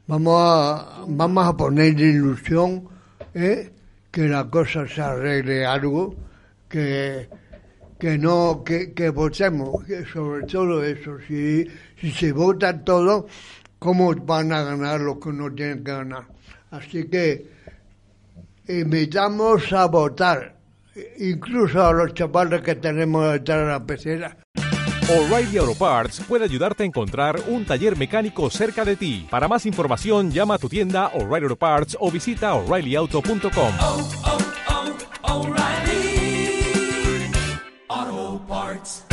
Vamos 0.06 0.34
a, 0.38 1.04
vamos 1.06 1.46
a 1.46 1.56
poner 1.56 2.00
ilusión 2.00 2.88
¿eh? 3.34 3.70
que 4.10 4.28
la 4.28 4.48
cosa 4.48 4.86
se 4.88 5.00
arregle 5.00 5.66
algo, 5.66 6.14
que, 6.68 7.28
que 8.02 8.18
no 8.18 8.64
que, 8.64 8.92
que 8.92 9.10
votemos, 9.10 9.84
que 9.84 10.04
sobre 10.04 10.44
todo 10.46 10.82
eso, 10.82 11.18
si, 11.28 11.64
si 12.00 12.10
se 12.10 12.32
vota 12.32 12.76
todo, 12.82 13.28
¿cómo 13.78 14.12
van 14.12 14.52
a 14.52 14.64
ganar 14.64 15.00
los 15.00 15.18
que 15.18 15.32
no 15.32 15.54
tienen 15.54 15.84
que 15.84 15.92
ganar? 15.92 16.24
Así 16.72 17.04
que 17.04 17.46
invitamos 18.66 19.72
a 19.72 19.86
votar, 19.86 20.56
incluso 21.20 21.86
a 21.86 21.92
los 21.92 22.12
chavales 22.12 22.62
que 22.62 22.74
tenemos 22.74 23.34
detrás 23.34 23.60
de 23.60 23.66
la 23.66 23.86
pecera. 23.86 24.36
O'Reilly 25.08 25.58
Auto 25.58 25.76
Parts 25.76 26.22
puede 26.26 26.44
ayudarte 26.44 26.82
a 26.82 26.86
encontrar 26.86 27.38
un 27.46 27.64
taller 27.64 27.96
mecánico 27.96 28.50
cerca 28.50 28.84
de 28.84 28.96
ti. 28.96 29.28
Para 29.30 29.46
más 29.46 29.64
información, 29.64 30.32
llama 30.32 30.54
a 30.54 30.58
tu 30.58 30.68
tienda 30.68 31.06
O'Reilly 31.14 31.44
Auto 31.44 31.56
Parts 31.56 31.96
o 32.00 32.10
visita 32.10 32.52
oreillyauto.com. 32.54 34.51
parts. 38.52 39.11